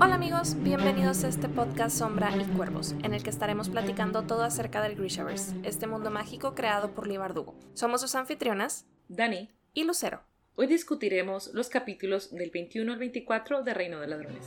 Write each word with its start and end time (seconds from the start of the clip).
Hola 0.00 0.16
amigos, 0.16 0.56
bienvenidos 0.60 1.22
a 1.22 1.28
este 1.28 1.48
podcast 1.48 1.96
Sombra 1.96 2.36
y 2.36 2.42
Cuervos, 2.56 2.96
en 3.04 3.14
el 3.14 3.22
que 3.22 3.30
estaremos 3.30 3.68
platicando 3.68 4.22
todo 4.22 4.42
acerca 4.42 4.82
del 4.82 4.96
Grishaverse, 4.96 5.54
este 5.62 5.86
mundo 5.86 6.10
mágico 6.10 6.56
creado 6.56 6.90
por 6.94 7.06
Lee 7.06 7.16
Bardugo. 7.16 7.54
Somos 7.74 8.00
sus 8.00 8.16
anfitrionas, 8.16 8.86
Dani 9.06 9.50
y 9.72 9.84
Lucero. 9.84 10.22
Hoy 10.56 10.66
discutiremos 10.66 11.52
los 11.54 11.68
capítulos 11.68 12.34
del 12.34 12.50
21 12.50 12.92
al 12.92 12.98
24 12.98 13.62
de 13.62 13.74
Reino 13.74 14.00
de 14.00 14.08
Ladrones. 14.08 14.46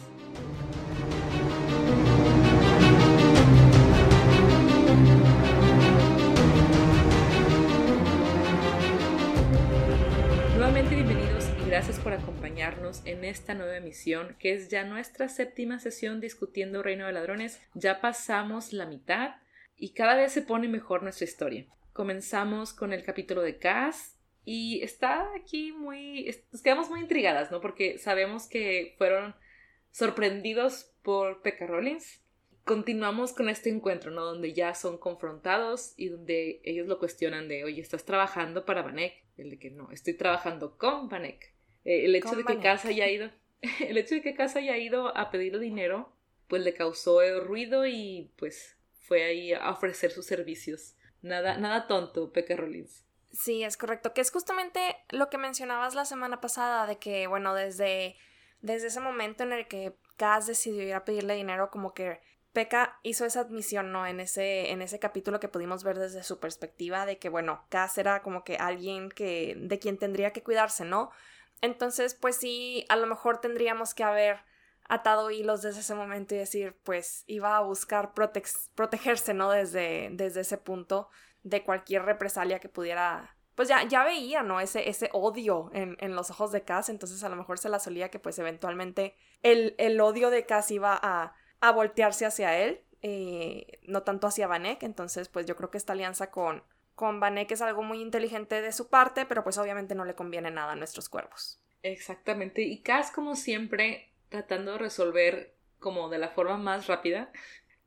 Nuevamente 10.76 11.06
bienvenidos 11.06 11.50
y 11.66 11.70
gracias 11.70 12.00
por 12.02 12.12
acompañarnos 12.12 13.02
en 13.06 13.24
esta 13.24 13.54
nueva 13.54 13.78
emisión, 13.78 14.36
que 14.40 14.52
es 14.52 14.68
ya 14.68 14.84
nuestra 14.84 15.30
séptima 15.30 15.80
sesión 15.80 16.20
discutiendo 16.20 16.84
Reino 16.84 17.06
de 17.06 17.14
Ladrones. 17.14 17.62
Ya 17.76 18.02
pasamos 18.02 18.74
la 18.74 18.86
mitad 18.86 19.36
y 19.78 19.94
cada 19.94 20.16
vez 20.16 20.34
se 20.34 20.42
pone 20.42 20.68
mejor 20.68 21.02
nuestra 21.02 21.24
historia. 21.24 21.66
Comenzamos 21.94 22.74
con 22.74 22.92
el 22.92 23.06
capítulo 23.06 23.42
de 23.42 23.58
Cass 23.58 24.20
y 24.44 24.82
está 24.84 25.26
aquí 25.38 25.72
muy... 25.72 26.30
Nos 26.52 26.62
quedamos 26.62 26.90
muy 26.90 27.00
intrigadas, 27.00 27.52
¿no? 27.52 27.62
Porque 27.62 27.98
sabemos 27.98 28.50
que 28.50 28.96
fueron 28.98 29.34
sorprendidos 29.92 30.92
por 31.04 31.42
Pekka 31.42 31.68
Rollins. 31.68 32.22
Continuamos 32.66 33.32
con 33.32 33.48
este 33.48 33.70
encuentro, 33.70 34.10
¿no? 34.10 34.26
Donde 34.26 34.52
ya 34.52 34.74
son 34.74 34.98
confrontados 34.98 35.94
y 35.98 36.10
donde 36.10 36.62
ellos 36.64 36.88
lo 36.88 36.98
cuestionan 36.98 37.48
de, 37.48 37.64
oye, 37.64 37.80
¿estás 37.80 38.06
trabajando 38.06 38.66
para 38.66 38.82
Vanek? 38.82 39.14
El 39.38 39.52
de 39.52 39.60
que 39.60 39.70
no, 39.70 39.92
estoy 39.92 40.16
trabajando 40.16 40.76
con 40.76 41.08
Vanek. 41.08 41.54
Eh, 41.84 42.06
el 42.06 42.16
hecho 42.16 42.30
Con 42.30 42.38
de 42.40 42.44
que 42.44 42.54
Vanek. 42.54 42.64
Cass 42.64 42.86
haya 42.86 43.08
ido, 43.08 43.30
el 43.88 43.98
hecho 44.00 44.16
de 44.16 44.22
que 44.24 44.34
Cass 44.34 44.56
haya 44.56 44.78
ido 44.78 45.16
a 45.16 45.30
pedirle 45.30 45.60
dinero, 45.60 46.12
pues 46.48 46.64
le 46.64 46.74
causó 46.74 47.20
ruido 47.42 47.86
y 47.86 48.32
pues 48.36 48.76
fue 49.00 49.24
ahí 49.24 49.54
a 49.54 49.70
ofrecer 49.70 50.12
sus 50.12 50.26
servicios. 50.26 50.96
Nada, 51.22 51.58
nada 51.58 51.86
tonto, 51.86 52.32
Pekka 52.32 52.56
Rollins. 52.56 53.06
Sí, 53.32 53.64
es 53.64 53.78
correcto, 53.78 54.14
que 54.14 54.22
es 54.22 54.32
justamente 54.32 54.80
lo 55.10 55.30
que 55.30 55.38
mencionabas 55.38 55.94
la 55.94 56.06
semana 56.06 56.42
pasada, 56.42 56.88
de 56.88 56.98
que, 56.98 57.28
bueno, 57.28 57.54
desde, 57.54 58.16
desde 58.62 58.88
ese 58.88 59.02
momento 59.02 59.44
en 59.44 59.54
el 59.54 59.68
que 59.68 59.94
Kaz 60.18 60.48
decidió 60.48 60.82
ir 60.82 60.94
a 60.94 61.06
pedirle 61.06 61.36
dinero, 61.36 61.70
como 61.70 61.94
que 61.94 62.22
Pekka 62.56 62.98
hizo 63.04 63.26
esa 63.26 63.42
admisión, 63.42 63.92
¿no? 63.92 64.08
En 64.08 64.22
ese, 64.22 64.72
en 64.72 64.82
ese 64.82 64.98
capítulo 64.98 65.40
que 65.42 65.50
pudimos 65.50 65.84
ver 65.84 66.00
desde 66.00 66.24
su 66.24 66.40
perspectiva, 66.40 67.06
de 67.06 67.20
que, 67.20 67.28
bueno, 67.30 67.66
Kaz 67.70 67.98
era 67.98 68.24
como 68.24 68.46
que 68.46 68.56
alguien 68.56 69.10
que, 69.10 69.56
de 69.60 69.78
quien 69.78 70.00
tendría 70.00 70.32
que 70.32 70.42
cuidarse, 70.42 70.86
¿no? 70.86 71.12
Entonces, 71.62 72.16
pues 72.16 72.38
sí, 72.38 72.86
a 72.90 72.96
lo 72.96 73.08
mejor 73.08 73.42
tendríamos 73.42 73.94
que 73.94 74.04
haber 74.04 74.40
atado 74.88 75.32
hilos 75.32 75.64
desde 75.64 75.82
ese 75.82 75.96
momento 75.96 76.34
y 76.34 76.38
decir, 76.38 76.78
pues 76.84 77.26
iba 77.28 77.58
a 77.58 77.62
buscar 77.62 78.14
protegerse, 78.14 79.34
¿no? 79.34 79.52
Desde, 79.52 80.10
desde 80.14 80.42
ese 80.42 80.58
punto 80.58 81.10
de 81.44 81.64
cualquier 81.64 82.04
represalia 82.04 82.60
que 82.60 82.70
pudiera. 82.70 83.36
Pues 83.56 83.68
ya, 83.68 83.84
ya 83.84 84.06
veía, 84.06 84.44
¿no? 84.44 84.62
Ese, 84.62 84.90
ese 84.90 85.10
odio 85.12 85.72
en, 85.74 85.98
en 86.00 86.16
los 86.16 86.32
ojos 86.32 86.54
de 86.54 86.64
Cass, 86.64 86.88
entonces 86.88 87.22
a 87.24 87.30
lo 87.30 87.36
mejor 87.36 87.60
se 87.60 87.70
la 87.70 87.80
solía 87.80 88.10
que 88.10 88.20
pues 88.20 88.40
eventualmente 88.40 89.16
el, 89.44 89.76
el 89.78 90.00
odio 90.00 90.30
de 90.30 90.46
Cass 90.46 90.72
iba 90.72 90.98
a, 91.02 91.36
a 91.60 91.72
voltearse 91.72 92.26
hacia 92.26 92.58
él, 92.58 92.82
eh, 93.02 93.80
no 93.84 94.04
tanto 94.04 94.28
hacia 94.28 94.48
Vanek, 94.48 94.84
entonces 94.84 95.30
pues 95.30 95.46
yo 95.46 95.56
creo 95.56 95.72
que 95.72 95.78
esta 95.78 95.94
alianza 95.94 96.32
con, 96.32 96.64
con 96.96 97.20
Vanek 97.20 97.52
es 97.52 97.62
algo 97.62 97.84
muy 97.84 98.02
inteligente 98.02 98.62
de 98.62 98.72
su 98.72 98.90
parte, 98.90 99.26
pero 99.26 99.44
pues 99.44 99.58
obviamente 99.58 99.96
no 99.96 100.06
le 100.06 100.16
conviene 100.16 100.52
nada 100.52 100.74
a 100.74 100.76
nuestros 100.76 101.10
cuervos. 101.10 101.60
Exactamente. 101.84 102.64
Y 102.64 102.80
Cass, 102.80 103.12
como 103.12 103.36
siempre, 103.36 104.10
tratando 104.30 104.74
de 104.74 104.78
resolver 104.80 105.54
como 105.80 106.10
de 106.10 106.18
la 106.18 106.30
forma 106.30 106.58
más 106.58 106.88
rápida. 106.88 107.32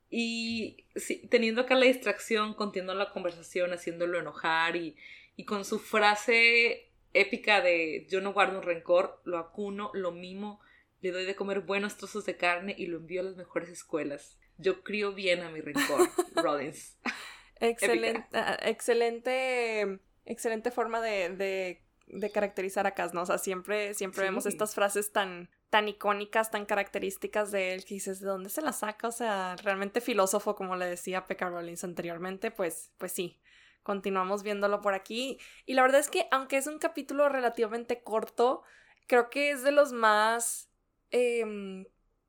Y 0.08 0.84
sí, 0.94 1.26
teniendo 1.28 1.62
acá 1.62 1.74
la 1.74 1.86
distracción, 1.86 2.54
continuando 2.54 2.94
la 2.94 3.10
conversación, 3.10 3.72
haciéndolo 3.72 4.20
enojar 4.20 4.76
y, 4.76 4.96
y 5.36 5.44
con 5.44 5.64
su 5.64 5.80
frase 5.80 6.90
épica 7.12 7.60
de 7.60 8.06
yo 8.08 8.20
no 8.20 8.32
guardo 8.32 8.58
un 8.58 8.64
rencor, 8.64 9.20
lo 9.24 9.38
acuno, 9.38 9.90
lo 9.94 10.12
mimo, 10.12 10.60
le 11.00 11.10
doy 11.12 11.24
de 11.24 11.34
comer 11.36 11.60
buenos 11.60 11.96
trozos 11.96 12.24
de 12.26 12.36
carne 12.36 12.74
y 12.76 12.86
lo 12.86 12.98
envío 12.98 13.20
a 13.20 13.24
las 13.24 13.36
mejores 13.36 13.68
escuelas. 13.68 14.38
Yo 14.56 14.82
crío 14.82 15.12
bien 15.14 15.40
a 15.42 15.50
mi 15.50 15.60
rencor, 15.60 16.08
Rollins. 16.34 16.98
Excelente, 17.60 18.26
ah, 18.34 18.56
excelente, 18.62 20.00
excelente 20.24 20.70
forma 20.70 21.00
de, 21.00 21.30
de, 21.30 21.82
de 22.06 22.30
caracterizar 22.30 22.86
a 22.86 22.92
Cass, 22.94 23.14
¿no? 23.14 23.22
O 23.22 23.26
sea, 23.26 23.38
siempre, 23.38 23.94
siempre 23.94 24.22
Sí. 24.22 24.24
vemos 24.26 24.46
estas 24.46 24.74
frases 24.74 25.12
tan, 25.12 25.50
tan 25.70 25.88
icónicas, 25.88 26.50
tan 26.50 26.66
características 26.66 27.50
de 27.50 27.74
él, 27.74 27.84
que 27.84 27.94
dices, 27.94 28.20
¿de 28.20 28.28
dónde 28.28 28.50
se 28.50 28.62
las 28.62 28.78
saca? 28.80 29.08
O 29.08 29.12
sea, 29.12 29.56
realmente 29.62 30.00
filósofo, 30.00 30.54
como 30.54 30.76
le 30.76 30.86
decía 30.86 31.24
Pekka 31.26 31.48
Rollins 31.48 31.84
anteriormente, 31.84 32.50
pues, 32.50 32.92
pues 32.98 33.12
sí. 33.12 33.40
Continuamos 33.82 34.42
viéndolo 34.42 34.80
por 34.80 34.94
aquí. 34.94 35.38
Y 35.64 35.74
la 35.74 35.82
verdad 35.82 36.00
es 36.00 36.10
que, 36.10 36.28
aunque 36.30 36.58
es 36.58 36.66
un 36.66 36.78
capítulo 36.78 37.28
relativamente 37.28 38.02
corto, 38.02 38.62
creo 39.06 39.30
que 39.30 39.50
es 39.50 39.62
de 39.62 39.72
los 39.72 39.92
más 39.92 40.67
em, 41.10 41.86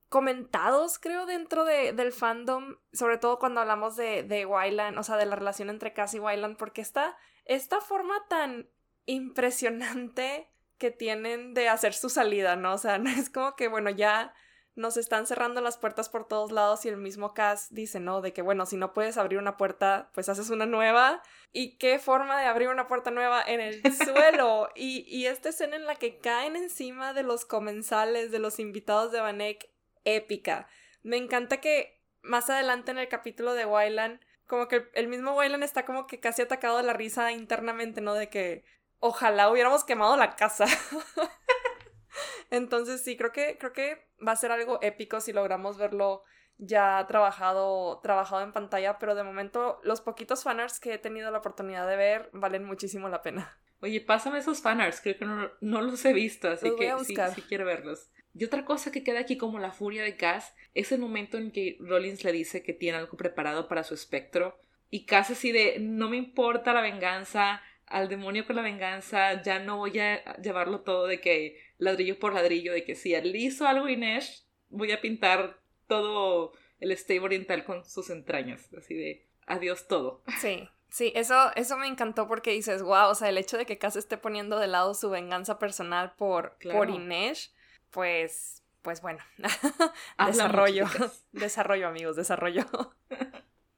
comentados, 0.09 0.99
creo, 0.99 1.25
dentro 1.25 1.65
de, 1.65 1.93
del 1.93 2.11
fandom, 2.11 2.77
sobre 2.93 3.17
todo 3.17 3.39
cuando 3.39 3.61
hablamos 3.61 3.95
de, 3.95 4.23
de 4.23 4.45
Wyland, 4.45 4.97
o 4.97 5.03
sea, 5.03 5.17
de 5.17 5.25
la 5.25 5.35
relación 5.35 5.69
entre 5.69 5.93
Cass 5.93 6.13
y 6.15 6.19
Wyland, 6.19 6.57
porque 6.57 6.81
esta, 6.81 7.17
esta 7.45 7.79
forma 7.81 8.15
tan 8.27 8.69
impresionante 9.05 10.51
que 10.77 10.91
tienen 10.91 11.53
de 11.53 11.69
hacer 11.69 11.93
su 11.93 12.09
salida, 12.09 12.55
¿no? 12.55 12.73
O 12.73 12.77
sea, 12.77 12.97
no 12.97 13.09
es 13.09 13.29
como 13.29 13.55
que, 13.55 13.67
bueno, 13.67 13.89
ya 13.89 14.33
nos 14.79 14.97
están 14.97 15.27
cerrando 15.27 15.61
las 15.61 15.77
puertas 15.77 16.09
por 16.09 16.27
todos 16.27 16.51
lados 16.51 16.85
y 16.85 16.89
el 16.89 16.97
mismo 16.97 17.33
Cass 17.33 17.67
dice, 17.69 17.99
¿no? 17.99 18.21
De 18.21 18.33
que, 18.33 18.41
bueno, 18.41 18.65
si 18.65 18.77
no 18.77 18.93
puedes 18.93 19.17
abrir 19.17 19.37
una 19.37 19.57
puerta, 19.57 20.09
pues 20.13 20.29
haces 20.29 20.49
una 20.49 20.65
nueva. 20.65 21.21
¿Y 21.51 21.77
qué 21.77 21.99
forma 21.99 22.39
de 22.39 22.47
abrir 22.47 22.69
una 22.69 22.87
puerta 22.87 23.11
nueva 23.11 23.43
en 23.45 23.59
el 23.59 23.81
suelo? 23.95 24.69
y, 24.75 25.05
y 25.07 25.27
esta 25.27 25.49
escena 25.49 25.75
en 25.75 25.85
la 25.85 25.95
que 25.95 26.17
caen 26.17 26.55
encima 26.55 27.13
de 27.13 27.23
los 27.23 27.45
comensales, 27.45 28.31
de 28.31 28.39
los 28.39 28.59
invitados 28.59 29.11
de 29.11 29.19
Vanek, 29.19 29.69
épica. 30.05 30.67
Me 31.03 31.17
encanta 31.17 31.61
que 31.61 32.01
más 32.21 32.49
adelante 32.49 32.91
en 32.91 32.97
el 32.97 33.07
capítulo 33.07 33.53
de 33.53 33.65
Wyland, 33.65 34.19
como 34.47 34.67
que 34.67 34.89
el, 34.93 35.07
mismo 35.07 35.35
Wyland 35.35 35.63
está 35.63 35.85
como 35.85 36.07
que 36.07 36.19
casi 36.19 36.41
atacado 36.41 36.77
de 36.77 36.83
la 36.83 36.93
risa 36.93 37.31
internamente, 37.31 38.01
¿no? 38.01 38.13
De 38.13 38.29
que 38.29 38.63
ojalá 38.99 39.49
hubiéramos 39.49 39.83
quemado 39.83 40.17
la 40.17 40.35
casa. 40.35 40.65
Entonces 42.49 43.03
sí, 43.03 43.17
creo 43.17 43.31
que, 43.31 43.57
creo 43.57 43.73
que 43.73 44.07
va 44.25 44.33
a 44.33 44.37
ser 44.37 44.51
algo 44.51 44.79
épico 44.81 45.21
si 45.21 45.33
logramos 45.33 45.77
verlo 45.77 46.23
ya 46.57 47.05
trabajado, 47.07 47.99
trabajado 48.01 48.43
en 48.43 48.51
pantalla, 48.51 48.99
pero 48.99 49.15
de 49.15 49.23
momento 49.23 49.79
los 49.83 50.01
poquitos 50.01 50.43
fanarts 50.43 50.79
que 50.79 50.93
he 50.93 50.97
tenido 50.97 51.31
la 51.31 51.39
oportunidad 51.39 51.87
de 51.87 51.95
ver 51.95 52.29
valen 52.33 52.65
muchísimo 52.65 53.07
la 53.07 53.21
pena. 53.21 53.57
Oye, 53.81 54.01
pásame 54.01 54.39
esos 54.39 54.61
fanarts, 54.61 54.99
creo 54.99 55.17
que 55.17 55.25
no, 55.25 55.49
no 55.61 55.81
los 55.81 56.03
he 56.03 56.11
visto, 56.11 56.49
así 56.49 56.67
Los 56.67 56.77
que 56.77 56.93
sí 57.33 57.41
quiero 57.47 57.65
verlos. 57.65 58.09
Y 58.35 58.43
otra 58.43 58.65
cosa 58.65 58.91
que 58.91 59.03
queda 59.03 59.21
aquí 59.21 59.37
como 59.37 59.57
la 59.57 59.71
furia 59.71 60.03
de 60.03 60.17
Cass 60.17 60.53
es 60.73 60.91
el 60.91 60.99
momento 60.99 61.37
en 61.37 61.51
que 61.51 61.77
Rollins 61.79 62.23
le 62.23 62.31
dice 62.31 62.61
que 62.61 62.73
tiene 62.73 62.97
algo 62.97 63.17
preparado 63.17 63.67
para 63.67 63.83
su 63.83 63.93
espectro 63.93 64.59
y 64.89 65.05
Cass 65.05 65.31
así 65.31 65.51
de 65.51 65.77
no 65.79 66.09
me 66.09 66.17
importa 66.17 66.73
la 66.73 66.81
venganza, 66.81 67.61
al 67.89 68.07
demonio 68.07 68.45
con 68.45 68.55
la 68.55 68.61
venganza, 68.61 69.41
ya 69.41 69.59
no 69.59 69.77
voy 69.77 69.99
a 69.99 70.35
llevarlo 70.37 70.81
todo 70.81 71.07
de 71.07 71.19
que 71.19 71.59
ladrillo 71.77 72.19
por 72.19 72.33
ladrillo, 72.33 72.71
de 72.73 72.83
que 72.83 72.95
si 72.95 73.13
él 73.13 73.35
hizo 73.35 73.67
algo 73.67 73.89
Inés, 73.89 74.47
voy 74.69 74.91
a 74.91 75.01
pintar 75.01 75.59
todo 75.87 76.53
el 76.79 76.95
stable 76.95 77.21
oriental 77.25 77.65
con 77.65 77.83
sus 77.83 78.09
entrañas, 78.09 78.69
así 78.77 78.93
de 78.93 79.27
adiós 79.47 79.87
todo. 79.87 80.23
Sí, 80.39 80.69
sí, 80.89 81.11
eso, 81.15 81.51
eso 81.55 81.77
me 81.77 81.87
encantó 81.87 82.27
porque 82.27 82.51
dices, 82.51 82.81
wow, 82.83 83.09
o 83.09 83.15
sea, 83.15 83.29
el 83.29 83.37
hecho 83.37 83.57
de 83.57 83.65
que 83.65 83.77
Cass 83.79 83.95
esté 83.95 84.17
poniendo 84.17 84.59
de 84.59 84.67
lado 84.67 84.93
su 84.93 85.09
venganza 85.09 85.57
personal 85.59 86.13
por, 86.15 86.57
Claro. 86.59 86.77
por 86.79 86.89
Inés, 86.91 87.53
pues, 87.89 88.63
pues 88.83 89.01
bueno, 89.01 89.19
desarrollo, 90.27 90.85
desarrollo 91.31 91.87
amigos, 91.87 92.15
desarrollo. 92.15 92.65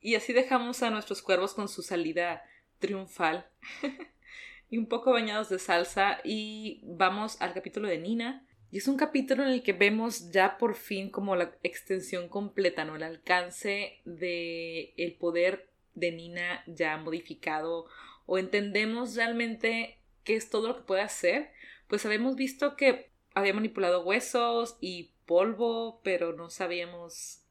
Y 0.02 0.16
así 0.16 0.34
dejamos 0.34 0.84
a 0.84 0.90
nuestros 0.90 1.22
cuervos 1.22 1.54
con 1.54 1.70
su 1.70 1.82
salida 1.82 2.44
triunfal 2.82 3.48
y 4.70 4.78
un 4.78 4.88
poco 4.88 5.12
bañados 5.12 5.48
de 5.48 5.60
salsa 5.60 6.20
y 6.26 6.82
vamos 6.84 7.42
al 7.42 7.54
capítulo 7.54 7.88
de 7.88 7.98
Nina. 7.98 8.46
Y 8.72 8.78
es 8.78 8.88
un 8.88 8.98
capítulo 8.98 9.44
en 9.44 9.50
el 9.50 9.64
que 9.64 9.74
vemos 9.74 10.32
ya 10.32 10.58
por 10.58 10.76
fin 10.76 11.10
como 11.10 11.36
la 11.36 11.54
extensión 11.64 12.30
completa, 12.30 12.86
¿no? 12.86 12.96
El 12.96 13.04
alcance 13.04 14.02
de 14.06 14.94
el 14.98 15.14
poder 15.16 15.70
de 15.94 16.12
Nina 16.12 16.64
ya 16.68 16.98
modificado 16.98 17.88
o 18.26 18.38
entendemos 18.38 19.16
realmente 19.16 20.00
qué 20.24 20.36
es 20.36 20.50
todo 20.50 20.70
lo 20.70 20.78
que 20.78 20.84
puede 20.84 21.02
hacer. 21.02 21.52
Pues 21.88 22.06
habíamos 22.06 22.36
visto 22.36 22.76
que 22.78 23.12
había 23.34 23.54
manipulado 23.54 24.04
huesos 24.04 24.78
y 24.80 25.12
polvo, 25.26 26.02
pero 26.04 26.34
no 26.34 26.50
sabíamos 26.50 27.44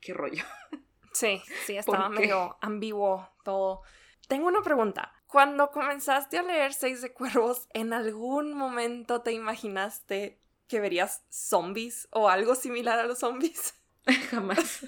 qué 0.00 0.12
rollo. 0.12 0.44
Sí, 1.12 1.40
sí, 1.64 1.76
estaba 1.78 2.08
medio 2.08 2.56
ambiguo 2.60 3.28
todo. 3.44 3.82
Tengo 4.26 4.48
una 4.48 4.62
pregunta. 4.62 5.12
Cuando 5.26 5.70
comenzaste 5.70 6.38
a 6.38 6.42
leer 6.42 6.72
Seis 6.72 7.02
de 7.02 7.12
Cuervos, 7.12 7.68
¿en 7.74 7.92
algún 7.92 8.54
momento 8.54 9.22
te 9.22 9.32
imaginaste 9.32 10.40
que 10.68 10.80
verías 10.80 11.24
zombies 11.28 12.08
o 12.10 12.28
algo 12.28 12.54
similar 12.54 12.98
a 12.98 13.06
los 13.06 13.20
zombies? 13.20 13.74
Jamás. 14.30 14.86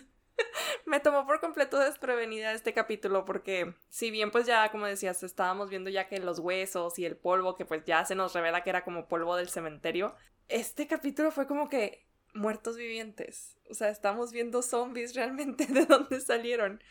Me 0.86 1.00
tomó 1.00 1.26
por 1.26 1.40
completo 1.40 1.78
desprevenida 1.78 2.52
este 2.52 2.72
capítulo 2.72 3.24
porque 3.24 3.74
si 3.88 4.10
bien 4.10 4.30
pues 4.30 4.46
ya 4.46 4.70
como 4.70 4.86
decías 4.86 5.22
estábamos 5.24 5.68
viendo 5.68 5.90
ya 5.90 6.06
que 6.06 6.18
los 6.20 6.38
huesos 6.38 6.98
y 6.98 7.04
el 7.04 7.16
polvo 7.16 7.56
que 7.56 7.64
pues 7.64 7.84
ya 7.84 8.04
se 8.04 8.14
nos 8.14 8.34
revela 8.34 8.62
que 8.62 8.70
era 8.70 8.84
como 8.84 9.08
polvo 9.08 9.36
del 9.36 9.48
cementerio, 9.48 10.14
este 10.48 10.86
capítulo 10.86 11.32
fue 11.32 11.46
como 11.46 11.68
que 11.68 12.06
muertos 12.34 12.76
vivientes. 12.76 13.56
O 13.68 13.74
sea, 13.74 13.88
estamos 13.90 14.32
viendo 14.32 14.62
zombies 14.62 15.14
realmente 15.14 15.66
de 15.68 15.84
dónde 15.84 16.20
salieron. 16.20 16.82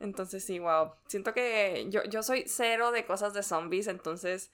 Entonces 0.00 0.42
sí, 0.42 0.58
wow. 0.58 0.92
Siento 1.06 1.34
que 1.34 1.86
yo, 1.90 2.02
yo 2.04 2.22
soy 2.22 2.44
cero 2.46 2.90
de 2.90 3.04
cosas 3.04 3.34
de 3.34 3.42
zombies, 3.42 3.86
entonces 3.86 4.50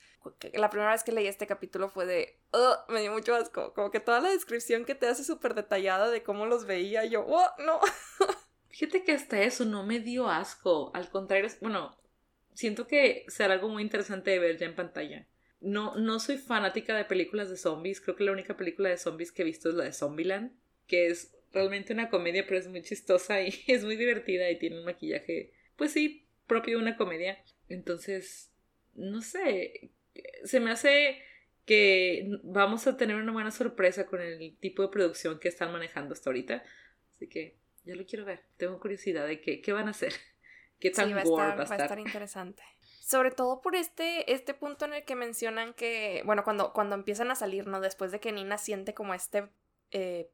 la 0.55 0.71
primera 0.71 0.91
vez 0.91 1.05
que 1.05 1.13
leí 1.13 1.29
este 1.29 1.47
capítulo 1.47 1.89
fue 1.89 2.05
de, 2.05 2.37
me 2.89 3.01
dio 3.01 3.13
mucho 3.13 3.35
asco. 3.35 3.73
Como 3.73 3.93
que 3.93 4.01
toda 4.01 4.21
la 4.21 4.31
descripción 4.31 4.85
que 4.85 4.97
te 4.97 5.07
hace 5.07 5.23
súper 5.23 5.55
detallada 5.55 6.11
de 6.11 6.25
cómo 6.25 6.47
los 6.47 6.67
veía, 6.67 7.05
yo, 7.05 7.25
oh, 7.27 7.47
no. 7.65 7.81
Fíjate 8.71 9.05
que 9.05 9.13
hasta 9.13 9.41
eso 9.41 9.65
no 9.65 9.85
me 9.85 10.01
dio 10.01 10.29
asco. 10.29 10.91
Al 10.95 11.09
contrario, 11.11 11.49
bueno, 11.61 11.97
siento 12.53 12.89
que 12.89 13.25
será 13.29 13.55
algo 13.55 13.69
muy 13.69 13.83
interesante 13.83 14.33
de 14.33 14.41
ver 14.41 14.59
ya 14.59 14.67
en 14.67 14.75
pantalla. 14.75 15.27
No, 15.61 15.95
no 15.97 16.19
soy 16.19 16.39
fanática 16.39 16.97
de 16.97 17.05
películas 17.05 17.49
de 17.49 17.57
zombies. 17.57 18.01
Creo 18.01 18.17
que 18.17 18.25
la 18.25 18.33
única 18.33 18.57
película 18.57 18.89
de 18.89 18.99
zombies 18.99 19.31
que 19.31 19.43
he 19.43 19.45
visto 19.47 19.69
es 19.69 19.77
la 19.77 19.85
de 19.85 19.93
Zombieland, 19.93 20.53
que 20.87 21.07
es 21.07 21.36
realmente 21.53 21.93
una 21.93 22.11
comedia, 22.11 22.45
pero 22.47 22.59
es 22.59 22.69
muy 22.69 22.83
chistosa 22.83 23.43
y 23.43 23.53
es 23.67 23.85
muy 23.85 23.97
divertida 23.97 24.51
y 24.51 24.59
tiene 24.59 24.79
un 24.79 24.85
maquillaje, 24.85 25.53
pues 25.77 25.93
sí, 25.93 26.27
propio 26.47 26.77
de 26.77 26.83
una 26.83 26.97
comedia. 26.97 27.43
Entonces, 27.69 28.53
no 28.95 29.23
sé, 29.23 29.91
se 30.45 30.61
me 30.61 30.71
hace 30.71 31.23
que 31.65 32.29
vamos 32.45 32.87
a 32.87 32.97
tener 32.97 33.17
una 33.17 33.33
buena 33.33 33.51
sorpresa 33.51 34.07
con 34.07 34.21
el 34.23 34.57
tipo 34.59 34.83
de 34.83 34.89
producción 34.89 35.41
que 35.41 35.49
están 35.49 35.73
manejando 35.73 36.15
hasta 36.15 36.31
ahorita. 36.31 36.63
Así 37.17 37.29
que 37.29 37.57
ya 37.85 37.97
lo 37.97 38.07
quiero 38.07 38.25
ver. 38.25 38.45
Tengo 38.57 38.79
curiosidad 38.79 39.27
de 39.27 39.41
qué, 39.41 39.61
qué 39.61 39.73
van 39.73 39.89
a 39.89 39.91
hacer. 39.91 40.13
¿Qué 40.79 40.91
tan 40.91 41.09
sí, 41.09 41.13
va, 41.13 41.21
a 41.21 41.23
estar, 41.25 41.59
va, 41.59 41.75
a 41.75 41.83
estar 41.83 41.99
interesante. 41.99 42.63
Sobre 43.01 43.31
todo 43.31 43.63
por 43.63 43.75
este, 43.77 44.31
este 44.33 44.53
punto 44.53 44.85
en 44.85 44.93
el 44.93 45.05
que 45.05 45.15
mencionan 45.15 45.73
que, 45.75 46.23
bueno, 46.27 46.45
cuando, 46.45 46.73
cuando 46.73 46.95
empiezan 46.95 47.31
a 47.31 47.35
salir, 47.35 47.67
¿no? 47.67 47.81
Después 47.81 48.13
de 48.13 48.21
que 48.21 48.31
Nina 48.31 48.59
siente 48.59 48.93
como 48.93 49.15
este 49.15 49.49
eh, 49.91 50.31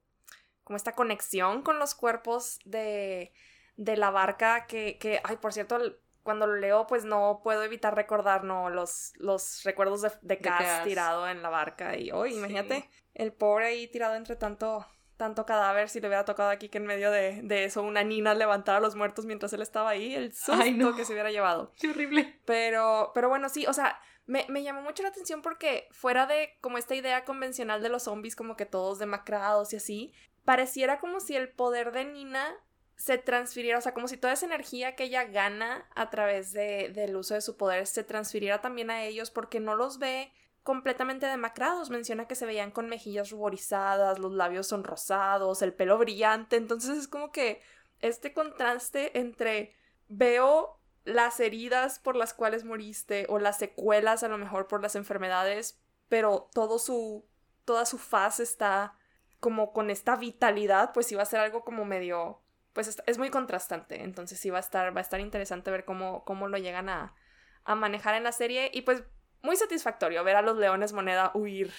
como 0.64 0.76
esta 0.76 0.94
conexión 0.94 1.62
con 1.62 1.78
los 1.78 1.94
cuerpos 1.94 2.58
de, 2.64 3.32
de 3.76 3.96
la 3.96 4.10
barca 4.10 4.66
que, 4.66 4.98
que, 4.98 5.20
ay, 5.24 5.36
por 5.36 5.52
cierto, 5.52 5.78
cuando 6.22 6.46
lo 6.46 6.56
leo, 6.56 6.86
pues 6.86 7.04
no 7.04 7.40
puedo 7.42 7.62
evitar 7.62 7.94
recordar, 7.94 8.44
¿no? 8.44 8.70
Los, 8.70 9.12
los 9.16 9.62
recuerdos 9.64 10.02
de, 10.02 10.10
de, 10.22 10.38
Cass, 10.38 10.84
tirado 10.84 11.28
en 11.28 11.42
la 11.42 11.48
barca 11.48 11.96
y, 11.96 12.10
hoy 12.10 12.34
imagínate, 12.34 12.88
el 13.14 13.32
pobre 13.32 13.66
ahí 13.66 13.88
tirado 13.88 14.14
entre 14.14 14.36
tanto, 14.36 14.86
tanto 15.16 15.44
cadáver, 15.44 15.88
si 15.88 16.00
le 16.00 16.06
hubiera 16.06 16.24
tocado 16.24 16.50
aquí 16.50 16.68
que 16.68 16.78
en 16.78 16.86
medio 16.86 17.10
de, 17.10 17.42
de 17.42 17.64
eso 17.64 17.82
una 17.82 18.04
nina 18.04 18.34
levantara 18.34 18.78
a 18.78 18.80
los 18.80 18.94
muertos 18.94 19.24
mientras 19.24 19.52
él 19.52 19.62
estaba 19.62 19.90
ahí, 19.90 20.14
el 20.14 20.32
susto 20.32 20.94
que 20.96 21.04
se 21.04 21.12
hubiera 21.12 21.30
llevado. 21.30 21.72
Qué 21.80 21.90
horrible. 21.90 22.40
Pero, 22.44 23.10
pero 23.14 23.28
bueno, 23.28 23.48
sí, 23.48 23.66
o 23.66 23.72
sea, 23.72 24.00
me, 24.26 24.46
me, 24.48 24.62
llamó 24.62 24.82
mucho 24.82 25.02
la 25.02 25.08
atención 25.08 25.42
porque 25.42 25.88
fuera 25.90 26.26
de 26.26 26.56
como 26.60 26.78
esta 26.78 26.94
idea 26.94 27.24
convencional 27.24 27.82
de 27.82 27.88
los 27.88 28.04
zombies 28.04 28.36
como 28.36 28.56
que 28.56 28.66
todos 28.66 29.00
demacrados 29.00 29.72
y 29.72 29.76
así, 29.76 30.14
pareciera 30.44 31.00
como 31.00 31.20
si 31.20 31.36
el 31.36 31.48
poder 31.48 31.92
de 31.92 32.04
Nina 32.04 32.54
se 32.96 33.18
transfiriera, 33.18 33.78
o 33.78 33.80
sea, 33.80 33.94
como 33.94 34.08
si 34.08 34.16
toda 34.16 34.32
esa 34.32 34.46
energía 34.46 34.94
que 34.94 35.04
ella 35.04 35.24
gana 35.24 35.88
a 35.94 36.10
través 36.10 36.52
de, 36.52 36.90
del 36.94 37.16
uso 37.16 37.34
de 37.34 37.40
su 37.40 37.56
poder 37.56 37.86
se 37.86 38.04
transfiriera 38.04 38.60
también 38.60 38.90
a 38.90 39.02
ellos 39.02 39.30
porque 39.30 39.60
no 39.60 39.74
los 39.74 39.98
ve 39.98 40.32
completamente 40.62 41.26
demacrados. 41.26 41.90
Menciona 41.90 42.28
que 42.28 42.36
se 42.36 42.46
veían 42.46 42.70
con 42.70 42.88
mejillas 42.88 43.30
ruborizadas, 43.30 44.18
los 44.18 44.32
labios 44.32 44.68
sonrosados, 44.68 45.62
el 45.62 45.74
pelo 45.74 45.98
brillante. 45.98 46.56
Entonces 46.56 46.96
es 46.96 47.08
como 47.08 47.32
que 47.32 47.60
este 48.00 48.32
contraste 48.32 49.18
entre 49.18 49.74
veo 50.08 50.78
las 51.04 51.40
heridas 51.40 51.98
por 51.98 52.14
las 52.14 52.34
cuales 52.34 52.64
moriste 52.64 53.26
o 53.28 53.38
las 53.38 53.58
secuelas 53.58 54.22
a 54.22 54.28
lo 54.28 54.38
mejor 54.38 54.68
por 54.68 54.80
las 54.82 54.94
enfermedades, 54.94 55.80
pero 56.08 56.48
todo 56.54 56.78
su 56.78 57.26
toda 57.64 57.86
su 57.86 57.98
faz 57.98 58.40
está 58.40 58.94
como 59.42 59.72
con 59.72 59.90
esta 59.90 60.14
vitalidad, 60.14 60.92
pues 60.94 61.12
va 61.16 61.22
a 61.22 61.26
ser 61.26 61.40
algo 61.40 61.64
como 61.64 61.84
medio, 61.84 62.40
pues 62.72 62.96
es, 63.04 63.18
muy 63.18 63.28
contrastante, 63.28 64.04
entonces 64.04 64.38
sí 64.38 64.50
va 64.50 64.58
a 64.58 64.60
estar, 64.60 64.96
va 64.96 65.00
a 65.00 65.02
estar 65.02 65.18
interesante 65.18 65.72
ver 65.72 65.84
cómo, 65.84 66.24
cómo 66.24 66.46
lo 66.46 66.58
llegan 66.58 66.88
a, 66.88 67.16
a 67.64 67.74
manejar 67.74 68.14
en 68.14 68.22
la 68.22 68.30
serie 68.30 68.70
y 68.72 68.82
pues 68.82 69.02
muy 69.42 69.56
satisfactorio 69.56 70.22
ver 70.22 70.36
a 70.36 70.42
los 70.42 70.56
leones 70.58 70.92
moneda 70.92 71.32
huir 71.34 71.72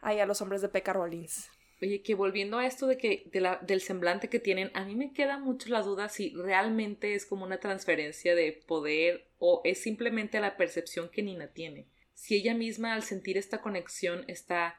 ahí 0.00 0.20
a 0.20 0.26
los 0.26 0.40
hombres 0.42 0.62
de 0.62 0.68
P.K. 0.68 0.92
Rollins. 0.92 1.50
Oye, 1.82 2.02
que 2.02 2.14
volviendo 2.14 2.58
a 2.58 2.66
esto 2.66 2.86
de 2.86 2.98
que 2.98 3.28
del 3.62 3.80
semblante 3.80 4.28
que 4.28 4.38
tienen, 4.38 4.70
a 4.74 4.84
mí 4.84 4.94
me 4.94 5.12
queda 5.12 5.38
mucho 5.38 5.70
la 5.70 5.82
duda 5.82 6.08
si 6.08 6.32
realmente 6.36 7.16
es 7.16 7.26
como 7.26 7.44
una 7.44 7.58
transferencia 7.58 8.36
de 8.36 8.52
poder 8.52 9.26
o 9.40 9.60
es 9.64 9.82
simplemente 9.82 10.38
la 10.38 10.56
percepción 10.56 11.08
que 11.08 11.24
Nina 11.24 11.48
tiene. 11.48 11.88
Si 12.14 12.36
ella 12.36 12.54
misma 12.54 12.94
al 12.94 13.02
sentir 13.02 13.36
esta 13.36 13.60
conexión 13.60 14.24
está 14.28 14.78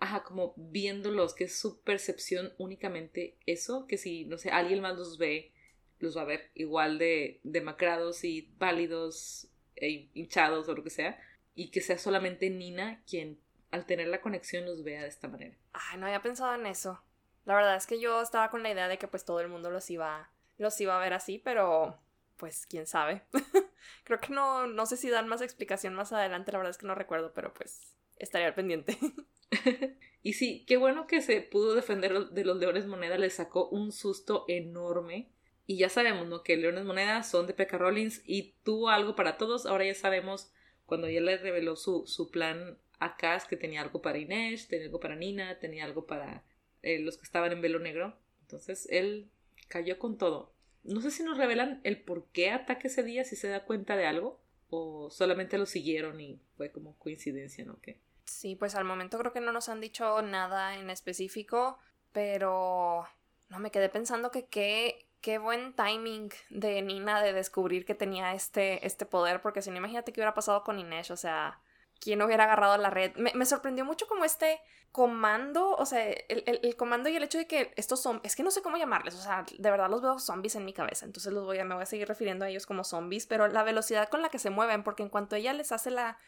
ajá, 0.00 0.24
como 0.24 0.54
viéndolos, 0.56 1.34
que 1.34 1.44
es 1.44 1.58
su 1.58 1.80
percepción 1.80 2.52
únicamente 2.58 3.36
eso, 3.46 3.86
que 3.86 3.98
si, 3.98 4.24
no 4.24 4.38
sé, 4.38 4.50
alguien 4.50 4.80
más 4.80 4.96
los 4.96 5.18
ve, 5.18 5.52
los 5.98 6.16
va 6.16 6.22
a 6.22 6.26
ver 6.26 6.50
igual 6.54 6.98
de 6.98 7.40
demacrados 7.44 8.24
y 8.24 8.42
pálidos 8.58 9.48
e 9.76 10.08
hinchados 10.14 10.68
o 10.68 10.74
lo 10.74 10.82
que 10.82 10.90
sea, 10.90 11.20
y 11.54 11.70
que 11.70 11.80
sea 11.80 11.98
solamente 11.98 12.50
Nina 12.50 13.02
quien 13.08 13.38
al 13.70 13.86
tener 13.86 14.08
la 14.08 14.20
conexión 14.20 14.64
los 14.64 14.82
vea 14.82 15.02
de 15.02 15.08
esta 15.08 15.28
manera. 15.28 15.56
Ay, 15.72 15.98
no 15.98 16.06
había 16.06 16.22
pensado 16.22 16.54
en 16.54 16.66
eso. 16.66 17.02
La 17.44 17.54
verdad 17.54 17.76
es 17.76 17.86
que 17.86 18.00
yo 18.00 18.20
estaba 18.22 18.50
con 18.50 18.62
la 18.62 18.70
idea 18.70 18.88
de 18.88 18.98
que 18.98 19.08
pues 19.08 19.24
todo 19.24 19.40
el 19.40 19.48
mundo 19.48 19.70
los 19.70 19.88
iba, 19.90 20.30
los 20.56 20.80
iba 20.80 20.96
a 20.96 21.00
ver 21.00 21.14
así, 21.14 21.38
pero 21.38 21.98
pues 22.36 22.66
quién 22.66 22.86
sabe. 22.86 23.22
Creo 24.04 24.20
que 24.20 24.32
no, 24.32 24.66
no 24.66 24.86
sé 24.86 24.96
si 24.96 25.10
dan 25.10 25.28
más 25.28 25.42
explicación 25.42 25.94
más 25.94 26.12
adelante, 26.12 26.52
la 26.52 26.58
verdad 26.58 26.70
es 26.70 26.78
que 26.78 26.86
no 26.86 26.94
recuerdo, 26.94 27.32
pero 27.34 27.52
pues 27.52 27.94
estaría 28.18 28.48
al 28.48 28.54
pendiente. 28.54 28.96
y 30.22 30.34
sí, 30.34 30.64
qué 30.66 30.76
bueno 30.76 31.06
que 31.06 31.22
se 31.22 31.40
pudo 31.40 31.74
defender 31.74 32.30
de 32.30 32.44
los 32.44 32.58
Leones 32.58 32.86
Moneda, 32.86 33.18
le 33.18 33.30
sacó 33.30 33.68
un 33.68 33.92
susto 33.92 34.44
enorme. 34.48 35.28
Y 35.66 35.76
ya 35.76 35.90
sabemos, 35.90 36.26
¿no? 36.26 36.42
Que 36.42 36.56
Leones 36.56 36.84
Moneda 36.84 37.22
son 37.22 37.46
de 37.46 37.52
P.K. 37.52 37.76
Rollins 37.76 38.22
y 38.24 38.54
tuvo 38.62 38.88
algo 38.88 39.14
para 39.14 39.36
todos. 39.36 39.66
Ahora 39.66 39.84
ya 39.84 39.94
sabemos, 39.94 40.50
cuando 40.86 41.10
ya 41.10 41.20
le 41.20 41.36
reveló 41.36 41.76
su, 41.76 42.06
su 42.06 42.30
plan 42.30 42.78
a 42.98 43.16
Cass, 43.16 43.46
que 43.46 43.56
tenía 43.56 43.82
algo 43.82 44.00
para 44.00 44.18
Inés, 44.18 44.68
tenía 44.68 44.86
algo 44.86 44.98
para 44.98 45.14
Nina, 45.14 45.58
tenía 45.58 45.84
algo 45.84 46.06
para 46.06 46.42
eh, 46.82 47.00
los 47.00 47.18
que 47.18 47.24
estaban 47.24 47.52
en 47.52 47.60
velo 47.60 47.78
negro. 47.80 48.18
Entonces 48.40 48.88
él 48.90 49.28
cayó 49.68 49.98
con 49.98 50.16
todo. 50.16 50.54
No 50.84 51.02
sé 51.02 51.10
si 51.10 51.22
nos 51.22 51.36
revelan 51.36 51.82
el 51.84 52.00
por 52.00 52.28
qué 52.32 52.50
ataque 52.50 52.88
ese 52.88 53.02
día, 53.02 53.24
si 53.24 53.36
se 53.36 53.48
da 53.48 53.64
cuenta 53.64 53.94
de 53.94 54.06
algo, 54.06 54.40
o 54.70 55.10
solamente 55.10 55.58
lo 55.58 55.66
siguieron 55.66 56.18
y 56.18 56.40
fue 56.56 56.72
como 56.72 56.96
coincidencia, 56.98 57.66
¿no? 57.66 57.78
Que 57.82 58.00
Sí, 58.28 58.54
pues 58.56 58.74
al 58.74 58.84
momento 58.84 59.18
creo 59.18 59.32
que 59.32 59.40
no 59.40 59.52
nos 59.52 59.68
han 59.68 59.80
dicho 59.80 60.20
nada 60.22 60.74
en 60.74 60.90
específico, 60.90 61.78
pero 62.12 63.08
no 63.48 63.58
me 63.58 63.70
quedé 63.70 63.88
pensando 63.88 64.30
que 64.30 64.46
qué, 64.46 65.08
qué 65.22 65.38
buen 65.38 65.72
timing 65.72 66.30
de 66.50 66.82
Nina 66.82 67.22
de 67.22 67.32
descubrir 67.32 67.86
que 67.86 67.94
tenía 67.94 68.34
este, 68.34 68.86
este 68.86 69.06
poder, 69.06 69.40
porque 69.40 69.62
si 69.62 69.70
no, 69.70 69.78
imagínate 69.78 70.12
qué 70.12 70.20
hubiera 70.20 70.34
pasado 70.34 70.62
con 70.62 70.78
Inés, 70.78 71.10
o 71.10 71.16
sea, 71.16 71.60
quién 72.00 72.20
hubiera 72.20 72.44
agarrado 72.44 72.76
la 72.76 72.90
red. 72.90 73.16
Me, 73.16 73.46
sorprendió 73.46 73.86
mucho 73.86 74.06
como 74.06 74.24
este 74.24 74.60
comando, 74.92 75.70
o 75.76 75.86
sea, 75.86 76.04
el, 76.06 76.60
el, 76.62 76.76
comando 76.76 77.08
y 77.08 77.16
el 77.16 77.22
hecho 77.22 77.38
de 77.38 77.46
que 77.46 77.72
estos 77.76 78.02
son, 78.02 78.20
es 78.24 78.36
que 78.36 78.42
no 78.42 78.50
sé 78.50 78.60
cómo 78.60 78.76
llamarles, 78.76 79.14
o 79.14 79.22
sea, 79.22 79.44
de 79.58 79.70
verdad 79.70 79.88
los 79.88 80.02
veo 80.02 80.18
zombies 80.18 80.54
en 80.54 80.66
mi 80.66 80.74
cabeza, 80.74 81.06
entonces 81.06 81.32
los 81.32 81.44
voy 81.44 81.58
a, 81.58 81.64
me 81.64 81.74
voy 81.74 81.82
a 81.82 81.86
seguir 81.86 82.08
refiriendo 82.08 82.44
a 82.44 82.48
ellos 82.50 82.66
como 82.66 82.84
zombies, 82.84 83.26
pero 83.26 83.48
la 83.48 83.62
velocidad 83.62 84.08
con 84.10 84.20
la 84.20 84.28
que 84.28 84.38
se 84.38 84.50
mueven, 84.50 84.82
porque 84.84 85.02
en 85.02 85.08
cuanto 85.08 85.34
ella 85.34 85.54
les 85.54 85.72
hace 85.72 85.90
la 85.90 86.18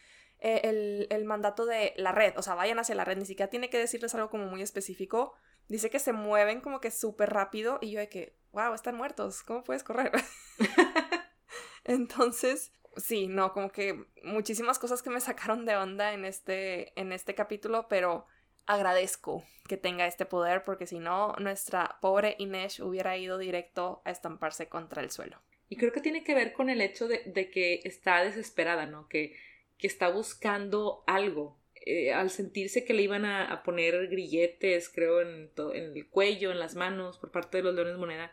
eh, 0.43 1.07
el, 1.11 1.25
mandato 1.25 1.67
de 1.67 1.93
la 1.97 2.11
red, 2.11 2.33
o 2.35 2.41
sea, 2.41 2.55
vayan 2.55 2.79
hacia 2.79 2.95
la 2.95 3.05
red, 3.05 3.15
ni 3.15 3.25
siquiera 3.25 3.51
tiene 3.51 3.69
que 3.69 3.77
decirles 3.77 4.15
algo 4.15 4.31
como 4.31 4.47
muy 4.47 4.63
específico. 4.63 5.35
Dice 5.67 5.91
que 5.91 5.99
se 5.99 6.13
mueven 6.13 6.61
como 6.61 6.81
que 6.81 6.89
súper 6.89 7.29
rápido 7.29 7.77
y 7.79 7.91
yo 7.91 7.99
de 7.99 8.09
que, 8.09 8.35
wow, 8.51 8.73
están 8.73 8.95
muertos, 8.95 9.43
¿cómo 9.43 9.63
puedes 9.63 9.83
correr? 9.83 10.11
Entonces, 11.83 12.73
sí, 12.97 13.27
no, 13.27 13.53
como 13.53 13.71
que 13.71 14.07
muchísimas 14.23 14.79
cosas 14.79 15.03
que 15.03 15.11
me 15.11 15.21
sacaron 15.21 15.63
de 15.65 15.75
onda 15.75 16.11
en 16.11 16.25
este, 16.25 16.99
en 16.99 17.11
este 17.11 17.35
capítulo, 17.35 17.87
pero 17.87 18.25
agradezco 18.65 19.45
que 19.67 19.77
tenga 19.77 20.07
este 20.07 20.25
poder 20.25 20.63
porque 20.63 20.87
si 20.87 20.97
no, 20.97 21.35
nuestra 21.37 21.99
pobre 22.01 22.35
Inés 22.39 22.79
hubiera 22.79 23.15
ido 23.15 23.37
directo 23.37 24.01
a 24.05 24.11
estamparse 24.11 24.69
contra 24.69 25.03
el 25.03 25.11
suelo. 25.11 25.39
Y 25.69 25.77
creo 25.77 25.91
que 25.91 26.01
tiene 26.01 26.23
que 26.23 26.33
ver 26.33 26.51
con 26.51 26.69
el 26.69 26.81
hecho 26.81 27.07
de, 27.07 27.21
de 27.27 27.51
que 27.51 27.81
está 27.83 28.23
desesperada, 28.23 28.87
¿no? 28.87 29.07
Que 29.07 29.35
que 29.81 29.87
está 29.87 30.09
buscando 30.09 31.03
algo. 31.07 31.57
Eh, 31.83 32.13
al 32.13 32.29
sentirse 32.29 32.85
que 32.85 32.93
le 32.93 33.01
iban 33.01 33.25
a, 33.25 33.63
poner 33.63 34.07
grilletes, 34.07 34.87
creo, 34.87 35.21
en, 35.21 35.49
en, 35.73 35.97
el 35.97 36.07
cuello, 36.07 36.51
en 36.51 36.59
las 36.59 36.75
manos, 36.75 37.17
por 37.17 37.31
parte 37.31 37.57
de 37.57 37.63
los 37.63 37.73
leones 37.73 37.97
moneda, 37.97 38.31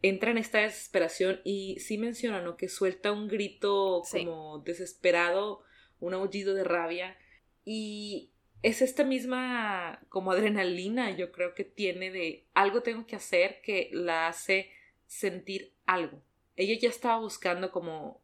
entra 0.00 0.30
en 0.30 0.38
esta 0.38 0.60
desesperación 0.60 1.40
y 1.44 1.78
sí 1.80 1.98
menciona, 1.98 2.40
¿no? 2.40 2.56
Que 2.56 2.70
suelta 2.70 3.12
un 3.12 3.28
grito 3.28 4.02
como 4.10 4.60
desesperado, 4.60 5.62
un 6.00 6.14
aullido 6.14 6.54
de 6.54 6.64
rabia 6.64 7.18
y 7.64 8.30
es 8.62 8.80
esta 8.80 9.04
misma 9.04 10.00
como 10.08 10.32
adrenalina 10.32 11.10
yo 11.16 11.32
creo 11.32 11.54
que 11.54 11.64
tiene 11.64 12.10
de 12.10 12.44
algo 12.54 12.82
tengo 12.82 13.06
que 13.06 13.16
hacer 13.16 13.60
que 13.62 13.90
la 13.92 14.28
hace 14.28 14.70
sentir 15.06 15.72
algo. 15.84 16.22
Ella 16.56 16.78
ya 16.80 16.88
estaba 16.88 17.18
buscando 17.18 17.70
como, 17.70 18.22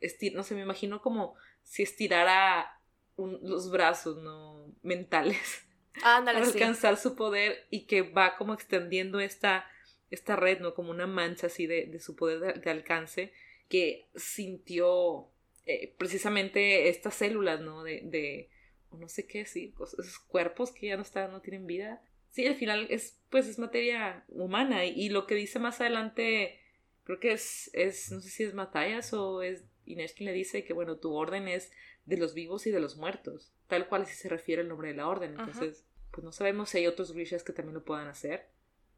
estir, 0.00 0.34
no 0.34 0.42
sé, 0.42 0.54
me 0.54 0.62
imagino 0.62 1.02
como 1.02 1.34
si 1.68 1.82
estirara 1.82 2.80
los 3.16 3.70
brazos, 3.70 4.16
¿no? 4.18 4.74
Mentales. 4.82 5.64
para 6.02 6.38
alcanzar 6.38 6.96
su 6.96 7.16
poder 7.16 7.66
y 7.70 7.86
que 7.86 8.02
va 8.02 8.36
como 8.36 8.54
extendiendo 8.54 9.20
esta, 9.20 9.66
esta 10.10 10.36
red, 10.36 10.60
¿no? 10.60 10.74
Como 10.74 10.90
una 10.90 11.06
mancha 11.06 11.48
así 11.48 11.66
de, 11.66 11.86
de 11.86 12.00
su 12.00 12.16
poder 12.16 12.60
de, 12.60 12.70
alcance 12.70 13.32
que 13.68 14.08
sintió 14.14 15.28
eh, 15.66 15.94
precisamente 15.98 16.88
estas 16.88 17.14
células, 17.14 17.60
¿no? 17.60 17.82
De, 17.82 18.00
de 18.04 18.48
no 18.96 19.08
sé 19.08 19.26
qué 19.26 19.38
decir, 19.38 19.74
esos 19.80 20.18
cuerpos 20.20 20.72
que 20.72 20.86
ya 20.86 20.96
no 20.96 21.02
están, 21.02 21.30
no 21.30 21.42
tienen 21.42 21.66
vida. 21.66 22.02
Sí, 22.30 22.46
al 22.46 22.54
final 22.54 22.86
es, 22.90 23.20
pues, 23.30 23.46
es 23.46 23.58
materia 23.58 24.24
humana 24.28 24.86
y, 24.86 25.08
lo 25.10 25.26
que 25.26 25.34
dice 25.34 25.58
más 25.58 25.80
adelante, 25.80 26.58
creo 27.04 27.20
que 27.20 27.32
es, 27.32 27.70
es, 27.74 28.10
no 28.10 28.20
sé 28.20 28.30
si 28.30 28.44
es 28.44 28.54
Matthias 28.54 29.12
o 29.12 29.42
es 29.42 29.64
Inés 29.88 30.12
quien 30.12 30.26
le 30.26 30.32
dice 30.32 30.64
que, 30.64 30.72
bueno, 30.72 30.96
tu 30.96 31.14
orden 31.14 31.48
es 31.48 31.72
de 32.04 32.16
los 32.16 32.34
vivos 32.34 32.66
y 32.66 32.70
de 32.70 32.80
los 32.80 32.96
muertos, 32.96 33.52
tal 33.66 33.88
cual 33.88 34.02
así 34.02 34.14
se 34.14 34.28
refiere 34.28 34.62
el 34.62 34.68
nombre 34.68 34.88
de 34.88 34.94
la 34.94 35.08
orden. 35.08 35.38
Entonces, 35.38 35.86
pues 36.10 36.24
no 36.24 36.32
sabemos 36.32 36.70
si 36.70 36.78
hay 36.78 36.86
otros 36.86 37.12
Grishas 37.12 37.42
que 37.42 37.52
también 37.52 37.74
lo 37.74 37.84
puedan 37.84 38.08
hacer 38.08 38.48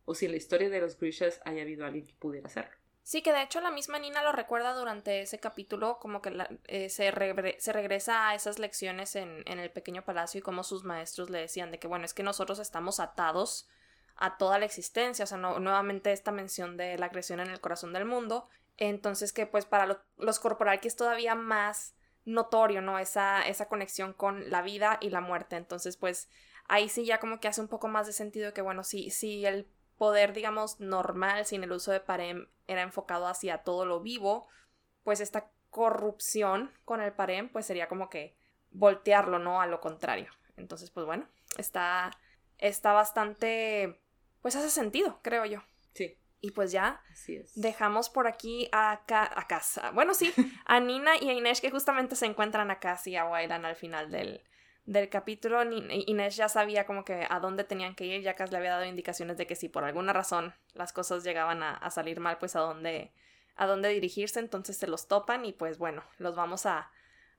o 0.05 0.15
si 0.15 0.27
en 0.27 0.33
la 0.33 0.39
historia 0.39 0.69
de 0.71 0.81
los 0.81 0.99
Grishas 0.99 1.41
haya 1.45 1.63
habido 1.63 1.85
alguien 1.85 2.07
que 2.07 2.15
pudiera 2.15 2.47
hacerlo. 2.47 2.73
Sí, 3.03 3.23
que 3.23 3.33
de 3.33 3.43
hecho 3.43 3.61
la 3.61 3.71
misma 3.71 3.99
Nina 3.99 4.23
lo 4.23 4.33
recuerda 4.33 4.75
durante 4.75 5.23
ese 5.23 5.41
capítulo, 5.41 5.99
como 5.99 6.23
que 6.23 6.33
eh, 6.69 6.91
se, 6.91 7.13
se, 7.59 7.73
regresa 7.73 8.29
a 8.29 8.35
esas 8.35 8.59
lecciones 8.59 9.17
en, 9.17 9.43
en, 9.47 9.59
el 9.59 9.71
pequeño 9.71 10.05
palacio 10.05 10.39
y 10.39 10.43
como 10.43 10.63
sus 10.63 10.85
maestros 10.85 11.31
le 11.31 11.39
decían 11.39 11.71
de 11.71 11.79
que, 11.79 11.89
bueno, 11.89 12.05
es 12.05 12.15
que 12.15 12.23
nosotros 12.23 12.59
estamos 12.59 13.01
atados 13.01 13.69
a 14.17 14.37
toda 14.37 14.59
la 14.59 14.67
existencia, 14.67 15.25
o 15.25 15.27
sea, 15.27 15.39
no, 15.39 15.59
nuevamente 15.59 16.13
esta 16.13 16.31
mención 16.31 16.77
de 16.77 16.99
la 16.99 17.07
agresión 17.07 17.41
en 17.41 17.51
el 17.51 17.61
corazón 17.61 17.93
del 17.93 18.05
mundo, 18.05 18.49
entonces 18.81 19.33
que 19.33 19.47
pues 19.47 19.65
para 19.65 20.03
los 20.17 20.41
corporal 20.41 20.81
que 20.81 20.89
es 20.89 20.97
todavía 20.97 21.37
más 21.37 21.95
notorio, 22.25 22.83
¿no? 22.83 22.99
Esa, 22.99 23.43
esa 23.43 23.69
conexión 23.69 24.13
con 24.13 24.51
la 24.51 24.63
vida 24.63 24.99
y 25.01 25.11
la 25.11 25.21
muerte, 25.21 25.57
entonces 25.57 25.97
pues 25.97 26.29
ahí 26.71 26.89
sí 26.89 27.05
ya 27.05 27.19
como 27.19 27.41
que 27.41 27.49
hace 27.49 27.61
un 27.61 27.69
poco 27.69 27.89
más 27.89 28.07
de 28.07 28.13
sentido 28.13 28.55
que, 28.55 28.63
bueno, 28.63 28.85
si, 28.85 29.11
si 29.11 29.45
el 29.45 29.69
poder, 29.99 30.33
digamos, 30.33 30.81
normal, 30.81 31.45
sin 31.45 31.65
el 31.65 31.73
uso 31.73 31.93
de 31.93 32.01
parem, 32.01 32.49
era 32.67 32.83
enfocado 32.83 33.27
hacia 33.27 33.59
todo 33.59 33.85
lo 33.85 34.01
vivo, 34.01 34.47
pues 35.03 35.21
esta 35.21 35.51
corrupción 35.69 36.73
con 36.85 37.01
el 37.01 37.13
parem, 37.13 37.51
pues 37.51 37.67
sería 37.67 37.89
como 37.89 38.09
que 38.09 38.37
voltearlo, 38.71 39.39
¿no? 39.39 39.61
A 39.61 39.67
lo 39.67 39.81
contrario. 39.81 40.31
Entonces, 40.57 40.91
pues 40.91 41.07
bueno, 41.07 41.27
está, 41.59 42.13
está 42.59 42.93
bastante, 42.93 44.01
pues 44.41 44.57
hace 44.57 44.71
sentido, 44.71 45.19
creo 45.23 45.45
yo. 45.45 45.63
Y 46.41 46.53
pues 46.53 46.73
ya 46.73 47.03
Así 47.13 47.37
es. 47.37 47.53
dejamos 47.55 48.09
por 48.09 48.27
aquí 48.27 48.69
a, 48.73 48.93
a 48.93 49.47
casa. 49.47 49.91
Bueno, 49.91 50.15
sí, 50.15 50.33
a 50.65 50.81
Nina 50.81 51.13
y 51.21 51.29
a 51.29 51.35
Inés 51.35 51.61
que 51.61 51.71
justamente 51.71 52.17
se 52.17 52.27
encuentran 52.27 52.71
acá, 52.71 52.97
sí, 52.97 53.17
a 53.17 53.27
Wailan 53.27 53.65
al 53.67 53.77
final 53.77 54.11
del, 54.11 54.43
del 54.91 55.09
capítulo, 55.09 55.63
Inés 55.63 56.37
ya 56.37 56.49
sabía 56.49 56.85
como 56.87 57.05
que 57.05 57.27
a 57.29 57.39
dónde 57.39 57.65
tenían 57.65 57.95
que 57.95 58.07
ir, 58.07 58.23
ya 58.23 58.35
que 58.35 58.45
le 58.47 58.57
había 58.57 58.73
dado 58.73 58.87
indicaciones 58.87 59.37
de 59.37 59.47
que 59.47 59.55
si 59.55 59.69
por 59.69 59.85
alguna 59.85 60.13
razón 60.13 60.55
las 60.75 60.93
cosas 60.93 61.23
llegaban 61.23 61.63
a, 61.63 61.91
salir 61.91 62.19
mal, 62.21 62.39
pues 62.39 62.57
a 62.57 62.61
dónde, 62.61 63.13
a 63.55 63.67
dónde 63.67 63.91
dirigirse, 63.91 64.41
entonces 64.41 64.77
se 64.77 64.87
los 64.87 65.07
topan 65.07 65.45
y 65.45 65.53
pues 65.53 65.79
bueno, 65.79 66.03
los 66.19 66.35
vamos 66.35 66.67
a, 66.67 66.91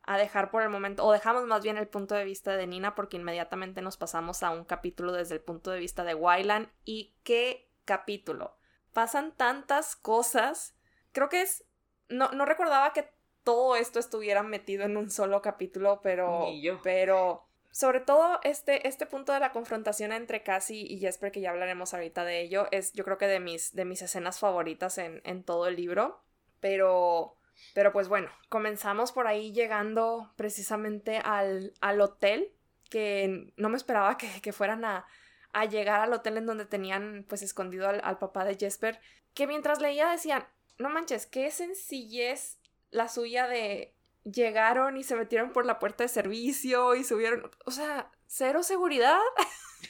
a 0.04 0.18
dejar 0.18 0.50
por 0.50 0.64
el 0.64 0.70
momento, 0.70 1.06
o 1.06 1.12
dejamos 1.12 1.46
más 1.46 1.62
bien 1.64 1.78
el 1.78 1.88
punto 1.88 2.16
de 2.16 2.24
vista 2.24 2.56
de 2.56 2.68
Nina 2.68 2.96
porque 2.96 3.18
inmediatamente 3.18 3.82
nos 3.82 3.98
pasamos 3.98 4.44
a 4.44 4.52
un 4.52 4.64
capítulo 4.64 5.12
desde 5.12 5.36
el 5.36 5.42
punto 5.42 5.72
de 5.72 5.80
vista 5.80 6.04
de 6.04 6.14
Wylan 6.14 6.72
y 6.86 7.16
qué 7.24 7.70
capítulo. 7.86 8.56
Pasan 8.94 9.32
tantas 9.36 9.96
cosas, 9.96 10.76
creo 11.12 11.30
que 11.30 11.42
es, 11.42 11.64
no, 12.10 12.30
no 12.32 12.46
recordaba 12.46 12.94
que 12.94 13.10
todo 13.44 13.76
esto 13.76 14.00
estuviera 14.00 14.44
metido 14.44 14.84
en 14.84 14.98
un 14.98 15.10
solo 15.10 15.42
capítulo, 15.42 16.02
pero. 16.02 16.46
Pero. 16.84 17.48
Sobre 17.74 18.02
todo 18.02 18.40
este, 18.44 18.86
este 18.90 19.06
punto 19.06 19.32
de 19.32 19.40
la 19.40 19.54
confrontación 19.54 20.12
entre 20.12 20.44
Cassie 20.44 20.86
y 20.90 21.00
Jesper, 21.00 21.32
que 21.32 21.40
ya 21.40 21.52
hablaremos 21.52 21.94
ahorita 21.94 22.26
de 22.26 22.42
ello, 22.42 22.68
es 22.72 22.92
yo 22.92 23.06
creo 23.06 23.18
que 23.18 23.28
de 23.28 23.40
mis, 23.40 23.74
de 23.74 23.86
mis 23.86 24.02
escenas 24.02 24.40
favoritas 24.40 24.98
en, 24.98 25.22
en 25.24 25.44
todo 25.44 25.68
el 25.68 25.76
libro. 25.76 26.22
Pero. 26.60 27.38
Pero 27.74 27.92
pues 27.92 28.08
bueno, 28.08 28.30
comenzamos 28.50 29.12
por 29.12 29.28
ahí 29.28 29.54
llegando 29.54 30.34
precisamente 30.36 31.20
al, 31.24 31.74
al 31.80 32.02
hotel, 32.02 32.52
que 32.90 33.54
no 33.56 33.70
me 33.70 33.78
esperaba 33.78 34.18
que, 34.18 34.42
que 34.42 34.52
fueran 34.52 34.84
a, 34.84 35.06
a, 35.54 35.66
llegar 35.66 36.02
al 36.02 36.14
hotel 36.14 36.38
en 36.38 36.46
donde 36.46 36.66
tenían 36.66 37.26
pues 37.28 37.42
escondido 37.42 37.88
al, 37.88 38.02
al 38.04 38.18
papá 38.18 38.46
de 38.46 38.56
Jesper, 38.56 39.00
que 39.34 39.48
mientras 39.48 39.82
leía 39.82 40.10
decían, 40.10 40.46
no 40.78 40.90
manches, 40.90 41.26
qué 41.26 41.52
sencillez 41.52 42.60
la 42.90 43.08
suya 43.08 43.48
de 43.48 43.96
llegaron 44.24 44.98
y 44.98 45.04
se 45.04 45.16
metieron 45.16 45.52
por 45.52 45.66
la 45.66 45.80
puerta 45.80 46.04
de 46.04 46.10
servicio 46.10 46.96
y 46.96 47.04
subieron, 47.04 47.50
o 47.66 47.72
sea, 47.72 48.12
cero 48.28 48.64
seguridad. 48.64 49.20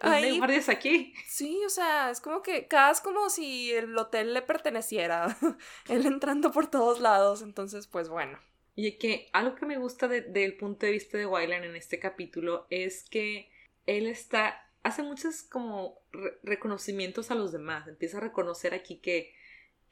Hay 0.00 0.38
guardias 0.38 0.68
aquí. 0.68 1.14
Sí, 1.26 1.60
o 1.64 1.68
sea, 1.68 2.10
es 2.10 2.20
como 2.20 2.42
que 2.42 2.66
casi 2.66 3.02
como 3.02 3.30
si 3.30 3.72
el 3.72 3.96
hotel 3.96 4.34
le 4.34 4.42
perteneciera. 4.42 5.36
Él 5.88 6.06
entrando 6.06 6.50
por 6.50 6.66
todos 6.66 7.00
lados, 7.00 7.42
entonces, 7.42 7.86
pues 7.86 8.08
bueno. 8.08 8.38
Y 8.74 8.98
que 8.98 9.28
algo 9.32 9.54
que 9.54 9.66
me 9.66 9.78
gusta 9.78 10.08
del 10.08 10.56
punto 10.56 10.86
de 10.86 10.92
vista 10.92 11.18
de 11.18 11.26
Wyland 11.26 11.64
en 11.64 11.76
este 11.76 11.98
capítulo 11.98 12.66
es 12.70 13.04
que 13.08 13.50
él 13.86 14.06
está, 14.06 14.70
hace 14.82 15.02
muchos 15.02 15.42
como 15.42 16.00
reconocimientos 16.42 17.30
a 17.30 17.34
los 17.34 17.52
demás, 17.52 17.88
empieza 17.88 18.18
a 18.18 18.22
reconocer 18.22 18.74
aquí 18.74 18.96
que 18.96 19.32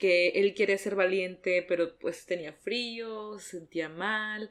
que 0.00 0.28
él 0.30 0.54
quería 0.54 0.78
ser 0.78 0.96
valiente, 0.96 1.62
pero 1.68 1.98
pues 1.98 2.24
tenía 2.24 2.54
frío, 2.54 3.38
se 3.38 3.58
sentía 3.58 3.90
mal, 3.90 4.50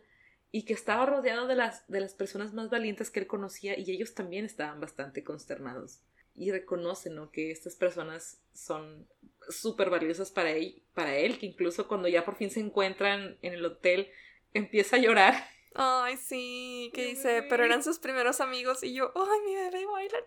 y 0.51 0.63
que 0.63 0.74
estaba 0.74 1.08
rodeado 1.08 1.48
de 1.48 1.55
las, 1.55 1.88
de 1.88 2.00
las 2.00 2.13
personas 2.13 2.53
más 2.53 2.69
valientes 2.69 3.10
que 3.10 3.19
él 3.19 3.27
conocía, 3.27 3.77
y 3.77 3.89
ellos 3.89 4.13
también 4.13 4.46
estaban 4.46 4.79
bastante 4.79 5.24
consternados. 5.24 6.01
Y 6.36 6.51
reconocen 6.51 7.15
¿no? 7.15 7.31
que 7.31 7.50
estas 7.50 7.75
personas 7.75 8.39
son 8.53 9.08
súper 9.50 9.89
valiosas 9.89 10.29
para 10.29 10.51
él, 10.51 10.84
para 10.93 11.17
él, 11.17 11.39
que 11.39 11.48
incluso 11.48 11.88
cuando 11.88 12.08
ya 12.08 12.24
por 12.24 12.36
fin 12.36 12.51
se 12.51 12.60
encuentran 12.60 13.39
en 13.41 13.53
el 13.53 13.65
hotel, 13.65 14.12
empieza 14.53 14.98
a 14.98 15.00
llorar. 15.00 15.34
Ay, 15.76 16.18
sí, 16.18 16.92
que 16.94 17.06
dice, 17.06 17.44
pero 17.50 17.64
eran 17.64 17.84
sus 17.84 18.00
primeros 18.00 18.42
amigos, 18.42 18.84
y 18.84 18.94
yo, 18.94 19.12
ay, 19.16 19.40
mi 19.46 19.56
bebé 19.56 19.86
bailan. 19.86 20.24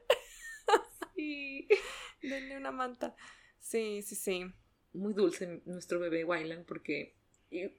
sí. 1.17 1.69
Denle 2.23 2.57
una 2.57 2.71
manta. 2.71 3.15
Sí, 3.59 4.03
sí, 4.03 4.15
sí 4.15 4.53
muy 4.93 5.15
dulce 5.15 5.61
nuestro 5.65 5.99
bebé 5.99 6.25
Wyland 6.25 6.67
porque 6.67 7.15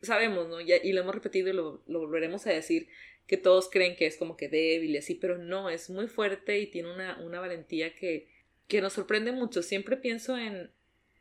sabemos, 0.02 0.48
¿no? 0.48 0.62
y 0.62 0.94
lo 0.94 1.02
hemos 1.02 1.16
repetido 1.16 1.50
y 1.50 1.54
lo, 1.54 1.84
volveremos 1.88 2.46
a 2.46 2.52
decir, 2.52 2.88
que 3.28 3.38
todos 3.38 3.70
creen 3.70 3.96
que 3.96 4.06
es 4.06 4.18
como 4.18 4.38
que 4.38 4.50
débil 4.50 4.92
y 4.92 4.98
así, 4.98 5.16
pero 5.16 5.38
no, 5.38 5.70
es 5.70 5.90
muy 5.90 6.08
fuerte 6.08 6.60
y 6.60 6.68
tiene 6.68 6.94
una, 6.94 7.18
una 7.22 7.40
valentía 7.40 7.96
que, 7.96 8.30
que 8.68 8.82
nos 8.82 8.94
sorprende 8.94 9.32
mucho. 9.32 9.64
Siempre 9.64 9.98
pienso 9.98 10.38
en... 10.38 10.70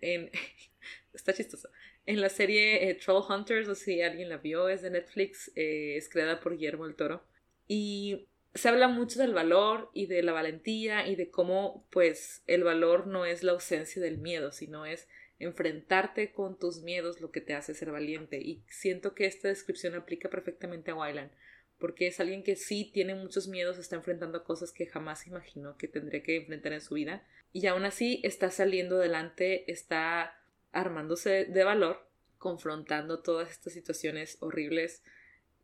en 0.01 0.31
está 1.15 1.33
chistoso. 1.33 1.71
En 2.05 2.21
la 2.21 2.29
serie 2.29 2.89
eh, 2.89 2.95
Troll 2.95 3.23
Hunters, 3.29 3.69
o 3.69 3.75
si 3.75 4.03
alguien 4.03 4.29
la 4.29 4.39
vio, 4.39 4.69
es 4.69 4.83
de 4.83 4.91
Netflix, 4.91 5.53
eh, 5.55 5.97
es 5.97 6.09
creada 6.09 6.41
por 6.41 6.57
Guillermo 6.57 6.87
el 6.87 6.97
Toro. 6.97 7.25
Y 7.69 8.29
se 8.55 8.69
habla 8.69 8.89
mucho 8.89 9.21
del 9.21 9.33
valor 9.33 9.91
y 9.95 10.07
de 10.07 10.23
la 10.23 10.33
valentía 10.33 11.07
y 11.07 11.17
de 11.17 11.31
cómo, 11.31 11.87
pues, 11.91 12.43
el 12.47 12.65
valor 12.65 13.07
no 13.07 13.25
es 13.25 13.43
la 13.43 13.53
ausencia 13.53 14.03
del 14.03 14.19
miedo, 14.19 14.53
sino 14.53 14.85
es 14.85 15.09
enfrentarte 15.39 16.33
con 16.33 16.59
tus 16.59 16.83
miedos 16.83 17.21
lo 17.21 17.31
que 17.31 17.41
te 17.41 17.55
hace 17.55 17.75
ser 17.75 17.93
valiente. 17.93 18.39
Y 18.39 18.65
siento 18.69 19.15
que 19.15 19.27
esta 19.27 19.49
descripción 19.49 19.95
aplica 19.95 20.29
perfectamente 20.29 20.91
a 20.91 20.95
Wyland, 20.95 21.31
porque 21.79 22.09
es 22.09 22.21
alguien 22.21 22.43
que 22.43 22.57
sí 22.57 22.91
tiene 22.93 23.15
muchos 23.15 23.49
miedos, 23.49 23.79
está 23.79 23.97
enfrentando 23.97 24.45
cosas 24.45 24.73
que 24.73 24.87
jamás 24.87 25.27
imaginó 25.27 25.77
que 25.77 25.89
tendría 25.89 26.23
que 26.23 26.37
enfrentar 26.37 26.73
en 26.73 26.81
su 26.81 26.95
vida, 26.95 27.27
y 27.53 27.67
aún 27.67 27.85
así 27.85 28.21
está 28.23 28.51
saliendo 28.51 28.97
adelante, 28.97 29.71
está 29.71 30.42
armándose 30.73 31.45
de 31.45 31.65
valor, 31.65 32.09
confrontando 32.39 33.23
todas 33.23 33.51
estas 33.51 33.73
situaciones 33.73 34.37
horribles 34.41 35.03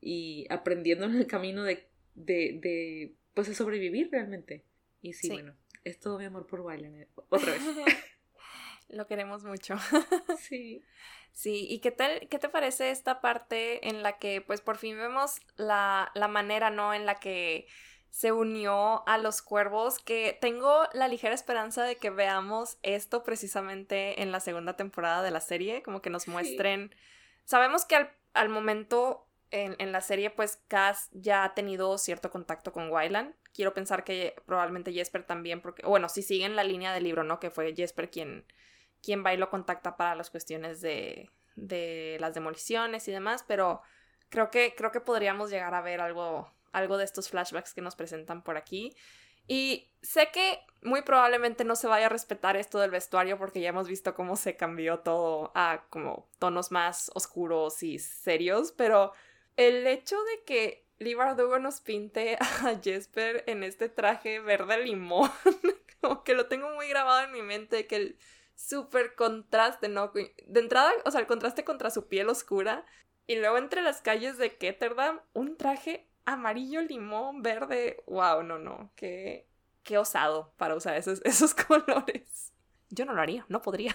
y 0.01 0.47
aprendiendo 0.51 1.07
en 1.07 1.17
el 1.17 1.27
camino 1.27 1.65
de, 1.65 1.89
de, 2.15 2.59
de 2.63 3.15
pues, 3.35 3.49
a 3.49 3.55
sobrevivir 3.55 4.11
realmente. 4.13 4.65
Y 5.01 5.13
sí, 5.15 5.31
bueno, 5.31 5.55
es 5.85 5.99
todo 5.99 6.19
mi 6.19 6.25
amor 6.25 6.47
por 6.47 6.61
Wyland, 6.61 7.03
eh, 7.03 7.09
otra 7.29 7.53
vez. 7.53 7.63
Lo 8.89 9.07
queremos 9.07 9.45
mucho. 9.45 9.77
sí. 10.39 10.83
Sí, 11.33 11.67
¿y 11.69 11.81
qué, 11.81 11.91
tal, 11.91 12.27
qué 12.29 12.39
te 12.39 12.49
parece 12.49 12.91
esta 12.91 13.21
parte 13.21 13.89
en 13.89 14.03
la 14.03 14.19
que 14.19 14.41
pues 14.41 14.61
por 14.61 14.77
fin 14.77 14.97
vemos 14.97 15.37
la, 15.57 16.11
la 16.15 16.27
manera, 16.27 16.71
¿no? 16.71 16.95
En 16.95 17.07
la 17.07 17.21
que 17.21 17.67
se 18.11 18.33
unió 18.33 19.07
a 19.07 19.19
los 19.19 19.43
cuervos, 19.43 19.99
que 19.99 20.37
tengo 20.41 20.85
la 20.93 21.09
ligera 21.09 21.35
esperanza 21.35 21.85
de 21.85 21.97
que 21.97 22.11
veamos 22.11 22.79
esto 22.83 23.23
precisamente 23.23 24.23
en 24.23 24.33
la 24.33 24.41
segunda 24.41 24.77
temporada 24.77 25.23
de 25.23 25.31
la 25.31 25.41
serie, 25.41 25.83
como 25.83 26.03
que 26.03 26.11
nos 26.11 26.29
muestren. 26.29 26.95
Sabemos 27.45 27.85
que 27.85 27.97
al, 27.97 28.13
al 28.35 28.49
momento 28.49 29.27
en, 29.51 29.77
en, 29.79 29.93
la 29.93 30.01
serie, 30.01 30.31
pues 30.31 30.63
Cass 30.69 31.09
ya 31.13 31.45
ha 31.45 31.55
tenido 31.55 31.97
cierto 31.99 32.31
contacto 32.31 32.73
con 32.73 32.91
Wyland. 32.91 33.35
Quiero 33.55 33.73
pensar 33.73 34.05
que 34.05 34.35
probablemente 34.47 34.93
Jesper 34.93 35.25
también, 35.25 35.61
porque, 35.61 35.87
bueno, 35.87 36.09
si 36.09 36.23
siguen 36.23 36.57
la 36.57 36.65
línea 36.65 36.93
del 36.93 37.05
libro, 37.05 37.25
¿no? 37.25 37.41
Que 37.41 37.51
fue 37.51 37.75
Jesper 37.75 38.11
quien, 38.11 38.45
quien 39.03 39.25
va 39.25 39.33
y 39.33 39.37
lo 39.37 39.51
contacta 39.51 39.97
para 39.97 40.15
las 40.15 40.31
cuestiones 40.31 40.81
de, 40.81 41.31
de 41.59 42.17
las 42.21 42.35
demoliciones 42.35 43.09
y 43.09 43.13
demás, 43.13 43.45
pero 43.47 43.83
creo 44.29 44.51
que, 44.51 44.75
creo 44.75 44.93
que 44.93 45.01
podríamos 45.01 45.51
llegar 45.51 45.75
a 45.75 45.81
ver 45.81 46.01
algo, 46.01 46.53
algo 46.73 46.97
de 46.97 47.05
estos 47.05 47.29
flashbacks 47.29 47.75
que 47.75 47.81
nos 47.81 47.97
presentan 47.97 48.43
por 48.43 48.57
aquí. 48.57 48.95
Y 49.47 49.91
sé 50.03 50.31
que 50.33 50.61
muy 50.83 51.03
probablemente 51.03 51.65
no 51.65 51.75
se 51.75 51.87
vaya 51.87 52.07
a 52.07 52.11
respetar 52.11 52.57
esto 52.57 52.79
del 52.79 52.91
vestuario 52.91 53.39
porque 53.39 53.61
ya 53.61 53.71
hemos 53.71 53.89
visto 53.89 54.15
cómo 54.15 54.37
se 54.37 54.57
cambió 54.57 55.01
todo 55.01 55.51
a 55.55 55.85
como 55.91 56.29
tonos 56.39 56.71
más 56.71 57.11
oscuros 57.15 57.83
y 57.83 57.99
serios, 57.99 58.73
pero 58.73 59.13
el 59.57 59.87
hecho 59.87 60.17
de 60.23 60.45
que 60.45 60.85
Lee 60.99 61.15
Bardugo 61.15 61.59
nos 61.59 61.81
pinte 61.81 62.37
a 62.41 62.79
Jesper 62.83 63.45
en 63.47 63.65
este 63.65 63.89
traje 63.89 64.41
verde 64.41 64.85
limón, 64.85 65.31
como 66.01 66.23
que 66.25 66.35
lo 66.35 66.47
tengo 66.47 66.71
muy 66.75 66.89
grabado 66.89 67.25
en 67.25 67.33
mi 67.33 67.43
mente, 67.43 67.87
que 67.87 67.97
el 67.97 68.19
súper 68.55 69.15
contraste, 69.15 69.89
¿no? 69.89 70.13
De 70.13 70.61
entrada, 70.61 70.93
o 71.05 71.11
sea, 71.11 71.21
el 71.21 71.27
contraste 71.27 71.65
contra 71.65 71.91
su 71.91 72.09
piel 72.09 72.29
oscura 72.29 72.85
y 73.27 73.37
luego 73.37 73.59
entre 73.59 73.83
las 73.83 74.01
calles 74.01 74.39
de 74.39 74.57
Ketterdam, 74.57 75.21
un 75.33 75.57
traje 75.57 76.09
amarillo, 76.33 76.81
limón, 76.83 77.43
verde. 77.43 78.03
Wow, 78.07 78.43
no, 78.43 78.59
no. 78.59 78.93
Qué, 78.97 79.49
qué 79.83 79.99
osado 79.99 80.55
para 80.57 80.75
usar 80.75 80.97
esos, 80.97 81.21
esos 81.25 81.55
colores. 81.55 82.53
Yo 82.91 83.05
no 83.05 83.15
lo 83.15 83.21
haría, 83.21 83.45
no 83.49 83.63
podría. 83.63 83.95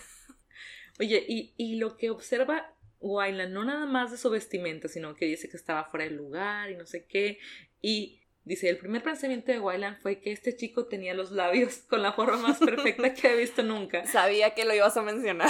Oye, 1.00 1.26
y, 1.28 1.54
y 1.58 1.78
lo 1.78 1.98
que 1.98 2.10
observa 2.10 2.74
Wyland, 3.04 3.54
no 3.54 3.66
nada 3.66 3.86
más 3.86 4.12
de 4.12 4.18
su 4.18 4.30
vestimenta, 4.30 4.88
sino 4.88 5.16
que 5.16 5.26
dice 5.26 5.50
que 5.50 5.58
estaba 5.58 5.84
fuera 5.86 6.06
del 6.06 6.16
lugar 6.16 6.72
y 6.72 6.76
no 6.76 6.86
sé 6.86 7.06
qué. 7.06 7.38
Y 7.82 8.22
dice, 8.46 8.70
el 8.70 8.78
primer 8.78 9.04
pensamiento 9.04 9.52
de 9.52 9.60
Wyland 9.60 10.00
fue 10.02 10.20
que 10.20 10.32
este 10.32 10.56
chico 10.56 10.88
tenía 10.88 11.14
los 11.14 11.32
labios 11.32 11.78
con 11.90 12.02
la 12.02 12.14
forma 12.14 12.38
más 12.38 12.60
perfecta 12.60 13.14
que 13.14 13.34
he 13.34 13.38
visto 13.38 13.62
nunca. 13.62 14.06
Sabía 14.08 14.54
que 14.54 14.66
lo 14.66 14.74
ibas 14.74 14.96
a 14.96 15.02
mencionar. 15.02 15.50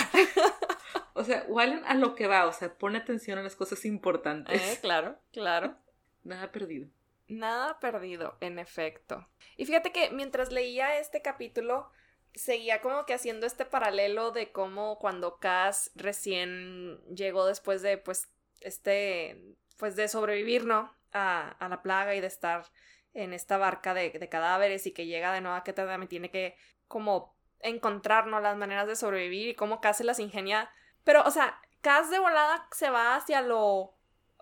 o 1.14 1.24
sea, 1.24 1.46
Wyland 1.48 1.84
a 1.86 1.94
lo 1.94 2.16
que 2.16 2.28
va, 2.28 2.48
o 2.48 2.54
sea, 2.54 2.74
pone 2.76 2.98
atención 2.98 3.38
a 3.38 3.44
las 3.44 3.56
cosas 3.56 3.86
importantes. 3.86 4.60
Eh, 4.60 4.80
claro, 4.82 5.20
claro. 5.32 5.78
Nada 6.24 6.52
perdido. 6.52 6.90
Nada 7.28 7.80
perdido, 7.80 8.38
en 8.42 8.60
efecto. 8.60 9.28
Y 9.58 9.66
fíjate 9.66 9.92
que 9.92 10.12
mientras 10.12 10.52
leía 10.52 11.00
este 11.00 11.22
capítulo, 11.22 11.90
seguía 12.34 12.82
como 12.82 13.06
que 13.06 13.14
haciendo 13.14 13.46
este 13.46 13.66
paralelo 13.66 14.32
de 14.32 14.52
cómo 14.52 15.00
cuando 15.00 15.38
Cass 15.38 15.92
recién 15.96 17.00
llegó 17.08 17.46
después 17.46 17.82
de, 17.82 17.98
pues, 17.98 18.30
este, 18.62 19.42
pues 19.78 19.96
de 19.96 20.08
sobrevivir, 20.08 20.66
¿no? 20.66 20.94
A, 21.12 21.50
a 21.50 21.70
la 21.70 21.82
plaga 21.82 22.16
y 22.16 22.22
de 22.22 22.28
estar 22.28 22.66
en 23.14 23.34
esta 23.34 23.58
barca 23.58 23.94
de, 23.94 24.12
cadáveres 24.30 24.88
y 24.88 24.92
que 24.92 25.06
llega 25.06 25.34
de 25.34 25.42
nuevo 25.42 25.56
a 25.56 25.64
Ketterdam 25.64 26.04
y 26.04 26.08
tiene 26.08 26.32
que 26.32 26.58
como 26.88 27.36
encontrarnos 27.60 28.42
las 28.42 28.58
maneras 28.58 28.88
de 28.88 28.96
sobrevivir 28.96 29.50
y 29.50 29.56
cómo 29.56 29.82
Cass 29.82 29.98
se 29.98 30.04
las 30.04 30.20
ingenia. 30.20 30.70
Pero, 31.04 31.24
o 31.24 31.32
sea, 31.32 31.60
Cass 31.82 32.10
de 32.10 32.20
volada 32.20 32.68
se 32.72 32.90
va 32.90 33.16
hacia 33.16 33.42
lo 33.42 33.96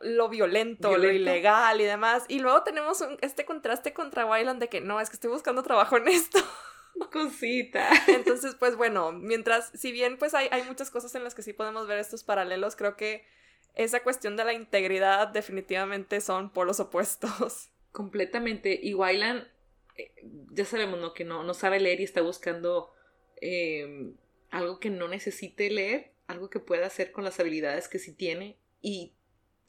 lo 0.04 0.30
violento, 0.30 0.98
lo 0.98 1.12
ilegal 1.12 1.80
y 1.82 1.86
demás. 1.86 2.26
Y 2.28 2.40
luego 2.40 2.64
tenemos 2.64 3.04
este 3.22 3.46
contraste 3.46 3.94
contra 3.94 4.26
Wyland 4.26 4.60
de 4.60 4.70
que 4.70 4.82
no, 4.82 5.00
es 5.00 5.10
que 5.10 5.16
estoy 5.16 5.32
buscando 5.32 5.64
trabajo 5.64 5.98
en 5.98 6.08
esto. 6.08 6.40
Cosita. 7.12 7.90
Entonces, 8.08 8.56
pues 8.56 8.76
bueno, 8.76 9.12
mientras, 9.12 9.72
si 9.74 9.92
bien 9.92 10.18
pues 10.18 10.34
hay, 10.34 10.48
hay 10.52 10.64
muchas 10.64 10.92
cosas 10.92 11.14
en 11.16 11.24
las 11.24 11.36
que 11.36 11.42
sí 11.42 11.54
podemos 11.54 11.88
ver 11.88 12.00
estos 12.00 12.24
paralelos, 12.24 12.76
creo 12.76 12.96
que 12.96 13.26
esa 13.76 14.04
cuestión 14.04 14.36
de 14.36 14.46
la 14.46 14.54
integridad 14.54 15.30
definitivamente 15.30 16.22
son 16.22 16.52
polos 16.52 16.80
opuestos. 16.80 17.70
Completamente. 17.92 18.80
Y 18.82 18.94
Wyland, 18.94 19.48
eh, 19.98 20.14
ya 20.52 20.66
sabemos, 20.66 21.00
¿no? 21.00 21.14
Que 21.14 21.24
no, 21.24 21.44
no 21.44 21.54
sabe 21.54 21.80
leer 21.80 22.02
y 22.02 22.04
está 22.04 22.22
buscando 22.22 22.92
eh, 23.42 24.12
algo 24.50 24.80
que 24.80 24.90
no 24.90 25.08
necesite 25.08 25.70
leer, 25.70 26.12
algo 26.28 26.50
que 26.50 26.60
pueda 26.60 26.86
hacer 26.88 27.12
con 27.12 27.24
las 27.24 27.40
habilidades 27.40 27.88
que 27.88 28.00
sí 28.00 28.14
tiene. 28.14 28.58
Y 28.82 29.14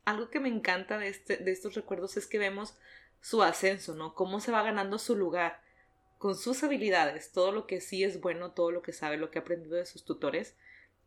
algo 0.04 0.30
que 0.30 0.40
me 0.40 0.48
encanta 0.48 0.98
de, 0.98 1.08
este, 1.08 1.36
de 1.36 1.50
estos 1.52 1.74
recuerdos 1.74 2.16
es 2.16 2.26
que 2.26 2.38
vemos 2.38 2.76
su 3.20 3.42
ascenso, 3.42 3.94
¿no? 3.94 4.14
Cómo 4.14 4.40
se 4.40 4.52
va 4.52 4.62
ganando 4.62 4.98
su 4.98 5.16
lugar 5.16 5.60
con 6.18 6.36
sus 6.36 6.62
habilidades, 6.62 7.32
todo 7.32 7.50
lo 7.52 7.66
que 7.66 7.80
sí 7.80 8.04
es 8.04 8.20
bueno, 8.20 8.52
todo 8.52 8.70
lo 8.70 8.82
que 8.82 8.92
sabe, 8.92 9.16
lo 9.16 9.30
que 9.30 9.38
ha 9.38 9.42
aprendido 9.42 9.76
de 9.76 9.86
sus 9.86 10.04
tutores 10.04 10.56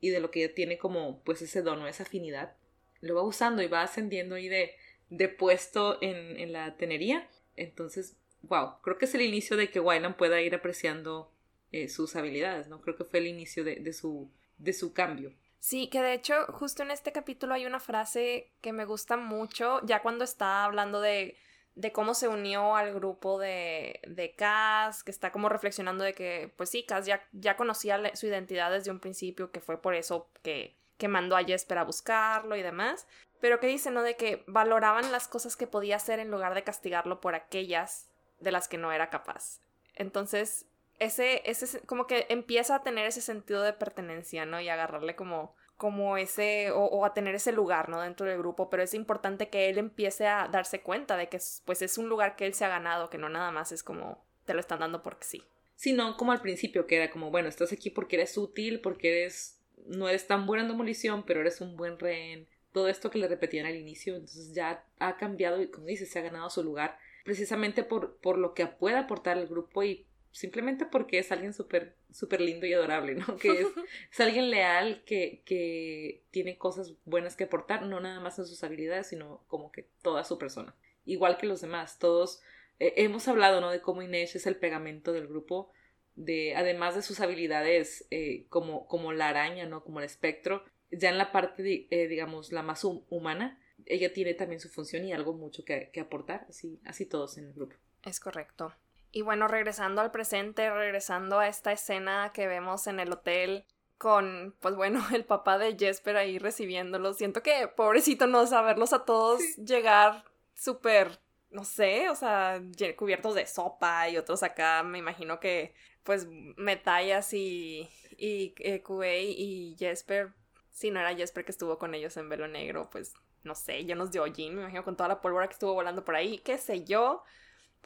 y 0.01 0.09
de 0.09 0.19
lo 0.19 0.29
que 0.29 0.41
ya 0.41 0.53
tiene 0.53 0.77
como 0.77 1.21
pues 1.23 1.41
ese 1.41 1.61
dono, 1.61 1.87
esa 1.87 2.03
afinidad, 2.03 2.55
lo 3.01 3.15
va 3.15 3.23
usando 3.23 3.61
y 3.61 3.67
va 3.67 3.81
ascendiendo 3.81 4.35
ahí 4.35 4.49
de, 4.49 4.75
de 5.09 5.29
puesto 5.29 6.01
en, 6.01 6.37
en 6.37 6.51
la 6.51 6.75
tenería. 6.75 7.29
Entonces, 7.55 8.17
wow, 8.43 8.81
creo 8.81 8.97
que 8.97 9.05
es 9.05 9.15
el 9.15 9.21
inicio 9.21 9.55
de 9.57 9.69
que 9.69 9.79
Wyland 9.79 10.15
pueda 10.15 10.41
ir 10.41 10.53
apreciando 10.53 11.31
eh, 11.71 11.87
sus 11.87 12.15
habilidades, 12.15 12.67
¿no? 12.67 12.81
Creo 12.81 12.95
que 12.95 13.05
fue 13.05 13.19
el 13.19 13.27
inicio 13.27 13.63
de, 13.63 13.77
de, 13.77 13.93
su, 13.93 14.29
de 14.57 14.73
su 14.73 14.93
cambio. 14.93 15.33
Sí, 15.65 15.87
que 15.87 16.03
de 16.03 16.13
hecho 16.13 16.45
justo 16.51 16.83
en 16.83 16.91
este 16.91 17.11
capítulo 17.11 17.55
hay 17.55 17.65
una 17.65 17.79
frase 17.79 18.51
que 18.61 18.71
me 18.71 18.85
gusta 18.85 19.17
mucho, 19.17 19.81
ya 19.83 20.03
cuando 20.03 20.23
está 20.23 20.63
hablando 20.63 21.01
de, 21.01 21.35
de 21.73 21.91
cómo 21.91 22.13
se 22.13 22.27
unió 22.27 22.75
al 22.75 22.93
grupo 22.93 23.39
de, 23.39 23.99
de 24.07 24.35
Cass, 24.35 25.03
que 25.03 25.09
está 25.09 25.31
como 25.31 25.49
reflexionando 25.49 26.03
de 26.03 26.13
que, 26.13 26.53
pues 26.55 26.69
sí, 26.69 26.83
Cass 26.83 27.07
ya, 27.07 27.27
ya 27.31 27.57
conocía 27.57 28.15
su 28.15 28.27
identidad 28.27 28.69
desde 28.69 28.91
un 28.91 28.99
principio, 28.99 29.49
que 29.49 29.59
fue 29.59 29.81
por 29.81 29.95
eso 29.95 30.29
que, 30.43 30.77
que 30.99 31.07
mandó 31.07 31.35
a 31.35 31.43
Jesper 31.43 31.79
a 31.79 31.83
buscarlo 31.83 32.55
y 32.55 32.61
demás, 32.61 33.07
pero 33.41 33.59
que 33.59 33.65
dice, 33.65 33.89
¿no? 33.89 34.03
De 34.03 34.15
que 34.15 34.43
valoraban 34.45 35.11
las 35.11 35.27
cosas 35.27 35.55
que 35.55 35.65
podía 35.65 35.95
hacer 35.95 36.19
en 36.19 36.29
lugar 36.29 36.53
de 36.53 36.63
castigarlo 36.63 37.21
por 37.21 37.33
aquellas 37.33 38.07
de 38.39 38.51
las 38.51 38.67
que 38.67 38.77
no 38.77 38.91
era 38.91 39.09
capaz. 39.09 39.61
Entonces, 39.95 40.67
ese, 40.99 41.41
ese, 41.49 41.81
como 41.81 42.07
que 42.07 42.25
empieza 42.29 42.75
a 42.75 42.83
tener 42.83 43.05
ese 43.05 43.21
sentido 43.21 43.61
de 43.61 43.73
pertenencia, 43.73 44.45
¿no? 44.45 44.61
Y 44.61 44.69
agarrarle 44.69 45.15
como, 45.15 45.55
como 45.77 46.17
ese, 46.17 46.71
o, 46.71 47.05
a 47.05 47.13
tener 47.13 47.35
ese 47.35 47.51
lugar, 47.51 47.89
¿no? 47.89 48.01
Dentro 48.01 48.25
del 48.25 48.37
grupo, 48.37 48.69
pero 48.69 48.83
es 48.83 48.93
importante 48.93 49.49
que 49.49 49.69
él 49.69 49.77
empiece 49.77 50.27
a 50.27 50.47
darse 50.47 50.81
cuenta 50.81 51.17
de 51.17 51.27
que, 51.27 51.39
pues, 51.65 51.81
es 51.81 51.97
un 51.97 52.09
lugar 52.09 52.35
que 52.35 52.45
él 52.45 52.53
se 52.53 52.65
ha 52.65 52.69
ganado, 52.69 53.09
que 53.09 53.17
no 53.17 53.29
nada 53.29 53.51
más 53.51 53.71
es 53.71 53.83
como 53.83 54.23
te 54.45 54.53
lo 54.53 54.59
están 54.59 54.79
dando 54.79 55.01
porque 55.01 55.25
sí. 55.25 55.43
Sí, 55.75 55.93
no 55.93 56.15
como 56.17 56.31
al 56.31 56.41
principio, 56.41 56.87
que 56.87 56.95
era 56.95 57.11
como, 57.11 57.31
bueno, 57.31 57.49
estás 57.49 57.73
aquí 57.73 57.89
porque 57.89 58.15
eres 58.15 58.37
útil, 58.37 58.79
porque 58.79 59.23
eres, 59.23 59.59
no 59.87 60.07
eres 60.07 60.27
tan 60.27 60.45
buena 60.45 60.63
en 60.63 60.69
demolición, 60.69 61.23
pero 61.25 61.41
eres 61.41 61.61
un 61.61 61.75
buen 61.75 61.99
rehén. 61.99 62.47
Todo 62.71 62.87
esto 62.87 63.09
que 63.09 63.19
le 63.19 63.27
repetían 63.27 63.65
al 63.65 63.75
inicio, 63.75 64.15
entonces 64.15 64.53
ya 64.53 64.85
ha 64.99 65.17
cambiado 65.17 65.61
y, 65.61 65.67
como 65.67 65.87
dices, 65.87 66.09
se 66.11 66.19
ha 66.19 66.21
ganado 66.21 66.49
su 66.49 66.63
lugar 66.63 66.97
precisamente 67.25 67.83
por, 67.83 68.17
por 68.17 68.37
lo 68.37 68.53
que 68.53 68.67
puede 68.67 68.97
aportar 68.97 69.37
el 69.37 69.47
grupo 69.47 69.83
y 69.83 70.05
simplemente 70.35 70.85
porque 70.85 71.17
es 71.17 71.31
alguien 71.31 71.53
súper 71.53 71.95
súper 72.11 72.41
lindo 72.41 72.65
y 72.65 72.73
adorable, 72.73 73.15
¿no? 73.15 73.37
Que 73.37 73.61
es, 73.61 73.67
es 74.11 74.19
alguien 74.19 74.49
leal 74.49 75.01
que, 75.05 75.41
que, 75.45 76.23
tiene 76.31 76.57
cosas 76.57 76.93
buenas 77.05 77.37
que 77.37 77.45
aportar, 77.45 77.85
no 77.85 78.01
nada 78.01 78.19
más 78.19 78.37
en 78.37 78.45
sus 78.45 78.61
habilidades, 78.63 79.07
sino 79.07 79.45
como 79.47 79.71
que 79.71 79.87
toda 80.01 80.25
su 80.25 80.37
persona. 80.37 80.75
Igual 81.05 81.37
que 81.37 81.47
los 81.47 81.61
demás, 81.61 81.99
todos 81.99 82.41
eh, 82.79 82.93
hemos 82.97 83.29
hablado, 83.29 83.61
¿no? 83.61 83.71
De 83.71 83.81
cómo 83.81 84.01
Inés 84.01 84.35
es 84.35 84.45
el 84.45 84.57
pegamento 84.57 85.13
del 85.13 85.27
grupo, 85.27 85.71
de 86.15 86.53
además 86.55 86.95
de 86.95 87.01
sus 87.01 87.21
habilidades 87.21 88.05
eh, 88.11 88.45
como, 88.49 88.87
como 88.87 89.13
la 89.13 89.29
araña, 89.29 89.65
¿no? 89.65 89.85
Como 89.85 89.99
el 89.99 90.05
espectro, 90.05 90.65
ya 90.91 91.09
en 91.09 91.17
la 91.17 91.31
parte, 91.31 91.87
eh, 91.89 92.07
digamos, 92.09 92.51
la 92.51 92.61
más 92.61 92.83
humana, 92.83 93.61
ella 93.85 94.11
tiene 94.11 94.33
también 94.33 94.59
su 94.59 94.67
función 94.67 95.05
y 95.05 95.13
algo 95.13 95.33
mucho 95.33 95.63
que, 95.63 95.91
que 95.93 96.01
aportar, 96.01 96.45
así, 96.49 96.81
así 96.83 97.05
todos 97.05 97.37
en 97.37 97.45
el 97.45 97.53
grupo. 97.53 97.77
Es 98.03 98.19
correcto. 98.19 98.73
Y 99.15 99.21
bueno, 99.21 99.47
regresando 99.47 100.01
al 100.01 100.11
presente, 100.11 100.69
regresando 100.69 101.39
a 101.39 101.47
esta 101.47 101.71
escena 101.71 102.33
que 102.33 102.47
vemos 102.47 102.85
en 102.85 102.99
el 102.99 103.13
hotel 103.13 103.63
con, 103.97 104.53
pues 104.59 104.75
bueno, 104.75 104.99
el 105.13 105.23
papá 105.23 105.57
de 105.57 105.77
Jesper 105.79 106.17
ahí 106.17 106.37
recibiéndolos. 106.37 107.15
Siento 107.15 107.41
que, 107.41 107.69
pobrecito, 107.69 108.27
no 108.27 108.45
saberlos 108.45 108.91
a 108.91 109.05
todos 109.05 109.41
llegar 109.55 110.25
súper, 110.53 111.17
no 111.49 111.63
sé, 111.63 112.09
o 112.09 112.15
sea, 112.15 112.61
cubiertos 112.97 113.35
de 113.35 113.45
sopa 113.47 114.09
y 114.09 114.17
otros 114.17 114.43
acá, 114.43 114.83
me 114.83 114.97
imagino 114.97 115.39
que, 115.39 115.73
pues, 116.03 116.27
Metallas 116.57 117.33
y, 117.33 117.89
y 118.17 118.53
eh, 118.57 118.83
y 119.29 119.77
Jesper, 119.79 120.33
si 120.71 120.91
no 120.91 120.99
era 120.99 121.15
Jesper 121.15 121.45
que 121.45 121.53
estuvo 121.53 121.79
con 121.79 121.95
ellos 121.95 122.17
en 122.17 122.27
Velo 122.27 122.49
Negro, 122.49 122.89
pues, 122.89 123.13
no 123.43 123.55
sé, 123.55 123.85
llenos 123.85 124.11
de 124.11 124.19
hollín, 124.19 124.55
me 124.55 124.63
imagino 124.63 124.83
con 124.83 124.97
toda 124.97 125.07
la 125.07 125.21
pólvora 125.21 125.47
que 125.47 125.53
estuvo 125.53 125.73
volando 125.73 126.03
por 126.03 126.17
ahí, 126.17 126.39
qué 126.39 126.57
sé 126.57 126.83
yo 126.83 127.23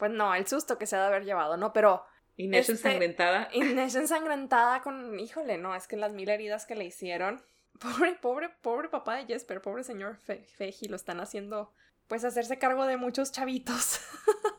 pues 0.00 0.10
no, 0.10 0.34
el 0.34 0.48
susto 0.48 0.78
que 0.78 0.86
se 0.86 0.96
ha 0.96 1.00
de 1.00 1.06
haber 1.06 1.24
llevado, 1.24 1.56
¿no? 1.56 1.72
Pero... 1.72 2.04
Inés 2.36 2.70
este, 2.70 2.88
ensangrentada. 2.88 3.48
Inés 3.52 3.94
ensangrentada 3.94 4.80
con, 4.80 5.20
híjole, 5.20 5.58
no, 5.58 5.76
es 5.76 5.86
que 5.86 5.96
las 5.96 6.12
mil 6.12 6.30
heridas 6.30 6.64
que 6.64 6.74
le 6.74 6.84
hicieron. 6.84 7.42
Pobre, 7.78 8.14
pobre, 8.14 8.48
pobre 8.48 8.88
papá 8.88 9.16
de 9.16 9.26
Jesper, 9.26 9.62
pobre 9.62 9.84
señor 9.84 10.16
Fe 10.16 10.44
Feji, 10.56 10.88
lo 10.88 10.96
están 10.96 11.20
haciendo, 11.20 11.72
pues 12.08 12.24
hacerse 12.24 12.58
cargo 12.58 12.84
de 12.86 12.98
muchos 12.98 13.32
chavitos. 13.32 14.00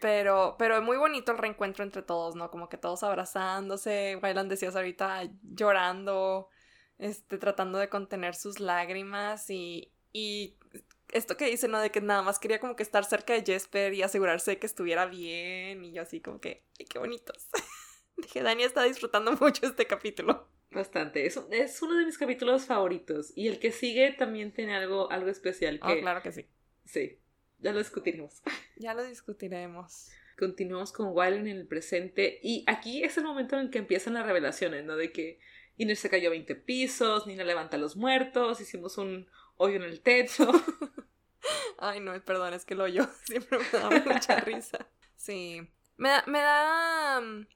Pero, 0.00 0.56
pero 0.58 0.76
es 0.76 0.82
muy 0.82 0.98
bonito 0.98 1.32
el 1.32 1.38
reencuentro 1.38 1.82
entre 1.82 2.02
todos, 2.02 2.34
¿no? 2.36 2.50
Como 2.50 2.68
que 2.68 2.76
todos 2.76 3.02
abrazándose, 3.02 4.18
Wayland 4.22 4.50
decías 4.50 4.76
ahorita 4.76 5.22
llorando, 5.42 6.50
este, 6.98 7.38
tratando 7.38 7.78
de 7.78 7.88
contener 7.88 8.34
sus 8.34 8.60
lágrimas 8.60 9.48
y, 9.48 9.94
y 10.12 10.58
esto 11.12 11.36
que 11.36 11.50
dice, 11.50 11.68
¿no? 11.68 11.80
De 11.80 11.90
que 11.90 12.00
nada 12.00 12.22
más 12.22 12.38
quería 12.38 12.60
como 12.60 12.76
que 12.76 12.82
estar 12.82 13.04
cerca 13.04 13.32
de 13.32 13.42
Jesper 13.44 13.94
y 13.94 14.02
asegurarse 14.02 14.52
de 14.52 14.58
que 14.58 14.66
estuviera 14.66 15.06
bien 15.06 15.84
y 15.84 15.92
yo 15.92 16.02
así 16.02 16.20
como 16.20 16.40
que, 16.40 16.64
¡ay, 16.78 16.86
qué 16.86 16.98
bonitos! 16.98 17.48
Dije, 18.16 18.42
Dani 18.42 18.62
está 18.62 18.82
disfrutando 18.84 19.32
mucho 19.40 19.66
este 19.66 19.86
capítulo. 19.86 20.48
Bastante. 20.70 21.26
Es, 21.26 21.40
es 21.50 21.82
uno 21.82 21.96
de 21.96 22.06
mis 22.06 22.18
capítulos 22.18 22.64
favoritos. 22.64 23.32
Y 23.36 23.48
el 23.48 23.60
que 23.60 23.70
sigue 23.70 24.12
también 24.12 24.52
tiene 24.52 24.74
algo, 24.74 25.10
algo 25.10 25.30
especial. 25.30 25.78
Oh, 25.82 25.94
claro 26.00 26.20
que 26.22 26.32
sí. 26.32 26.46
Sí. 26.84 27.18
Ya 27.60 27.72
lo 27.72 27.78
discutiremos. 27.78 28.42
Ya 28.76 28.92
lo 28.92 29.04
discutiremos. 29.04 30.10
Continuamos 30.36 30.90
con 30.90 31.10
Wyland 31.12 31.46
en 31.46 31.58
el 31.58 31.66
presente. 31.68 32.40
Y 32.42 32.64
aquí 32.66 33.04
es 33.04 33.16
el 33.18 33.24
momento 33.24 33.54
en 33.54 33.66
el 33.66 33.70
que 33.70 33.78
empiezan 33.78 34.14
las 34.14 34.26
revelaciones, 34.26 34.84
¿no? 34.84 34.96
De 34.96 35.12
que 35.12 35.38
Inés 35.76 36.00
se 36.00 36.10
cayó 36.10 36.28
a 36.28 36.32
20 36.32 36.56
pisos, 36.56 37.28
Nina 37.28 37.44
levanta 37.44 37.76
a 37.76 37.80
los 37.80 37.94
muertos, 37.94 38.60
hicimos 38.60 38.98
un 38.98 39.28
hoyo 39.56 39.76
en 39.76 39.84
el 39.84 40.00
techo. 40.00 40.50
Ay, 41.86 42.00
no, 42.00 42.12
perdón, 42.22 42.54
es 42.54 42.64
que 42.64 42.74
el 42.74 42.80
hoyo 42.80 43.06
siempre 43.24 43.58
me 43.58 43.78
da 43.78 43.90
mucha 43.90 44.36
risa. 44.40 44.86
Sí. 45.16 45.68
Me 45.96 46.08
da, 46.08 46.24
me 46.26 46.40
da 46.40 47.20
mm, 47.20 47.46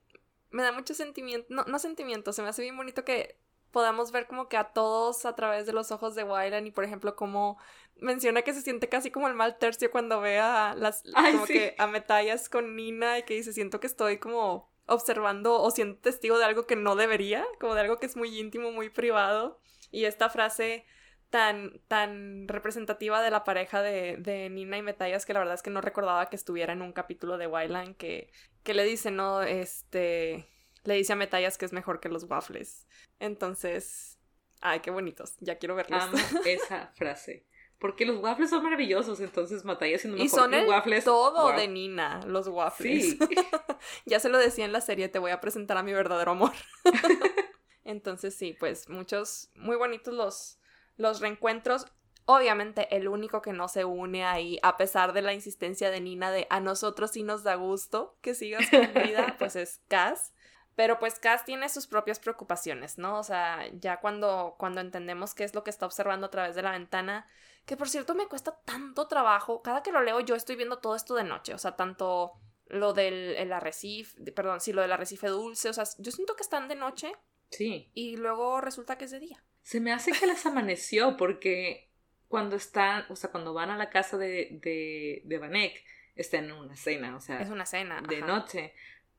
me 0.50 0.62
da 0.62 0.72
mucho 0.72 0.94
sentimiento, 0.94 1.46
no, 1.50 1.64
no 1.64 1.78
sentimiento, 1.78 2.32
se 2.32 2.42
me 2.42 2.48
hace 2.48 2.62
bien 2.62 2.76
bonito 2.76 3.04
que 3.04 3.36
podamos 3.70 4.12
ver 4.12 4.26
como 4.26 4.48
que 4.48 4.56
a 4.56 4.72
todos 4.72 5.26
a 5.26 5.34
través 5.34 5.66
de 5.66 5.72
los 5.72 5.92
ojos 5.92 6.14
de 6.14 6.24
Wyland 6.24 6.66
y 6.66 6.70
por 6.70 6.84
ejemplo 6.84 7.16
como 7.16 7.58
menciona 7.96 8.42
que 8.42 8.54
se 8.54 8.62
siente 8.62 8.88
casi 8.88 9.10
como 9.10 9.28
el 9.28 9.34
mal 9.34 9.58
tercio 9.58 9.90
cuando 9.90 10.20
ve 10.20 10.38
a 10.38 10.74
las 10.74 11.02
como 11.02 11.44
que 11.44 11.74
a 11.78 11.86
metallas 11.86 12.48
con 12.48 12.76
Nina 12.76 13.18
y 13.18 13.24
que 13.24 13.34
dice 13.34 13.52
siento 13.52 13.78
que 13.78 13.86
estoy 13.86 14.18
como 14.18 14.70
observando 14.86 15.60
o 15.60 15.70
siendo 15.70 15.98
testigo 15.98 16.38
de 16.38 16.46
algo 16.46 16.66
que 16.66 16.76
no 16.76 16.96
debería, 16.96 17.44
como 17.60 17.74
de 17.74 17.82
algo 17.82 17.98
que 17.98 18.06
es 18.06 18.16
muy 18.16 18.38
íntimo, 18.38 18.72
muy 18.72 18.88
privado 18.88 19.60
y 19.90 20.04
esta 20.06 20.30
frase 20.30 20.86
tan, 21.30 21.80
tan 21.88 22.48
representativa 22.48 23.22
de 23.22 23.30
la 23.30 23.44
pareja 23.44 23.82
de, 23.82 24.16
de, 24.18 24.48
Nina 24.48 24.78
y 24.78 24.82
Metallas 24.82 25.26
que 25.26 25.34
la 25.34 25.40
verdad 25.40 25.54
es 25.54 25.62
que 25.62 25.70
no 25.70 25.80
recordaba 25.80 26.30
que 26.30 26.36
estuviera 26.36 26.72
en 26.72 26.82
un 26.82 26.92
capítulo 26.92 27.38
de 27.38 27.46
Wildland 27.46 27.96
que, 27.96 28.30
que 28.62 28.74
le 28.74 28.84
dice, 28.84 29.10
¿no? 29.10 29.42
Este, 29.42 30.48
le 30.84 30.94
dice 30.94 31.12
a 31.12 31.16
Metallas 31.16 31.58
que 31.58 31.64
es 31.64 31.72
mejor 31.72 32.00
que 32.00 32.08
los 32.08 32.24
waffles. 32.24 32.86
Entonces, 33.20 34.18
ay, 34.60 34.80
qué 34.80 34.90
bonitos, 34.90 35.36
ya 35.40 35.58
quiero 35.58 35.74
verlos. 35.74 36.02
Amo 36.02 36.16
esa 36.46 36.92
frase. 36.94 37.46
Porque 37.78 38.04
los 38.04 38.20
waffles 38.20 38.50
son 38.50 38.64
maravillosos, 38.64 39.20
entonces 39.20 39.64
Metallas 39.64 40.00
siendo 40.00 40.16
mejor 40.16 40.26
y 40.26 40.28
son 40.28 40.50
que 40.50 40.58
el 40.58 40.68
waffles. 40.68 41.04
todo 41.04 41.52
de 41.52 41.68
Nina, 41.68 42.20
los 42.26 42.48
waffles. 42.48 43.10
Sí. 43.10 43.18
ya 44.06 44.18
se 44.18 44.28
lo 44.28 44.38
decía 44.38 44.64
en 44.64 44.72
la 44.72 44.80
serie, 44.80 45.08
te 45.08 45.20
voy 45.20 45.30
a 45.30 45.40
presentar 45.40 45.76
a 45.76 45.84
mi 45.84 45.92
verdadero 45.92 46.32
amor. 46.32 46.52
entonces 47.84 48.34
sí, 48.34 48.56
pues 48.58 48.88
muchos, 48.88 49.50
muy 49.54 49.76
bonitos 49.76 50.12
los, 50.12 50.58
los 50.98 51.20
reencuentros. 51.20 51.86
Obviamente 52.26 52.94
el 52.94 53.08
único 53.08 53.40
que 53.40 53.54
no 53.54 53.68
se 53.68 53.86
une 53.86 54.26
ahí, 54.26 54.58
a 54.62 54.76
pesar 54.76 55.14
de 55.14 55.22
la 55.22 55.32
insistencia 55.32 55.90
de 55.90 56.02
Nina 56.02 56.30
de 56.30 56.46
a 56.50 56.60
nosotros 56.60 57.12
sí 57.12 57.22
nos 57.22 57.42
da 57.42 57.54
gusto 57.54 58.18
que 58.20 58.34
sigas 58.34 58.68
con 58.68 58.80
vida, 59.02 59.36
pues 59.38 59.56
es 59.56 59.80
Cass. 59.88 60.34
Pero 60.74 60.98
pues 61.00 61.18
Cass 61.18 61.44
tiene 61.44 61.68
sus 61.70 61.86
propias 61.86 62.20
preocupaciones, 62.20 62.98
¿no? 62.98 63.18
O 63.18 63.22
sea, 63.24 63.66
ya 63.72 63.98
cuando, 63.98 64.54
cuando 64.58 64.80
entendemos 64.80 65.34
qué 65.34 65.42
es 65.42 65.54
lo 65.54 65.64
que 65.64 65.70
está 65.70 65.86
observando 65.86 66.26
a 66.26 66.30
través 66.30 66.54
de 66.54 66.62
la 66.62 66.70
ventana, 66.70 67.26
que 67.64 67.76
por 67.76 67.88
cierto 67.88 68.14
me 68.14 68.28
cuesta 68.28 68.60
tanto 68.64 69.08
trabajo, 69.08 69.60
cada 69.62 69.82
que 69.82 69.90
lo 69.90 70.02
leo 70.02 70.20
yo 70.20 70.36
estoy 70.36 70.54
viendo 70.54 70.78
todo 70.78 70.94
esto 70.94 71.14
de 71.14 71.24
noche, 71.24 71.52
o 71.52 71.58
sea, 71.58 71.74
tanto 71.74 72.34
lo 72.66 72.92
del 72.92 73.34
el 73.36 73.52
arrecife, 73.52 74.30
perdón, 74.32 74.60
sí, 74.60 74.72
lo 74.72 74.82
del 74.82 74.92
arrecife 74.92 75.28
dulce, 75.28 75.68
o 75.68 75.72
sea, 75.72 75.84
yo 75.98 76.12
siento 76.12 76.36
que 76.36 76.42
están 76.42 76.68
de 76.68 76.76
noche. 76.76 77.12
Sí. 77.50 77.90
Y 77.94 78.16
luego 78.16 78.60
resulta 78.60 78.98
que 78.98 79.06
es 79.06 79.10
de 79.10 79.20
día. 79.20 79.42
Se 79.68 79.80
me 79.80 79.92
hace 79.92 80.12
que 80.12 80.26
les 80.26 80.46
amaneció 80.46 81.18
porque 81.18 81.90
cuando 82.26 82.56
están, 82.56 83.04
o 83.10 83.16
sea, 83.16 83.30
cuando 83.30 83.52
van 83.52 83.68
a 83.68 83.76
la 83.76 83.90
casa 83.90 84.16
de, 84.16 84.58
de, 84.62 85.20
de 85.26 85.38
Vanek, 85.38 85.84
están 86.16 86.46
en 86.46 86.52
una 86.52 86.74
cena, 86.74 87.14
o 87.14 87.20
sea. 87.20 87.42
Es 87.42 87.50
una 87.50 87.66
cena. 87.66 88.00
De 88.00 88.22
noche. 88.22 88.72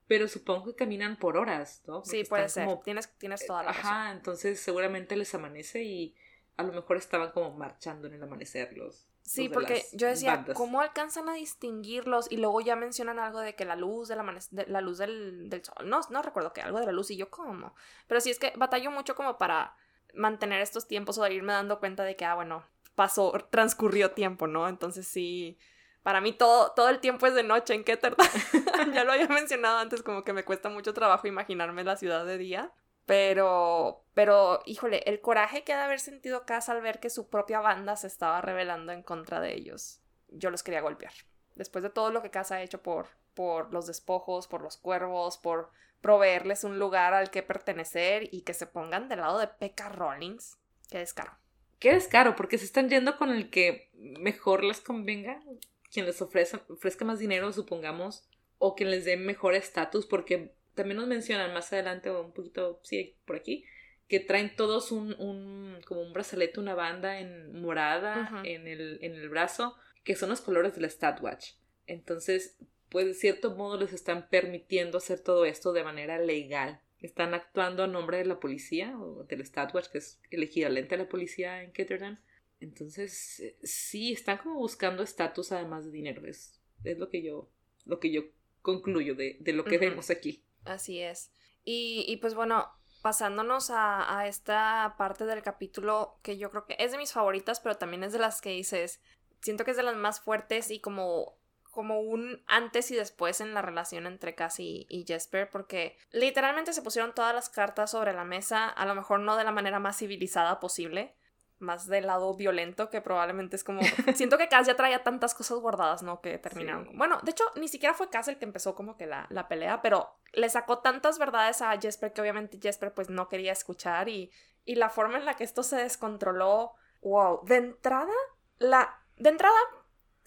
Pero 0.07 0.27
supongo 0.27 0.65
que 0.65 0.75
caminan 0.75 1.17
por 1.17 1.37
horas, 1.37 1.83
¿no? 1.85 2.03
sí, 2.03 2.23
puede 2.23 2.49
ser. 2.49 2.67
Tienes, 2.83 3.15
tienes 3.19 3.45
toda 3.45 3.61
la 3.61 3.73
razón. 3.73 3.91
Ajá, 3.91 4.11
entonces 4.11 4.59
seguramente 4.59 5.15
les 5.15 5.35
amanece 5.35 5.83
y 5.83 6.15
a 6.57 6.63
lo 6.63 6.73
mejor 6.73 6.97
estaban 6.97 7.29
como 7.31 7.55
marchando 7.55 8.07
en 8.07 8.15
el 8.15 8.23
amanecer 8.23 8.75
los. 8.75 9.07
Sí, 9.21 9.49
porque 9.49 9.85
yo 9.93 10.07
decía, 10.07 10.47
¿cómo 10.55 10.81
alcanzan 10.81 11.29
a 11.29 11.33
distinguirlos? 11.35 12.25
Y 12.31 12.37
luego 12.37 12.59
ya 12.61 12.75
mencionan 12.75 13.19
algo 13.19 13.39
de 13.39 13.53
que 13.53 13.65
la 13.65 13.75
luz 13.75 14.07
del 14.07 14.21
amanecer, 14.21 14.67
la 14.67 14.81
luz 14.81 14.97
del, 14.97 15.47
del, 15.47 15.63
sol, 15.63 15.87
no, 15.87 16.01
no 16.09 16.23
recuerdo 16.23 16.53
que 16.53 16.61
algo 16.61 16.79
de 16.79 16.87
la 16.87 16.91
luz 16.91 17.11
y 17.11 17.17
yo, 17.17 17.29
¿cómo? 17.29 17.75
Pero 18.07 18.19
sí 18.19 18.31
es 18.31 18.39
que 18.39 18.51
batallo 18.55 18.89
mucho 18.89 19.13
como 19.13 19.37
para 19.37 19.75
mantener 20.13 20.61
estos 20.61 20.87
tiempos 20.87 21.17
o 21.17 21.27
irme 21.27 21.53
dando 21.53 21.79
cuenta 21.79 22.03
de 22.03 22.15
que, 22.15 22.25
ah, 22.25 22.35
bueno, 22.35 22.63
pasó, 22.95 23.31
transcurrió 23.49 24.11
tiempo, 24.11 24.47
¿no? 24.47 24.67
Entonces 24.67 25.07
sí, 25.07 25.57
para 26.03 26.21
mí 26.21 26.33
todo, 26.33 26.71
todo 26.71 26.89
el 26.89 26.99
tiempo 26.99 27.27
es 27.27 27.35
de 27.35 27.43
noche 27.43 27.73
en 27.73 27.83
Keter. 27.83 28.15
ya 28.93 29.03
lo 29.03 29.13
había 29.13 29.27
mencionado 29.27 29.77
antes, 29.77 30.03
como 30.03 30.23
que 30.23 30.33
me 30.33 30.43
cuesta 30.43 30.69
mucho 30.69 30.93
trabajo 30.93 31.27
imaginarme 31.27 31.83
la 31.83 31.97
ciudad 31.97 32.25
de 32.25 32.37
día. 32.37 32.71
Pero, 33.05 34.05
pero, 34.13 34.61
híjole, 34.65 35.01
el 35.05 35.19
coraje 35.19 35.63
que 35.63 35.73
ha 35.73 35.77
de 35.77 35.83
haber 35.83 35.99
sentido 35.99 36.45
Cass 36.45 36.69
al 36.69 36.81
ver 36.81 36.99
que 36.99 37.09
su 37.09 37.27
propia 37.27 37.59
banda 37.59 37.95
se 37.95 38.07
estaba 38.07 38.39
rebelando 38.41 38.91
en 38.91 39.01
contra 39.01 39.39
de 39.39 39.55
ellos. 39.55 40.01
Yo 40.27 40.51
los 40.51 40.61
quería 40.61 40.81
golpear. 40.81 41.13
Después 41.55 41.83
de 41.83 41.89
todo 41.89 42.11
lo 42.11 42.21
que 42.21 42.29
Cass 42.29 42.51
ha 42.51 42.61
hecho 42.61 42.83
por, 42.83 43.07
por 43.39 43.71
los 43.71 43.87
despojos, 43.87 44.49
por 44.49 44.61
los 44.61 44.75
cuervos, 44.75 45.37
por 45.37 45.69
proveerles 46.01 46.65
un 46.65 46.77
lugar 46.77 47.13
al 47.13 47.31
que 47.31 47.41
pertenecer 47.41 48.27
y 48.33 48.41
que 48.41 48.53
se 48.53 48.67
pongan 48.67 49.07
del 49.07 49.21
lado 49.21 49.39
de 49.39 49.47
Pekka 49.47 49.87
Rollins. 49.87 50.57
Qué 50.89 50.97
descaro. 50.97 51.31
Qué 51.79 51.93
descaro, 51.93 52.35
porque 52.35 52.57
se 52.57 52.65
están 52.65 52.89
yendo 52.89 53.15
con 53.15 53.29
el 53.29 53.49
que 53.49 53.91
mejor 53.93 54.65
les 54.65 54.81
convenga, 54.81 55.41
quien 55.89 56.05
les 56.05 56.21
ofrezca, 56.21 56.65
ofrezca 56.67 57.05
más 57.05 57.19
dinero, 57.19 57.53
supongamos, 57.53 58.27
o 58.57 58.75
quien 58.75 58.91
les 58.91 59.05
dé 59.05 59.15
mejor 59.15 59.55
estatus, 59.55 60.05
porque 60.05 60.53
también 60.75 60.97
nos 60.97 61.07
mencionan 61.07 61.53
más 61.53 61.71
adelante, 61.71 62.09
o 62.09 62.21
un 62.21 62.33
poquito, 62.33 62.81
sí, 62.83 63.15
por 63.23 63.37
aquí, 63.37 63.63
que 64.09 64.19
traen 64.19 64.53
todos 64.53 64.91
un, 64.91 65.13
un 65.17 65.79
como 65.87 66.01
un 66.01 66.11
brazalete, 66.11 66.59
una 66.59 66.75
banda 66.75 67.19
en 67.19 67.61
morada 67.61 68.41
en, 68.43 68.67
el, 68.67 68.99
en 69.01 69.13
el 69.13 69.29
brazo, 69.29 69.77
que 70.03 70.17
son 70.17 70.27
los 70.27 70.41
colores 70.41 70.75
de 70.75 70.81
la 70.81 70.89
Statwatch. 70.89 71.53
Entonces, 71.87 72.57
pues 72.89 73.05
de 73.05 73.13
cierto 73.13 73.55
modo 73.55 73.77
les 73.77 73.93
están 73.93 74.27
permitiendo 74.29 74.97
hacer 74.97 75.19
todo 75.19 75.45
esto 75.45 75.73
de 75.73 75.83
manera 75.83 76.19
legal. 76.19 76.81
Están 76.99 77.33
actuando 77.33 77.83
a 77.83 77.87
nombre 77.87 78.17
de 78.17 78.25
la 78.25 78.39
policía 78.39 78.97
o 78.99 79.23
del 79.23 79.45
Statwatch, 79.45 79.87
que 79.87 79.99
es 79.99 80.19
el 80.31 80.43
equivalente 80.43 80.95
a 80.95 80.97
la 80.97 81.07
policía 81.07 81.63
en 81.63 81.71
Ketterdam. 81.71 82.19
Entonces, 82.59 83.55
sí, 83.63 84.11
están 84.11 84.39
como 84.39 84.55
buscando 84.55 85.01
estatus 85.01 85.51
además 85.51 85.85
de 85.85 85.91
dinero. 85.91 86.25
Es, 86.27 86.59
es, 86.83 86.97
lo 86.97 87.09
que 87.09 87.21
yo, 87.21 87.49
lo 87.85 87.99
que 87.99 88.11
yo 88.11 88.23
concluyo 88.61 89.15
de, 89.15 89.37
de 89.39 89.53
lo 89.53 89.63
que 89.63 89.77
vemos 89.77 90.09
aquí. 90.09 90.43
Así 90.65 90.99
es. 90.99 91.31
Y, 91.63 92.03
y 92.07 92.17
pues 92.17 92.35
bueno, 92.35 92.67
pasándonos 93.01 93.69
a, 93.69 94.19
a, 94.19 94.27
esta 94.27 94.95
parte 94.97 95.25
del 95.25 95.41
capítulo 95.41 96.19
que 96.21 96.37
yo 96.37 96.51
creo 96.51 96.65
que 96.65 96.75
es 96.79 96.91
de 96.91 96.97
mis 96.97 97.13
favoritas, 97.13 97.61
pero 97.61 97.75
también 97.75 98.03
es 98.03 98.11
de 98.11 98.19
las 98.19 98.41
que 98.41 98.49
dices, 98.49 98.99
siento 99.41 99.63
que 99.63 99.71
es 99.71 99.77
de 99.77 99.83
las 99.83 99.95
más 99.95 100.19
fuertes 100.19 100.69
y 100.69 100.81
como 100.81 101.38
como 101.69 101.99
un 101.99 102.43
antes 102.47 102.91
y 102.91 102.95
después 102.95 103.41
en 103.41 103.53
la 103.53 103.61
relación 103.61 104.07
entre 104.07 104.35
Cassie 104.35 104.85
y 104.89 105.05
Jesper, 105.05 105.49
porque 105.49 105.97
literalmente 106.11 106.73
se 106.73 106.81
pusieron 106.81 107.13
todas 107.13 107.33
las 107.33 107.49
cartas 107.49 107.91
sobre 107.91 108.13
la 108.13 108.23
mesa, 108.23 108.67
a 108.67 108.85
lo 108.85 108.95
mejor 108.95 109.19
no 109.19 109.35
de 109.35 109.43
la 109.43 109.51
manera 109.51 109.79
más 109.79 109.97
civilizada 109.97 110.59
posible, 110.59 111.15
más 111.59 111.87
del 111.87 112.07
lado 112.07 112.33
violento, 112.33 112.89
que 112.89 113.01
probablemente 113.01 113.55
es 113.55 113.63
como. 113.63 113.81
Siento 114.15 114.37
que 114.37 114.47
Cass 114.47 114.67
ya 114.67 114.75
traía 114.75 115.03
tantas 115.03 115.35
cosas 115.35 115.59
guardadas, 115.59 116.01
¿no? 116.01 116.21
Que 116.21 116.37
terminaron. 116.37 116.97
Bueno, 116.97 117.19
de 117.23 117.31
hecho, 117.31 117.43
ni 117.55 117.67
siquiera 117.67 117.93
fue 117.93 118.09
Cass 118.09 118.29
el 118.29 118.39
que 118.39 118.45
empezó 118.45 118.75
como 118.75 118.97
que 118.97 119.05
la, 119.05 119.27
la, 119.29 119.47
pelea, 119.47 119.81
pero 119.81 120.15
le 120.33 120.49
sacó 120.49 120.79
tantas 120.79 121.19
verdades 121.19 121.61
a 121.61 121.77
Jesper 121.79 122.13
que 122.13 122.21
obviamente 122.21 122.59
Jesper 122.61 122.93
pues 122.93 123.09
no 123.09 123.27
quería 123.27 123.51
escuchar 123.51 124.09
y, 124.09 124.31
y 124.65 124.75
la 124.75 124.89
forma 124.89 125.17
en 125.17 125.25
la 125.25 125.35
que 125.35 125.43
esto 125.43 125.63
se 125.63 125.75
descontroló. 125.75 126.73
¡Wow! 127.01 127.45
De 127.45 127.57
entrada, 127.57 128.13
la. 128.57 128.95
De 129.17 129.29
entrada, 129.29 129.57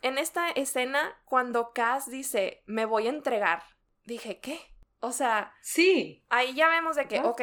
en 0.03 0.19
esta 0.19 0.51
escena, 0.51 1.17
cuando 1.25 1.73
Cass 1.73 2.11
dice, 2.11 2.63
me 2.67 2.85
voy 2.85 3.07
a 3.07 3.11
entregar, 3.11 3.63
dije, 4.05 4.41
¿qué? 4.41 4.61
O 5.01 5.13
sea, 5.13 5.55
sí. 5.63 6.25
Ahí 6.29 6.55
ya 6.55 6.69
vemos 6.69 6.97
de 6.97 7.09
que, 7.09 7.21
ok, 7.21 7.41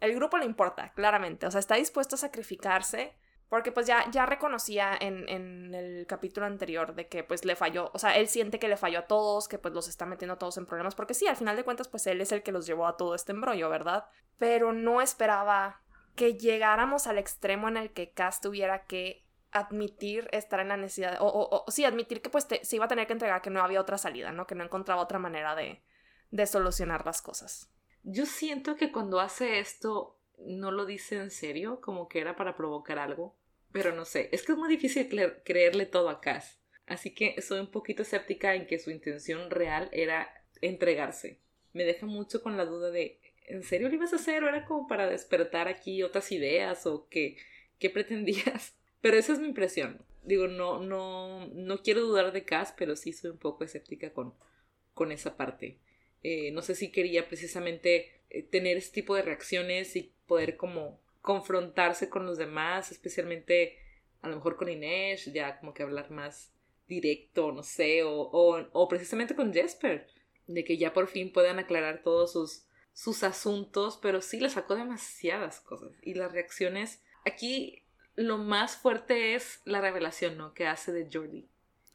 el 0.00 0.14
grupo 0.14 0.38
le 0.38 0.44
importa, 0.44 0.92
claramente. 0.94 1.46
O 1.46 1.50
sea, 1.50 1.60
está 1.60 1.74
dispuesto 1.76 2.14
a 2.14 2.18
sacrificarse. 2.18 3.14
Porque 3.48 3.70
pues 3.70 3.86
ya, 3.86 4.10
ya 4.10 4.26
reconocía 4.26 4.96
en, 5.00 5.28
en, 5.28 5.72
el 5.72 6.04
capítulo 6.08 6.46
anterior 6.46 6.96
de 6.96 7.06
que 7.06 7.22
pues 7.22 7.44
le 7.44 7.54
falló, 7.54 7.92
o 7.94 7.98
sea, 8.00 8.16
él 8.16 8.26
siente 8.26 8.58
que 8.58 8.66
le 8.66 8.76
falló 8.76 8.98
a 8.98 9.06
todos, 9.06 9.46
que 9.46 9.56
pues 9.56 9.72
los 9.72 9.86
está 9.86 10.04
metiendo 10.04 10.34
a 10.34 10.38
todos 10.38 10.58
en 10.58 10.66
problemas, 10.66 10.96
porque 10.96 11.14
sí, 11.14 11.28
al 11.28 11.36
final 11.36 11.54
de 11.54 11.62
cuentas 11.62 11.86
pues 11.86 12.08
él 12.08 12.20
es 12.20 12.32
el 12.32 12.42
que 12.42 12.50
los 12.50 12.66
llevó 12.66 12.88
a 12.88 12.96
todo 12.96 13.14
este 13.14 13.30
embrollo, 13.30 13.70
¿verdad? 13.70 14.06
Pero 14.36 14.72
no 14.72 15.00
esperaba 15.00 15.80
que 16.16 16.34
llegáramos 16.34 17.06
al 17.06 17.18
extremo 17.18 17.68
en 17.68 17.76
el 17.76 17.92
que 17.92 18.10
Cass 18.10 18.40
tuviera 18.40 18.84
que 18.86 19.25
admitir 19.52 20.28
estar 20.32 20.60
en 20.60 20.68
la 20.68 20.76
necesidad, 20.76 21.18
o, 21.20 21.26
o, 21.26 21.70
sí, 21.70 21.84
admitir 21.84 22.20
que 22.20 22.30
pues 22.30 22.46
se 22.62 22.76
iba 22.76 22.84
a 22.84 22.88
tener 22.88 23.06
que 23.06 23.12
entregar, 23.14 23.42
que 23.42 23.50
no 23.50 23.62
había 23.62 23.80
otra 23.80 23.98
salida, 23.98 24.32
¿no? 24.32 24.46
Que 24.46 24.54
no 24.54 24.64
encontraba 24.64 25.02
otra 25.02 25.18
manera 25.18 25.54
de, 25.54 25.82
de 26.30 26.46
solucionar 26.46 27.06
las 27.06 27.22
cosas. 27.22 27.70
Yo 28.02 28.26
siento 28.26 28.76
que 28.76 28.92
cuando 28.92 29.20
hace 29.20 29.58
esto 29.58 30.18
no 30.38 30.70
lo 30.70 30.84
dice 30.84 31.16
en 31.16 31.30
serio, 31.30 31.80
como 31.80 32.08
que 32.08 32.20
era 32.20 32.36
para 32.36 32.56
provocar 32.56 32.98
algo, 32.98 33.36
pero 33.72 33.94
no 33.94 34.04
sé, 34.04 34.28
es 34.32 34.44
que 34.44 34.52
es 34.52 34.58
muy 34.58 34.68
difícil 34.68 35.08
creerle 35.44 35.86
todo 35.86 36.08
a 36.08 36.20
Cass. 36.20 36.60
Así 36.86 37.12
que 37.14 37.40
soy 37.42 37.58
un 37.58 37.70
poquito 37.70 38.02
escéptica 38.02 38.54
en 38.54 38.66
que 38.66 38.78
su 38.78 38.90
intención 38.90 39.50
real 39.50 39.88
era 39.92 40.28
entregarse. 40.60 41.40
Me 41.72 41.84
deja 41.84 42.06
mucho 42.06 42.42
con 42.42 42.56
la 42.56 42.64
duda 42.64 42.90
de, 42.90 43.20
¿en 43.48 43.62
serio 43.64 43.88
lo 43.88 43.94
ibas 43.94 44.12
a 44.12 44.16
hacer 44.16 44.44
o 44.44 44.48
era 44.48 44.64
como 44.64 44.86
para 44.86 45.08
despertar 45.08 45.68
aquí 45.68 46.02
otras 46.02 46.30
ideas 46.30 46.86
o 46.86 47.08
qué, 47.08 47.36
qué 47.78 47.90
pretendías? 47.90 48.75
Pero 49.00 49.16
esa 49.16 49.32
es 49.32 49.38
mi 49.38 49.48
impresión. 49.48 50.04
Digo, 50.22 50.48
no, 50.48 50.80
no, 50.80 51.46
no 51.48 51.82
quiero 51.82 52.00
dudar 52.00 52.32
de 52.32 52.44
Cass, 52.44 52.74
pero 52.76 52.96
sí 52.96 53.12
soy 53.12 53.30
un 53.30 53.38
poco 53.38 53.64
escéptica 53.64 54.12
con, 54.12 54.34
con 54.94 55.12
esa 55.12 55.36
parte. 55.36 55.78
Eh, 56.22 56.50
no 56.50 56.62
sé 56.62 56.74
si 56.74 56.90
quería 56.90 57.28
precisamente 57.28 58.22
eh, 58.30 58.42
tener 58.42 58.76
ese 58.76 58.92
tipo 58.92 59.14
de 59.14 59.22
reacciones 59.22 59.94
y 59.94 60.12
poder 60.26 60.56
como 60.56 61.00
confrontarse 61.22 62.08
con 62.08 62.26
los 62.26 62.38
demás, 62.38 62.90
especialmente 62.90 63.78
a 64.22 64.28
lo 64.28 64.36
mejor 64.36 64.56
con 64.56 64.68
Inés, 64.68 65.26
ya 65.32 65.58
como 65.60 65.74
que 65.74 65.82
hablar 65.82 66.10
más 66.10 66.52
directo, 66.88 67.52
no 67.52 67.62
sé, 67.62 68.02
o, 68.02 68.30
o, 68.30 68.88
precisamente 68.88 69.34
con 69.34 69.52
Jesper, 69.52 70.06
de 70.46 70.64
que 70.64 70.78
ya 70.78 70.92
por 70.92 71.08
fin 71.08 71.32
puedan 71.32 71.58
aclarar 71.58 72.02
todos 72.02 72.32
sus, 72.32 72.66
sus 72.92 73.22
asuntos, 73.22 73.98
pero 74.00 74.20
sí 74.20 74.40
le 74.40 74.50
sacó 74.50 74.76
demasiadas 74.76 75.60
cosas 75.60 75.92
y 76.02 76.14
las 76.14 76.32
reacciones. 76.32 77.02
Aquí 77.24 77.82
lo 78.16 78.38
más 78.38 78.76
fuerte 78.76 79.34
es 79.34 79.60
la 79.64 79.80
revelación, 79.80 80.36
¿no? 80.36 80.54
Que 80.54 80.66
hace 80.66 80.92
de 80.92 81.08
Jordi. 81.12 81.48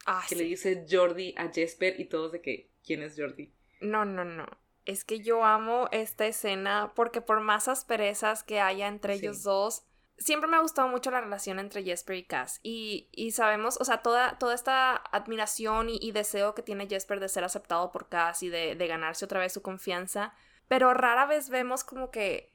Ah, 0.05 0.23
que 0.27 0.35
le 0.35 0.43
dice 0.45 0.85
Jordi 0.89 1.35
a 1.37 1.49
Jesper 1.49 1.99
y 1.99 2.05
todos 2.05 2.31
de 2.31 2.41
que, 2.41 2.71
¿quién 2.83 3.03
es 3.03 3.15
Jordi? 3.17 3.51
No, 3.81 4.05
no, 4.05 4.23
no. 4.23 4.45
Es 4.85 5.03
que 5.03 5.19
yo 5.19 5.43
amo 5.43 5.87
esta 5.91 6.25
escena 6.25 6.93
porque 6.95 7.21
por 7.21 7.41
más 7.41 7.67
asperezas 7.67 8.43
que 8.43 8.59
haya 8.59 8.87
entre 8.87 9.15
ellos 9.15 9.43
dos, 9.43 9.83
siempre 10.17 10.49
me 10.49 10.57
ha 10.57 10.61
gustado 10.61 10.87
mucho 10.87 11.11
la 11.11 11.21
relación 11.21 11.59
entre 11.59 11.83
Jesper 11.83 12.15
y 12.15 12.23
Cass. 12.23 12.59
Y, 12.63 13.09
y 13.11 13.31
sabemos, 13.31 13.77
o 13.79 13.85
sea, 13.85 14.01
toda, 14.01 14.37
toda 14.39 14.55
esta 14.55 14.95
admiración 14.95 15.89
y, 15.89 16.11
deseo 16.11 16.55
que 16.55 16.63
tiene 16.63 16.87
Jesper 16.87 17.19
de 17.19 17.29
ser 17.29 17.43
aceptado 17.43 17.91
por 17.91 18.09
Cass 18.09 18.41
y 18.43 18.49
de, 18.49 18.75
de 18.75 18.87
ganarse 18.87 19.25
otra 19.25 19.39
vez 19.39 19.53
su 19.53 19.61
confianza. 19.61 20.33
Pero 20.67 20.93
rara 20.93 21.25
vez 21.25 21.49
vemos 21.49 21.83
como 21.83 22.11
que 22.11 22.50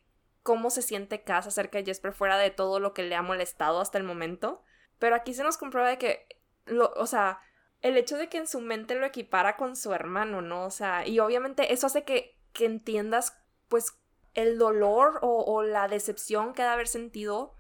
cómo 0.47 0.71
se 0.71 0.81
siente 0.81 1.25
Cass 1.25 1.49
acerca 1.49 1.79
de 1.79 1.85
Jesper 1.85 2.13
fuera 2.13 2.39
de 2.39 2.53
todo 2.53 2.79
lo 2.79 2.95
que 2.95 3.03
le 3.03 3.17
ha 3.17 3.23
molestado 3.23 3.81
hasta 3.81 3.99
el 3.99 4.05
momento. 4.05 4.63
Pero 5.01 5.17
aquí 5.17 5.35
se 5.35 5.43
nos 5.43 5.59
comprueba 5.59 5.89
de 5.89 5.99
que, 5.99 6.29
lo, 6.67 6.93
o 6.93 7.07
sea, 7.09 7.41
el 7.83 7.97
hecho 7.97 8.17
de 8.17 8.29
que 8.29 8.39
en 8.39 8.47
su 8.47 8.61
mente 8.61 8.95
lo 8.95 9.05
equipara 9.05 9.57
con 9.57 9.75
su 9.75 9.93
hermano, 9.93 10.43
¿no? 10.43 10.65
O 10.65 10.71
sea, 10.71 11.05
y 11.05 11.19
obviamente 11.19 11.73
eso 11.73 11.89
hace 11.89 12.05
que, 12.05 12.39
que 12.53 12.65
entiendas, 12.65 13.37
pues, 13.67 13.99
el 14.35 14.57
dolor 14.57 15.19
o, 15.23 15.65
la 15.65 15.89
decepción 15.89 16.55
que 16.55 16.63
ha 16.63 16.67
de 16.67 16.73
haber 16.75 16.87
sentido 16.87 17.57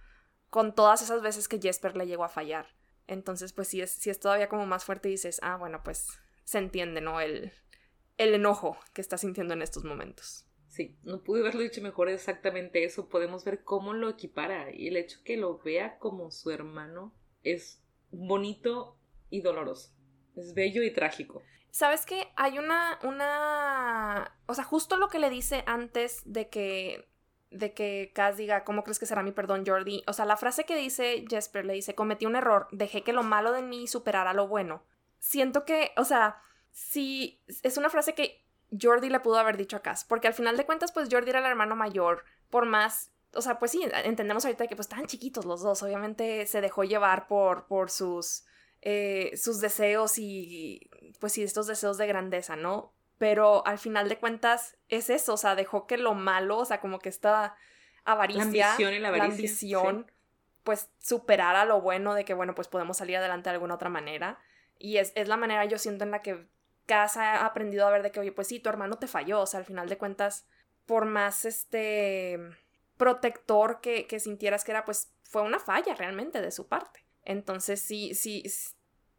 con 0.48 0.72
todas 0.72 1.02
esas 1.02 1.22
veces 1.22 1.48
que 1.48 1.60
Jesper 1.60 1.96
le 1.96 2.06
llegó 2.06 2.22
a 2.22 2.28
fallar. 2.28 2.68
Entonces, 3.08 3.52
pues, 3.52 3.66
si 3.66 3.80
es, 3.80 3.90
si 3.90 4.10
es 4.10 4.20
todavía 4.20 4.48
como 4.48 4.64
más 4.64 4.84
fuerte 4.84 5.08
dices, 5.08 5.40
ah, 5.42 5.56
bueno, 5.56 5.82
pues, 5.82 6.06
se 6.44 6.58
entiende, 6.58 7.00
¿no? 7.00 7.20
El, 7.20 7.52
el 8.16 8.32
enojo 8.32 8.78
que 8.92 9.00
está 9.00 9.18
sintiendo 9.18 9.54
en 9.54 9.62
estos 9.62 9.82
momentos. 9.82 10.45
Sí, 10.76 10.94
no 11.04 11.22
pude 11.22 11.40
haberlo 11.40 11.62
dicho 11.62 11.80
mejor 11.80 12.10
exactamente 12.10 12.84
eso. 12.84 13.08
Podemos 13.08 13.46
ver 13.46 13.64
cómo 13.64 13.94
lo 13.94 14.10
equipara 14.10 14.70
y 14.70 14.88
el 14.88 14.98
hecho 14.98 15.20
que 15.24 15.38
lo 15.38 15.56
vea 15.56 15.96
como 15.98 16.30
su 16.30 16.50
hermano 16.50 17.14
es 17.42 17.82
bonito 18.10 18.98
y 19.30 19.40
doloroso. 19.40 19.94
Es 20.36 20.52
bello 20.52 20.82
y 20.82 20.92
trágico. 20.92 21.42
¿Sabes 21.70 22.04
qué? 22.04 22.28
Hay 22.36 22.58
una, 22.58 22.98
una, 23.04 24.36
o 24.44 24.52
sea, 24.52 24.64
justo 24.64 24.98
lo 24.98 25.08
que 25.08 25.18
le 25.18 25.30
dice 25.30 25.64
antes 25.66 26.20
de 26.26 26.50
que, 26.50 27.08
de 27.50 27.72
que 27.72 28.12
Cass 28.14 28.36
diga, 28.36 28.62
¿cómo 28.64 28.84
crees 28.84 28.98
que 28.98 29.06
será 29.06 29.22
mi 29.22 29.32
perdón, 29.32 29.64
Jordi? 29.66 30.02
O 30.06 30.12
sea, 30.12 30.26
la 30.26 30.36
frase 30.36 30.64
que 30.64 30.76
dice 30.76 31.24
Jesper 31.26 31.64
le 31.64 31.72
dice, 31.72 31.94
cometí 31.94 32.26
un 32.26 32.36
error, 32.36 32.68
dejé 32.70 33.00
que 33.02 33.14
lo 33.14 33.22
malo 33.22 33.52
de 33.52 33.62
mí 33.62 33.86
superara 33.86 34.34
lo 34.34 34.46
bueno. 34.46 34.84
Siento 35.20 35.64
que, 35.64 35.92
o 35.96 36.04
sea, 36.04 36.42
sí, 36.70 37.42
es 37.62 37.78
una 37.78 37.88
frase 37.88 38.14
que 38.14 38.45
Jordi 38.80 39.10
le 39.10 39.20
pudo 39.20 39.38
haber 39.38 39.56
dicho 39.56 39.76
a 39.76 39.82
Cass, 39.82 40.04
porque 40.04 40.28
al 40.28 40.34
final 40.34 40.56
de 40.56 40.66
cuentas, 40.66 40.92
pues 40.92 41.08
Jordi 41.10 41.30
era 41.30 41.38
el 41.40 41.46
hermano 41.46 41.76
mayor, 41.76 42.24
por 42.50 42.66
más 42.66 43.12
o 43.36 43.42
sea, 43.42 43.58
pues 43.58 43.70
sí, 43.70 43.86
entendemos 44.04 44.44
ahorita 44.44 44.66
que 44.66 44.76
pues 44.76 44.86
estaban 44.86 45.06
chiquitos 45.06 45.44
los 45.44 45.62
dos, 45.62 45.82
obviamente 45.82 46.46
se 46.46 46.60
dejó 46.60 46.84
llevar 46.84 47.28
por, 47.28 47.66
por 47.66 47.90
sus, 47.90 48.44
eh, 48.82 49.32
sus 49.36 49.60
deseos 49.60 50.18
y, 50.18 50.88
pues 51.20 51.34
sí, 51.34 51.42
estos 51.42 51.66
deseos 51.66 51.98
de 51.98 52.06
grandeza, 52.06 52.56
¿no? 52.56 52.92
Pero 53.18 53.66
al 53.66 53.78
final 53.78 54.08
de 54.08 54.18
cuentas 54.18 54.76
es 54.88 55.10
eso, 55.10 55.34
o 55.34 55.36
sea, 55.36 55.54
dejó 55.54 55.86
que 55.86 55.96
lo 55.98 56.14
malo, 56.14 56.58
o 56.58 56.64
sea, 56.64 56.80
como 56.80 56.98
que 56.98 57.08
esta 57.08 57.56
avaricia, 58.04 58.44
la 58.44 58.72
ambición, 58.72 58.94
y 58.94 58.98
la, 58.98 59.08
ambición 59.24 60.10
pues 60.64 60.90
superara 60.98 61.64
lo 61.64 61.80
bueno 61.80 62.14
de 62.14 62.24
que, 62.24 62.34
bueno, 62.34 62.54
pues 62.54 62.68
podemos 62.68 62.96
salir 62.96 63.16
adelante 63.16 63.48
de 63.48 63.54
alguna 63.54 63.74
otra 63.74 63.88
manera. 63.88 64.40
Y 64.78 64.96
es, 64.96 65.12
es 65.14 65.28
la 65.28 65.36
manera, 65.36 65.64
yo 65.64 65.78
siento, 65.78 66.04
en 66.04 66.10
la 66.10 66.22
que 66.22 66.48
Casa 66.86 67.36
ha 67.36 67.46
aprendido 67.46 67.86
a 67.86 67.90
ver 67.90 68.02
de 68.02 68.12
que, 68.12 68.20
oye, 68.20 68.32
pues 68.32 68.48
sí, 68.48 68.60
tu 68.60 68.68
hermano 68.68 68.98
te 68.98 69.06
falló, 69.06 69.40
o 69.40 69.46
sea, 69.46 69.60
al 69.60 69.66
final 69.66 69.88
de 69.88 69.98
cuentas, 69.98 70.46
por 70.86 71.04
más 71.04 71.44
este 71.44 72.38
protector 72.96 73.80
que, 73.80 74.06
que 74.06 74.20
sintieras 74.20 74.64
que 74.64 74.72
era, 74.72 74.84
pues 74.84 75.12
fue 75.24 75.42
una 75.42 75.58
falla 75.58 75.94
realmente 75.94 76.40
de 76.40 76.50
su 76.50 76.68
parte. 76.68 77.04
Entonces 77.24 77.80
sí, 77.80 78.14
sí, 78.14 78.44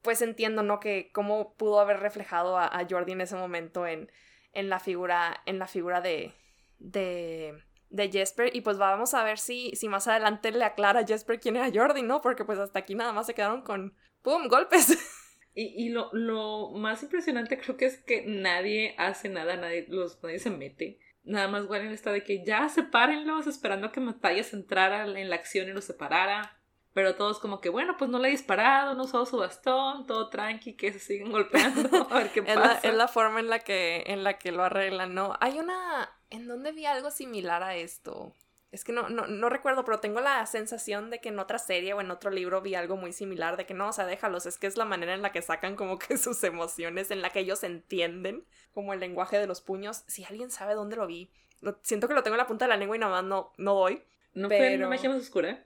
pues 0.01 0.21
entiendo, 0.21 0.63
¿no? 0.63 0.79
Que 0.79 1.11
cómo 1.13 1.53
pudo 1.55 1.79
haber 1.79 1.99
reflejado 1.99 2.57
a, 2.57 2.85
Jordi 2.89 3.11
en 3.11 3.21
ese 3.21 3.35
momento 3.35 3.85
en, 3.85 4.09
en, 4.53 4.69
la 4.69 4.79
figura, 4.79 5.41
en 5.45 5.59
la 5.59 5.67
figura 5.67 6.01
de, 6.01 6.33
de, 6.79 7.61
de 7.89 8.09
Jesper. 8.09 8.55
Y 8.55 8.61
pues 8.61 8.77
vamos 8.77 9.13
a 9.13 9.23
ver 9.23 9.37
si, 9.37 9.71
si 9.75 9.89
más 9.89 10.07
adelante 10.07 10.51
le 10.51 10.63
aclara 10.63 11.01
a 11.01 11.05
Jesper 11.05 11.39
quién 11.39 11.57
era 11.57 11.69
Jordi, 11.73 12.01
¿no? 12.01 12.21
Porque 12.21 12.45
pues 12.45 12.57
hasta 12.57 12.79
aquí 12.79 12.95
nada 12.95 13.11
más 13.11 13.27
se 13.27 13.33
quedaron 13.33 13.61
con, 13.61 13.95
¡pum!, 14.21 14.47
golpes. 14.47 14.97
Y, 15.59 15.73
y 15.75 15.89
lo, 15.89 16.11
lo, 16.13 16.69
más 16.69 17.01
impresionante 17.01 17.57
creo 17.57 17.77
que 17.77 17.85
es 17.85 17.97
que 17.97 18.23
nadie 18.27 18.93
hace 18.99 19.27
nada, 19.27 19.55
nadie, 19.55 19.87
los, 19.89 20.21
nadie 20.21 20.37
se 20.37 20.51
mete. 20.51 20.99
Nada 21.23 21.47
más 21.47 21.65
Warren 21.65 21.91
está 21.91 22.11
de 22.11 22.23
que 22.23 22.45
ya 22.45 22.69
sepárenlos, 22.69 23.47
esperando 23.47 23.91
que 23.91 23.99
Matthias 23.99 24.53
entrara 24.53 25.07
en 25.07 25.29
la 25.31 25.35
acción 25.35 25.67
y 25.67 25.73
los 25.73 25.85
separara. 25.85 26.59
Pero 26.93 27.15
todos 27.15 27.39
como 27.39 27.59
que, 27.59 27.69
bueno, 27.69 27.95
pues 27.97 28.07
no 28.11 28.19
le 28.19 28.27
he 28.27 28.31
disparado, 28.31 28.93
no 28.93 29.05
usado 29.05 29.25
su 29.25 29.37
bastón, 29.37 30.05
todo 30.05 30.29
tranqui, 30.29 30.75
que 30.75 30.93
se 30.93 30.99
siguen 30.99 31.31
golpeando, 31.31 32.07
a 32.11 32.19
ver 32.19 32.29
qué 32.29 32.43
pasa. 32.43 32.79
es, 32.87 32.93
la, 32.93 33.07
forma 33.07 33.39
en 33.39 33.49
la 33.49 33.57
que, 33.57 34.03
en 34.05 34.23
la 34.23 34.37
que 34.37 34.51
lo 34.51 34.63
arreglan, 34.63 35.15
¿no? 35.15 35.35
Hay 35.39 35.57
una... 35.57 36.07
¿En 36.29 36.47
dónde 36.47 36.71
vi 36.71 36.85
algo 36.85 37.09
similar 37.09 37.63
a 37.63 37.75
esto? 37.75 38.35
Es 38.77 38.83
que 38.83 38.91
no, 38.91 39.09
no, 39.09 39.25
no 39.25 39.49
recuerdo, 39.49 39.83
pero 39.83 39.99
tengo 39.99 40.19
la 40.19 40.45
sensación 40.45 41.09
de 41.09 41.19
que 41.19 41.29
en 41.29 41.39
otra 41.39 41.57
serie 41.57 41.95
o 41.95 41.99
en 41.99 42.11
otro 42.11 42.29
libro 42.29 42.61
vi 42.61 42.75
algo 42.75 42.95
muy 42.95 43.11
similar, 43.11 43.57
de 43.57 43.65
que 43.65 43.73
no, 43.73 43.87
o 43.87 43.91
sea, 43.91 44.05
déjalos, 44.05 44.45
es 44.45 44.59
que 44.59 44.67
es 44.67 44.77
la 44.77 44.85
manera 44.85 45.15
en 45.15 45.23
la 45.23 45.31
que 45.31 45.41
sacan 45.41 45.75
como 45.75 45.97
que 45.97 46.15
sus 46.19 46.43
emociones, 46.43 47.09
en 47.09 47.23
la 47.23 47.31
que 47.31 47.39
ellos 47.39 47.63
entienden, 47.63 48.45
como 48.75 48.93
el 48.93 48.99
lenguaje 48.99 49.39
de 49.39 49.47
los 49.47 49.61
puños. 49.61 50.03
Si 50.05 50.25
alguien 50.25 50.51
sabe 50.51 50.75
dónde 50.75 50.95
lo 50.95 51.07
vi, 51.07 51.31
lo, 51.59 51.79
siento 51.81 52.07
que 52.07 52.13
lo 52.13 52.21
tengo 52.21 52.35
en 52.35 52.37
la 52.37 52.45
punta 52.45 52.65
de 52.65 52.69
la 52.69 52.77
lengua 52.77 52.95
y 52.95 52.99
nada 52.99 53.13
más 53.13 53.23
no, 53.23 53.51
no 53.57 53.73
doy. 53.73 54.03
¿No 54.35 54.47
pero... 54.47 54.63
fue 54.63 54.73
en 54.75 54.89
magia 54.89 55.09
más 55.09 55.23
oscura? 55.23 55.65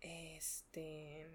Este, 0.00 1.30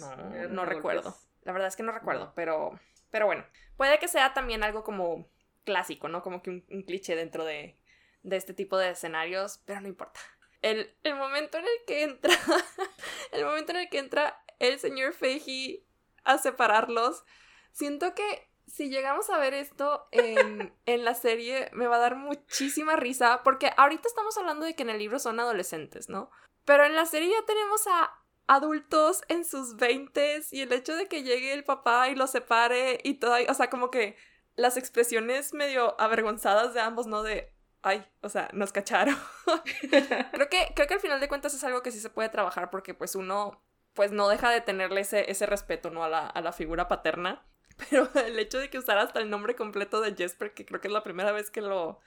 no, 0.00 0.48
no 0.50 0.64
recuerdo. 0.66 1.16
La 1.44 1.52
verdad 1.52 1.68
es 1.68 1.76
que 1.76 1.82
no 1.82 1.92
recuerdo, 1.92 2.34
pero, 2.36 2.78
pero 3.10 3.24
bueno, 3.24 3.46
puede 3.78 3.98
que 3.98 4.06
sea 4.06 4.34
también 4.34 4.62
algo 4.62 4.84
como 4.84 5.26
clásico, 5.64 6.08
¿no? 6.08 6.22
Como 6.22 6.42
que 6.42 6.50
un, 6.50 6.82
cliché 6.82 7.16
dentro 7.16 7.46
de, 7.46 7.78
de, 8.22 8.36
este 8.36 8.52
tipo 8.52 8.76
de 8.76 8.90
escenarios, 8.90 9.62
pero 9.64 9.80
no 9.80 9.88
importa. 9.88 10.20
El, 10.62 10.94
el 11.02 11.16
momento 11.16 11.58
en 11.58 11.64
el 11.64 11.84
que 11.86 12.02
entra, 12.04 12.34
el 13.32 13.44
momento 13.44 13.72
en 13.72 13.78
el 13.78 13.88
que 13.88 13.98
entra 13.98 14.42
el 14.58 14.78
señor 14.78 15.12
Feiji 15.12 15.84
a 16.24 16.38
separarlos, 16.38 17.24
siento 17.72 18.14
que 18.14 18.48
si 18.66 18.88
llegamos 18.88 19.28
a 19.28 19.38
ver 19.38 19.54
esto 19.54 20.06
en, 20.12 20.72
en, 20.86 21.04
la 21.04 21.14
serie, 21.14 21.68
me 21.72 21.86
va 21.86 21.96
a 21.96 22.00
dar 22.00 22.16
muchísima 22.16 22.96
risa, 22.96 23.42
porque 23.42 23.70
ahorita 23.76 24.08
estamos 24.08 24.36
hablando 24.38 24.64
de 24.64 24.74
que 24.74 24.82
en 24.82 24.90
el 24.90 24.98
libro 24.98 25.18
son 25.18 25.40
adolescentes, 25.40 26.08
¿no? 26.08 26.30
Pero 26.64 26.84
en 26.84 26.94
la 26.94 27.06
serie 27.06 27.30
ya 27.30 27.44
tenemos 27.44 27.86
a 27.88 28.12
adultos 28.46 29.22
en 29.28 29.44
sus 29.44 29.76
veintes 29.76 30.52
y 30.52 30.62
el 30.62 30.72
hecho 30.72 30.94
de 30.96 31.08
que 31.08 31.22
llegue 31.22 31.52
el 31.52 31.64
papá 31.64 32.08
y 32.08 32.14
los 32.14 32.30
separe 32.30 33.00
y 33.02 33.14
todo, 33.14 33.36
o 33.48 33.54
sea, 33.54 33.70
como 33.70 33.90
que 33.90 34.16
las 34.54 34.76
expresiones 34.76 35.54
medio 35.54 36.00
avergonzadas 36.00 36.74
de 36.74 36.80
ambos, 36.80 37.06
¿no? 37.06 37.22
De, 37.22 37.52
ay, 37.82 38.04
o 38.20 38.28
sea, 38.28 38.48
nos 38.52 38.72
cacharon. 38.72 39.16
creo, 40.32 40.48
que, 40.48 40.72
creo 40.74 40.88
que 40.88 40.94
al 40.94 41.00
final 41.00 41.20
de 41.20 41.28
cuentas 41.28 41.54
es 41.54 41.64
algo 41.64 41.82
que 41.82 41.90
sí 41.90 42.00
se 42.00 42.10
puede 42.10 42.28
trabajar 42.28 42.70
porque 42.70 42.94
pues 42.94 43.14
uno, 43.14 43.62
pues 43.94 44.12
no 44.12 44.28
deja 44.28 44.50
de 44.50 44.60
tenerle 44.60 45.02
ese, 45.02 45.30
ese 45.30 45.46
respeto, 45.46 45.90
¿no? 45.90 46.04
A 46.04 46.08
la, 46.08 46.26
a 46.26 46.40
la 46.40 46.52
figura 46.52 46.88
paterna. 46.88 47.44
Pero 47.90 48.08
el 48.26 48.38
hecho 48.38 48.58
de 48.58 48.70
que 48.70 48.78
usara 48.78 49.02
hasta 49.02 49.20
el 49.20 49.30
nombre 49.30 49.56
completo 49.56 50.00
de 50.00 50.14
Jesper, 50.14 50.54
que 50.54 50.64
creo 50.64 50.80
que 50.80 50.88
es 50.88 50.94
la 50.94 51.02
primera 51.02 51.32
vez 51.32 51.50
que 51.50 51.60
lo, 51.60 52.00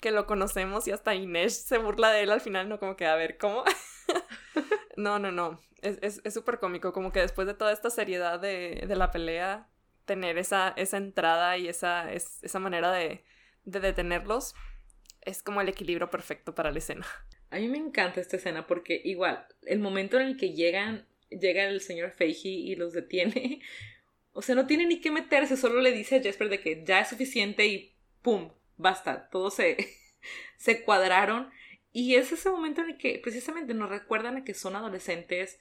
que 0.00 0.10
lo 0.10 0.26
conocemos 0.26 0.88
y 0.88 0.92
hasta 0.92 1.14
Inés 1.14 1.62
se 1.64 1.78
burla 1.78 2.10
de 2.10 2.22
él 2.22 2.30
al 2.30 2.40
final, 2.40 2.68
¿no? 2.68 2.78
Como 2.78 2.96
que, 2.96 3.06
a 3.06 3.14
ver, 3.14 3.36
¿cómo? 3.36 3.64
no, 4.96 5.18
no, 5.18 5.30
no. 5.30 5.60
es 5.82 6.20
súper 6.32 6.54
es, 6.54 6.60
cómico, 6.60 6.92
como 6.92 7.12
que 7.12 7.20
después 7.20 7.46
de 7.46 7.54
toda 7.54 7.72
esta 7.72 7.90
seriedad 7.90 8.40
de, 8.40 8.84
de 8.86 8.96
la 8.96 9.10
pelea, 9.10 9.68
tener 10.04 10.38
esa, 10.38 10.72
esa 10.76 10.96
entrada 10.96 11.58
y 11.58 11.68
esa, 11.68 12.10
esa 12.10 12.58
manera 12.58 12.90
de, 12.92 13.24
de 13.64 13.80
detenerlos 13.80 14.54
es 15.22 15.42
como 15.42 15.60
el 15.60 15.68
equilibrio 15.68 16.10
perfecto 16.10 16.54
para 16.54 16.70
la 16.70 16.78
escena. 16.78 17.06
A 17.50 17.56
mí 17.56 17.68
me 17.68 17.78
encanta 17.78 18.20
esta 18.20 18.36
escena 18.36 18.66
porque 18.66 19.00
igual, 19.04 19.46
el 19.62 19.78
momento 19.78 20.18
en 20.18 20.26
el 20.26 20.36
que 20.36 20.52
llegan, 20.52 21.06
llega 21.30 21.64
el 21.64 21.80
señor 21.80 22.12
Feiji 22.12 22.70
y 22.70 22.76
los 22.76 22.92
detiene, 22.92 23.60
o 24.32 24.42
sea, 24.42 24.54
no 24.54 24.66
tiene 24.66 24.86
ni 24.86 25.00
que 25.00 25.10
meterse, 25.10 25.56
solo 25.56 25.80
le 25.80 25.92
dice 25.92 26.16
a 26.16 26.22
Jesper 26.22 26.48
de 26.48 26.60
que 26.60 26.84
ya 26.84 27.00
es 27.00 27.08
suficiente 27.08 27.66
y 27.66 27.94
¡pum! 28.22 28.50
Basta, 28.76 29.28
todos 29.30 29.54
se, 29.54 29.76
se 30.56 30.82
cuadraron. 30.82 31.50
Y 31.92 32.14
es 32.14 32.30
ese 32.30 32.50
momento 32.50 32.82
en 32.82 32.90
el 32.90 32.98
que 32.98 33.18
precisamente 33.18 33.74
nos 33.74 33.88
recuerdan 33.88 34.36
a 34.36 34.44
que 34.44 34.54
son 34.54 34.76
adolescentes, 34.76 35.58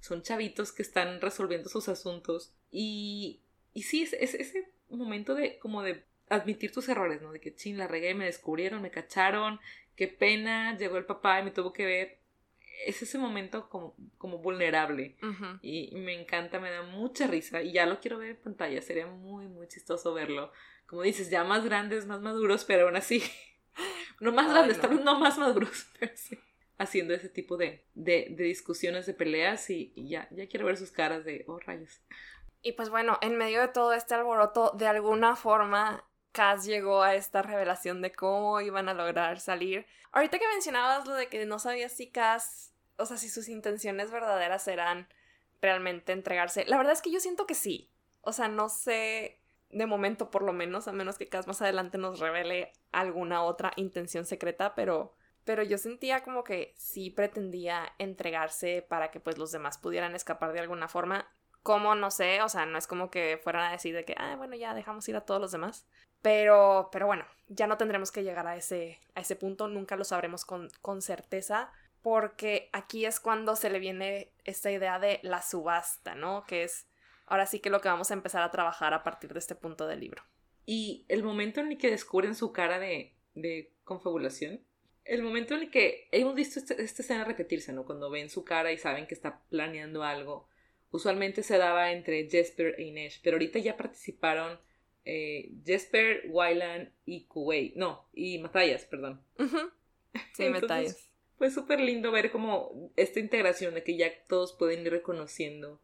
son 0.00 0.22
chavitos 0.22 0.72
que 0.72 0.82
están 0.82 1.20
resolviendo 1.20 1.68
sus 1.68 1.88
asuntos. 1.88 2.54
Y, 2.70 3.40
y 3.72 3.82
sí, 3.82 4.02
es 4.02 4.34
ese 4.34 4.70
momento 4.88 5.34
de 5.34 5.58
como 5.58 5.82
de 5.82 6.04
admitir 6.30 6.72
tus 6.72 6.88
errores, 6.88 7.20
¿no? 7.20 7.32
De 7.32 7.40
que, 7.40 7.54
chin, 7.54 7.76
la 7.76 7.88
regué, 7.88 8.14
me 8.14 8.24
descubrieron, 8.24 8.80
me 8.80 8.90
cacharon, 8.90 9.60
qué 9.96 10.08
pena, 10.08 10.76
llegó 10.78 10.96
el 10.96 11.04
papá 11.04 11.40
y 11.40 11.44
me 11.44 11.50
tuvo 11.50 11.72
que 11.72 11.84
ver. 11.84 12.18
Es 12.86 13.02
ese 13.02 13.18
momento 13.18 13.68
como, 13.68 13.94
como 14.16 14.38
vulnerable. 14.38 15.16
y, 15.60 15.94
me 15.96 16.18
encanta, 16.18 16.58
me 16.58 16.70
da 16.70 16.82
mucha 16.82 17.26
risa. 17.26 17.62
Y 17.62 17.72
ya 17.72 17.84
lo 17.84 18.00
quiero 18.00 18.16
ver 18.16 18.30
en 18.30 18.36
pantalla. 18.36 18.80
Sería 18.80 19.06
muy, 19.06 19.46
muy 19.48 19.68
chistoso 19.68 20.14
verlo. 20.14 20.50
Como 20.86 21.02
dices, 21.02 21.28
ya 21.28 21.44
más 21.44 21.64
grandes, 21.64 22.06
más 22.06 22.22
maduros, 22.22 22.64
pero 22.64 22.86
aún 22.86 22.96
así. 22.96 23.22
no 24.20 24.32
más 24.32 24.50
grandes, 24.50 24.80
tal 24.80 24.90
vez 24.90 25.04
no 25.04 25.18
más 25.18 25.36
maduros, 25.36 25.88
pero 26.00 26.12
sí. 26.16 26.38
Haciendo 26.78 27.12
ese 27.12 27.28
tipo 27.28 27.58
de, 27.58 27.84
de, 27.92 28.34
discusiones, 28.38 29.04
de 29.04 29.12
peleas. 29.12 29.68
Y, 29.68 29.92
y, 29.94 30.08
ya, 30.08 30.28
ya 30.30 30.46
quiero 30.46 30.64
ver 30.64 30.78
sus 30.78 30.92
caras 30.92 31.24
de, 31.26 31.44
oh 31.48 31.58
rayos. 31.58 32.00
Y 32.62 32.72
pues 32.72 32.88
bueno, 32.88 33.18
en 33.20 33.36
medio 33.36 33.60
de 33.60 33.68
todo 33.68 33.92
este 33.92 34.14
alboroto, 34.14 34.72
de 34.78 34.86
alguna 34.86 35.36
forma 35.36 36.04
Cass 36.32 36.64
llegó 36.64 37.02
a 37.02 37.14
esta 37.14 37.42
revelación 37.42 38.02
de 38.02 38.12
cómo 38.12 38.60
iban 38.60 38.88
a 38.88 38.94
lograr 38.94 39.40
salir. 39.40 39.86
Ahorita 40.12 40.38
que 40.38 40.48
mencionabas 40.48 41.06
lo 41.06 41.14
de 41.14 41.28
que 41.28 41.44
no 41.46 41.58
sabías 41.58 41.92
si 41.92 42.08
Cass, 42.08 42.72
o 42.96 43.06
sea, 43.06 43.16
si 43.16 43.28
sus 43.28 43.48
intenciones 43.48 44.10
verdaderas 44.10 44.66
eran 44.68 45.08
realmente 45.60 46.12
entregarse, 46.12 46.64
la 46.66 46.76
verdad 46.76 46.92
es 46.92 47.02
que 47.02 47.10
yo 47.10 47.20
siento 47.20 47.46
que 47.46 47.54
sí. 47.54 47.90
O 48.22 48.32
sea, 48.32 48.48
no 48.48 48.68
sé, 48.68 49.40
de 49.70 49.86
momento 49.86 50.30
por 50.30 50.42
lo 50.42 50.52
menos, 50.52 50.88
a 50.88 50.92
menos 50.92 51.18
que 51.18 51.28
Cass 51.28 51.46
más 51.46 51.62
adelante 51.62 51.98
nos 51.98 52.20
revele 52.20 52.72
alguna 52.92 53.42
otra 53.42 53.72
intención 53.76 54.26
secreta, 54.26 54.74
pero 54.74 55.14
pero 55.44 55.62
yo 55.62 55.78
sentía 55.78 56.22
como 56.22 56.44
que 56.44 56.74
sí 56.76 57.10
pretendía 57.10 57.92
entregarse 57.98 58.84
para 58.88 59.10
que 59.10 59.20
pues 59.20 59.38
los 59.38 59.50
demás 59.50 59.78
pudieran 59.78 60.14
escapar 60.14 60.52
de 60.52 60.60
alguna 60.60 60.88
forma. 60.88 61.28
¿Cómo? 61.62 61.94
No 61.94 62.10
sé, 62.10 62.40
o 62.42 62.48
sea, 62.48 62.66
no 62.66 62.78
es 62.78 62.86
como 62.86 63.10
que 63.10 63.40
fueran 63.42 63.64
a 63.64 63.72
decir 63.72 63.94
de 63.94 64.04
que, 64.04 64.14
ah, 64.16 64.36
bueno, 64.36 64.54
ya 64.54 64.74
dejamos 64.74 65.08
ir 65.08 65.16
a 65.16 65.22
todos 65.22 65.40
los 65.40 65.52
demás. 65.52 65.86
Pero, 66.22 66.88
pero 66.92 67.06
bueno, 67.06 67.24
ya 67.48 67.66
no 67.66 67.76
tendremos 67.76 68.12
que 68.12 68.22
llegar 68.22 68.46
a 68.46 68.56
ese, 68.56 69.00
a 69.14 69.20
ese 69.20 69.36
punto, 69.36 69.68
nunca 69.68 69.96
lo 69.96 70.04
sabremos 70.04 70.44
con, 70.44 70.68
con 70.82 71.02
certeza, 71.02 71.72
porque 72.02 72.68
aquí 72.72 73.06
es 73.06 73.20
cuando 73.20 73.56
se 73.56 73.70
le 73.70 73.78
viene 73.78 74.30
esta 74.44 74.70
idea 74.70 74.98
de 74.98 75.20
la 75.22 75.42
subasta, 75.42 76.14
¿no? 76.14 76.44
Que 76.46 76.64
es 76.64 76.86
ahora 77.26 77.46
sí 77.46 77.60
que 77.60 77.70
lo 77.70 77.80
que 77.80 77.88
vamos 77.88 78.10
a 78.10 78.14
empezar 78.14 78.42
a 78.42 78.50
trabajar 78.50 78.94
a 78.94 79.02
partir 79.02 79.32
de 79.32 79.38
este 79.38 79.54
punto 79.54 79.86
del 79.86 80.00
libro. 80.00 80.22
Y 80.66 81.04
el 81.08 81.22
momento 81.22 81.60
en 81.60 81.72
el 81.72 81.78
que 81.78 81.90
descubren 81.90 82.34
su 82.34 82.52
cara 82.52 82.78
de, 82.78 83.14
de 83.34 83.72
confabulación, 83.84 84.60
el 85.04 85.22
momento 85.22 85.54
en 85.54 85.62
el 85.62 85.70
que 85.70 86.08
hemos 86.12 86.34
visto 86.34 86.60
esta, 86.60 86.74
escena 86.74 87.24
repetirse, 87.24 87.72
¿no? 87.72 87.84
Cuando 87.84 88.10
ven 88.10 88.30
su 88.30 88.44
cara 88.44 88.70
y 88.70 88.78
saben 88.78 89.06
que 89.06 89.14
está 89.14 89.40
planeando 89.48 90.04
algo, 90.04 90.48
usualmente 90.90 91.42
se 91.42 91.58
daba 91.58 91.90
entre 91.92 92.28
Jesper 92.30 92.76
e 92.78 92.84
Inés, 92.84 93.20
pero 93.22 93.34
ahorita 93.34 93.58
ya 93.58 93.76
participaron 93.76 94.60
eh, 95.12 95.50
Jesper, 95.64 96.22
Wyland 96.28 96.92
y 97.04 97.24
Kuwait. 97.24 97.74
No, 97.74 98.06
y 98.12 98.38
Matthias, 98.38 98.84
perdón. 98.84 99.20
Sí, 100.34 100.48
Matthias. 100.48 101.10
Fue 101.36 101.50
súper 101.50 101.80
lindo 101.80 102.12
ver 102.12 102.30
como 102.30 102.92
esta 102.96 103.18
integración 103.18 103.74
de 103.74 103.82
que 103.82 103.96
ya 103.96 104.12
todos 104.28 104.52
pueden 104.52 104.86
ir 104.86 104.92
reconociendo 104.92 105.80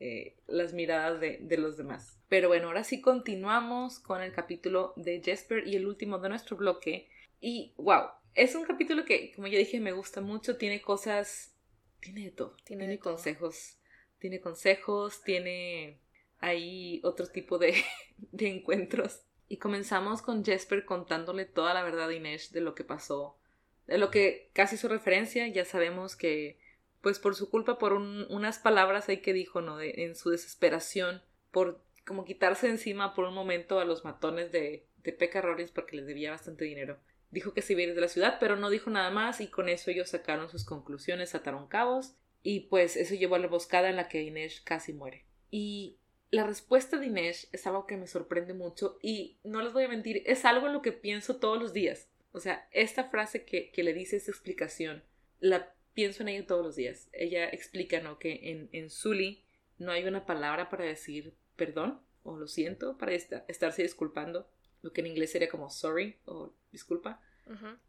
eh, 0.00 0.36
las 0.46 0.74
miradas 0.74 1.18
de, 1.20 1.38
de, 1.40 1.56
los 1.56 1.76
demás. 1.76 2.18
Pero 2.28 2.48
bueno, 2.48 2.66
ahora 2.66 2.84
sí 2.84 3.00
continuamos 3.00 4.00
con 4.00 4.20
el 4.20 4.32
capítulo 4.32 4.92
de 4.96 5.22
Jesper 5.22 5.66
y 5.66 5.76
el 5.76 5.86
último 5.86 6.18
de 6.18 6.28
nuestro 6.28 6.56
bloque. 6.56 7.08
Y 7.40 7.72
wow, 7.76 8.08
es 8.34 8.54
un 8.54 8.64
capítulo 8.64 9.04
que, 9.04 9.32
como 9.34 9.46
ya 9.48 9.58
dije, 9.58 9.80
me 9.80 9.92
gusta 9.92 10.20
mucho, 10.20 10.56
tiene 10.58 10.82
cosas, 10.82 11.54
tiene 12.00 12.24
de 12.24 12.30
todo, 12.32 12.56
tiene, 12.64 12.98
consejos, 12.98 13.78
tiene 14.18 14.40
consejos, 14.40 15.22
tiene 15.22 16.00
ahí 16.40 17.00
otro 17.04 17.26
tipo 17.26 17.58
de, 17.58 17.74
de 18.32 18.48
encuentros. 18.48 19.22
Y 19.48 19.56
comenzamos 19.56 20.22
con 20.22 20.44
Jesper 20.44 20.84
contándole 20.84 21.46
toda 21.46 21.74
la 21.74 21.82
verdad 21.82 22.08
a 22.08 22.14
Inés 22.14 22.52
de 22.52 22.60
lo 22.60 22.74
que 22.74 22.84
pasó, 22.84 23.38
de 23.86 23.98
lo 23.98 24.10
que 24.10 24.50
casi 24.52 24.76
su 24.76 24.88
referencia, 24.88 25.48
ya 25.48 25.64
sabemos 25.64 26.16
que 26.16 26.58
pues 27.00 27.18
por 27.18 27.34
su 27.34 27.48
culpa, 27.48 27.78
por 27.78 27.92
unas 27.92 28.58
palabras 28.58 29.08
ahí 29.08 29.18
que 29.18 29.32
dijo, 29.32 29.60
¿no? 29.60 29.80
En 29.80 30.14
su 30.16 30.30
desesperación, 30.30 31.22
por 31.50 31.80
como 32.04 32.24
quitarse 32.24 32.68
encima 32.68 33.14
por 33.14 33.26
un 33.26 33.34
momento 33.34 33.78
a 33.80 33.84
los 33.84 34.04
matones 34.04 34.50
de, 34.50 34.86
de 35.02 35.12
Pekka 35.12 35.40
Rollins 35.40 35.70
porque 35.70 35.96
les 35.96 36.06
debía 36.06 36.30
bastante 36.30 36.64
dinero. 36.64 36.98
Dijo 37.30 37.52
que 37.52 37.62
se 37.62 37.74
iba 37.74 37.80
a 37.80 37.84
ir 37.84 37.94
de 37.94 38.00
la 38.00 38.08
ciudad, 38.08 38.38
pero 38.40 38.56
no 38.56 38.70
dijo 38.70 38.90
nada 38.90 39.10
más 39.10 39.40
y 39.40 39.48
con 39.48 39.68
eso 39.68 39.90
ellos 39.90 40.08
sacaron 40.08 40.48
sus 40.48 40.64
conclusiones, 40.64 41.34
ataron 41.34 41.68
cabos 41.68 42.14
y 42.42 42.60
pues 42.60 42.96
eso 42.96 43.14
llevó 43.14 43.34
a 43.34 43.38
la 43.38 43.44
emboscada 43.44 43.90
en 43.90 43.96
la 43.96 44.08
que 44.08 44.22
Inés 44.22 44.62
casi 44.62 44.92
muere. 44.92 45.26
Y 45.50 45.98
la 46.30 46.46
respuesta 46.46 46.98
de 46.98 47.06
Inés 47.06 47.48
es 47.52 47.66
algo 47.66 47.86
que 47.86 47.96
me 47.96 48.06
sorprende 48.06 48.54
mucho 48.54 48.98
y 49.02 49.38
no 49.44 49.62
les 49.62 49.72
voy 49.72 49.84
a 49.84 49.88
mentir, 49.88 50.22
es 50.26 50.44
algo 50.44 50.66
en 50.66 50.74
lo 50.74 50.82
que 50.82 50.92
pienso 50.92 51.36
todos 51.36 51.58
los 51.58 51.72
días. 51.72 52.08
O 52.32 52.40
sea, 52.40 52.68
esta 52.72 53.04
frase 53.04 53.44
que, 53.44 53.70
que 53.70 53.82
le 53.82 53.94
dice 53.94 54.16
esa 54.16 54.30
explicación, 54.30 55.02
la 55.40 55.74
pienso 55.94 56.22
en 56.22 56.28
ella 56.28 56.46
todos 56.46 56.64
los 56.64 56.76
días. 56.76 57.08
Ella 57.12 57.48
explica, 57.48 58.00
¿no? 58.00 58.18
Que 58.18 58.50
en, 58.50 58.68
en 58.72 58.90
Zully 58.90 59.44
no 59.78 59.92
hay 59.92 60.04
una 60.04 60.26
palabra 60.26 60.68
para 60.68 60.84
decir 60.84 61.34
perdón 61.56 62.00
o 62.22 62.36
lo 62.36 62.46
siento, 62.46 62.98
para 62.98 63.12
estarse 63.12 63.82
disculpando, 63.82 64.48
lo 64.82 64.92
que 64.92 65.00
en 65.00 65.08
inglés 65.08 65.32
sería 65.32 65.48
como 65.48 65.70
sorry 65.70 66.16
o 66.24 66.54
disculpa. 66.70 67.20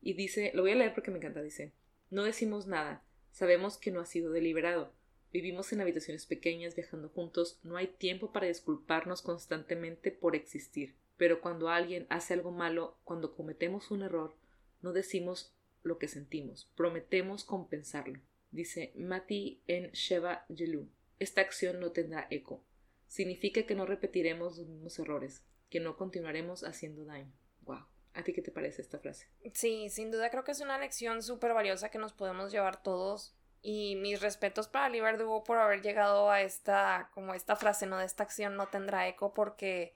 Y 0.01 0.13
dice, 0.13 0.51
lo 0.53 0.61
voy 0.61 0.71
a 0.71 0.75
leer 0.75 0.93
porque 0.93 1.11
me 1.11 1.17
encanta, 1.17 1.41
dice, 1.41 1.73
no 2.09 2.23
decimos 2.23 2.65
nada, 2.65 3.03
sabemos 3.31 3.77
que 3.77 3.91
no 3.91 3.99
ha 3.99 4.05
sido 4.05 4.31
deliberado, 4.31 4.93
Vivimos 5.31 5.71
en 5.71 5.81
habitaciones 5.81 6.25
pequeñas, 6.25 6.75
viajando 6.75 7.09
juntos, 7.09 7.59
no 7.63 7.77
hay 7.77 7.87
tiempo 7.87 8.31
para 8.31 8.47
disculparnos 8.47 9.21
constantemente 9.21 10.11
por 10.11 10.35
existir. 10.35 10.95
Pero 11.17 11.41
cuando 11.41 11.69
alguien 11.69 12.07
hace 12.09 12.33
algo 12.33 12.51
malo, 12.51 12.97
cuando 13.03 13.35
cometemos 13.35 13.91
un 13.91 14.01
error, 14.01 14.35
no 14.81 14.93
decimos 14.93 15.53
lo 15.83 15.97
que 15.97 16.07
sentimos, 16.07 16.71
prometemos 16.75 17.43
compensarlo. 17.43 18.19
Dice 18.51 18.93
Mati 18.95 19.61
en 19.67 19.91
Sheva 19.91 20.45
Yelu. 20.47 20.89
Esta 21.19 21.41
acción 21.41 21.79
no 21.79 21.91
tendrá 21.91 22.27
eco. 22.31 22.63
Significa 23.07 23.63
que 23.63 23.75
no 23.75 23.85
repetiremos 23.85 24.57
los 24.57 24.67
mismos 24.67 24.97
errores, 24.97 25.45
que 25.69 25.79
no 25.79 25.97
continuaremos 25.97 26.63
haciendo 26.63 27.05
daño. 27.05 27.31
Wow. 27.61 27.85
¿A 28.13 28.23
ti 28.23 28.33
qué 28.33 28.41
te 28.41 28.51
parece 28.51 28.81
esta 28.81 28.99
frase? 28.99 29.27
Sí, 29.53 29.89
sin 29.89 30.09
duda 30.09 30.31
creo 30.31 30.43
que 30.43 30.51
es 30.51 30.61
una 30.61 30.79
lección 30.79 31.21
súper 31.21 31.53
valiosa 31.53 31.89
que 31.89 31.99
nos 31.99 32.13
podemos 32.13 32.51
llevar 32.51 32.81
todos 32.81 33.35
y 33.61 33.95
mis 33.97 34.21
respetos 34.21 34.67
para 34.67 34.89
Liber 34.89 35.17
Duo 35.17 35.43
por 35.43 35.57
haber 35.57 35.81
llegado 35.81 36.29
a 36.29 36.41
esta, 36.41 37.09
como 37.13 37.33
esta 37.33 37.55
frase, 37.55 37.85
¿no? 37.85 37.97
De 37.97 38.05
esta 38.05 38.23
acción 38.23 38.55
no 38.55 38.67
tendrá 38.67 39.07
eco 39.07 39.33
porque 39.33 39.93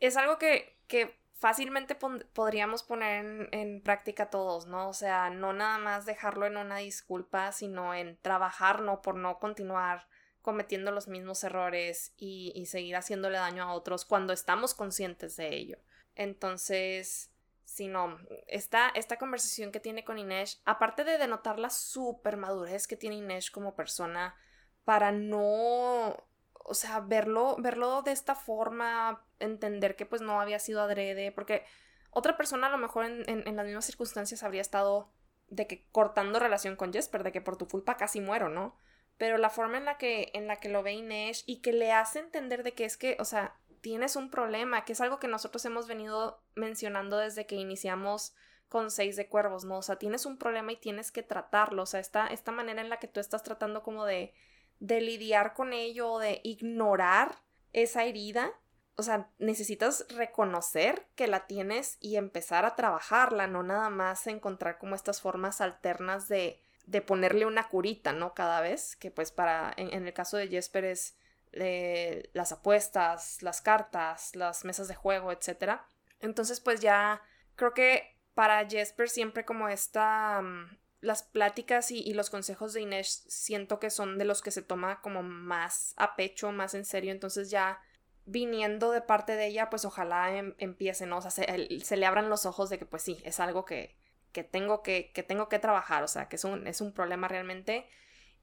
es 0.00 0.16
algo 0.16 0.38
que, 0.38 0.76
que 0.88 1.18
fácilmente 1.34 1.94
podríamos 1.94 2.82
poner 2.82 3.24
en, 3.24 3.48
en, 3.52 3.82
práctica 3.82 4.30
todos, 4.30 4.66
¿no? 4.66 4.88
O 4.88 4.94
sea, 4.94 5.30
no 5.30 5.52
nada 5.52 5.78
más 5.78 6.06
dejarlo 6.06 6.46
en 6.46 6.56
una 6.56 6.78
disculpa, 6.78 7.52
sino 7.52 7.94
en 7.94 8.16
trabajar, 8.22 8.80
¿no? 8.80 9.02
Por 9.02 9.16
no 9.16 9.38
continuar 9.38 10.06
cometiendo 10.42 10.90
los 10.90 11.08
mismos 11.08 11.42
errores 11.44 12.12
y, 12.16 12.52
y 12.54 12.66
seguir 12.66 12.96
haciéndole 12.96 13.38
daño 13.38 13.62
a 13.62 13.72
otros 13.72 14.04
cuando 14.04 14.32
estamos 14.32 14.74
conscientes 14.74 15.36
de 15.36 15.54
ello. 15.54 15.78
Entonces, 16.16 17.33
sino 17.64 18.18
esta, 18.46 18.88
esta 18.90 19.16
conversación 19.16 19.72
que 19.72 19.80
tiene 19.80 20.04
con 20.04 20.18
Inés, 20.18 20.62
aparte 20.64 21.04
de 21.04 21.18
denotar 21.18 21.58
la 21.58 21.70
super 21.70 22.36
madurez 22.36 22.86
que 22.86 22.96
tiene 22.96 23.16
Inés 23.16 23.50
como 23.50 23.74
persona 23.74 24.36
para 24.84 25.12
no, 25.12 26.16
o 26.52 26.74
sea, 26.74 27.00
verlo, 27.00 27.56
verlo 27.58 28.02
de 28.02 28.12
esta 28.12 28.34
forma, 28.34 29.24
entender 29.38 29.96
que 29.96 30.06
pues 30.06 30.22
no 30.22 30.40
había 30.40 30.58
sido 30.58 30.82
adrede, 30.82 31.32
porque 31.32 31.64
otra 32.10 32.36
persona 32.36 32.68
a 32.68 32.70
lo 32.70 32.78
mejor 32.78 33.06
en, 33.06 33.24
en, 33.28 33.56
las 33.56 33.66
mismas 33.66 33.86
circunstancias 33.86 34.42
habría 34.42 34.60
estado 34.60 35.10
de 35.48 35.66
que 35.66 35.86
cortando 35.90 36.38
relación 36.38 36.76
con 36.76 36.92
Jesper, 36.92 37.22
de 37.22 37.32
que 37.32 37.40
por 37.40 37.56
tu 37.56 37.66
culpa 37.66 37.96
casi 37.96 38.20
muero, 38.20 38.48
¿no? 38.48 38.76
Pero 39.16 39.38
la 39.38 39.50
forma 39.50 39.78
en 39.78 39.84
la 39.84 39.96
que, 39.96 40.30
en 40.34 40.46
la 40.46 40.56
que 40.56 40.68
lo 40.68 40.82
ve 40.82 40.92
Inés 40.92 41.44
y 41.46 41.60
que 41.60 41.72
le 41.72 41.92
hace 41.92 42.18
entender 42.18 42.62
de 42.62 42.72
que 42.72 42.84
es 42.84 42.96
que, 42.96 43.16
o 43.20 43.24
sea, 43.24 43.56
tienes 43.84 44.16
un 44.16 44.30
problema, 44.30 44.86
que 44.86 44.94
es 44.94 45.00
algo 45.02 45.18
que 45.18 45.28
nosotros 45.28 45.62
hemos 45.66 45.86
venido 45.86 46.42
mencionando 46.54 47.18
desde 47.18 47.44
que 47.46 47.56
iniciamos 47.56 48.34
con 48.70 48.90
seis 48.90 49.14
de 49.14 49.28
cuervos, 49.28 49.64
¿no? 49.64 49.76
O 49.76 49.82
sea, 49.82 49.96
tienes 49.96 50.24
un 50.24 50.38
problema 50.38 50.72
y 50.72 50.76
tienes 50.76 51.12
que 51.12 51.22
tratarlo, 51.22 51.82
o 51.82 51.86
sea, 51.86 52.00
esta, 52.00 52.26
esta 52.28 52.50
manera 52.50 52.80
en 52.80 52.88
la 52.88 52.98
que 52.98 53.08
tú 53.08 53.20
estás 53.20 53.42
tratando 53.42 53.82
como 53.82 54.06
de, 54.06 54.32
de 54.80 55.02
lidiar 55.02 55.52
con 55.52 55.74
ello, 55.74 56.16
de 56.18 56.40
ignorar 56.44 57.42
esa 57.74 58.04
herida. 58.04 58.54
O 58.96 59.02
sea, 59.02 59.30
necesitas 59.36 60.06
reconocer 60.08 61.06
que 61.14 61.26
la 61.26 61.46
tienes 61.46 61.98
y 62.00 62.16
empezar 62.16 62.64
a 62.64 62.76
trabajarla, 62.76 63.48
no 63.48 63.62
nada 63.62 63.90
más 63.90 64.26
encontrar 64.26 64.78
como 64.78 64.94
estas 64.94 65.20
formas 65.20 65.60
alternas 65.60 66.26
de, 66.28 66.58
de 66.86 67.02
ponerle 67.02 67.44
una 67.44 67.68
curita, 67.68 68.14
¿no? 68.14 68.32
Cada 68.32 68.62
vez, 68.62 68.96
que 68.96 69.10
pues 69.10 69.30
para, 69.30 69.74
en, 69.76 70.06
el 70.06 70.14
caso 70.14 70.38
de 70.38 70.48
Jesper 70.48 70.86
es 70.86 71.18
eh, 71.56 72.30
las 72.32 72.52
apuestas, 72.52 73.42
las 73.42 73.60
cartas, 73.60 74.34
las 74.34 74.64
mesas 74.64 74.88
de 74.88 74.94
juego, 74.94 75.32
etc. 75.32 75.80
Entonces 76.20 76.60
pues 76.60 76.80
ya 76.80 77.22
creo 77.56 77.74
que 77.74 78.18
para 78.34 78.68
Jesper 78.68 79.08
siempre 79.08 79.44
como 79.44 79.68
esta, 79.68 80.40
mm, 80.42 80.78
las 81.00 81.22
pláticas 81.22 81.90
y, 81.90 82.12
los 82.14 82.30
consejos 82.30 82.72
de 82.72 82.80
Inés 82.80 83.24
siento 83.28 83.78
que 83.78 83.90
son 83.90 84.18
de 84.18 84.24
los 84.24 84.42
que 84.42 84.50
se 84.50 84.62
toma 84.62 85.00
como 85.00 85.22
más 85.22 85.94
a 85.96 86.16
pecho, 86.16 86.50
más 86.50 86.74
en 86.74 86.84
serio, 86.84 87.12
entonces 87.12 87.50
ya 87.50 87.80
viniendo 88.26 88.90
de 88.90 89.02
parte 89.02 89.36
de 89.36 89.46
ella, 89.46 89.68
pues 89.70 89.84
ojalá 89.84 90.34
em, 90.34 90.54
empiece, 90.58 91.06
¿no? 91.06 91.18
O 91.18 91.22
sea, 91.22 91.30
se, 91.30 91.96
le 91.96 92.06
abran 92.06 92.30
los 92.30 92.46
ojos 92.46 92.70
de 92.70 92.78
que 92.78 92.86
pues 92.86 93.02
sí, 93.02 93.20
es 93.24 93.38
algo 93.38 93.64
que, 93.64 93.96
que, 94.32 94.44
tengo, 94.44 94.82
que, 94.82 95.12
que 95.12 95.22
tengo 95.22 95.48
que 95.48 95.58
trabajar, 95.58 96.02
o 96.02 96.08
sea, 96.08 96.28
que 96.28 96.36
es 96.36 96.44
un, 96.44 96.66
es 96.66 96.80
un 96.80 96.92
problema 96.92 97.28
realmente. 97.28 97.86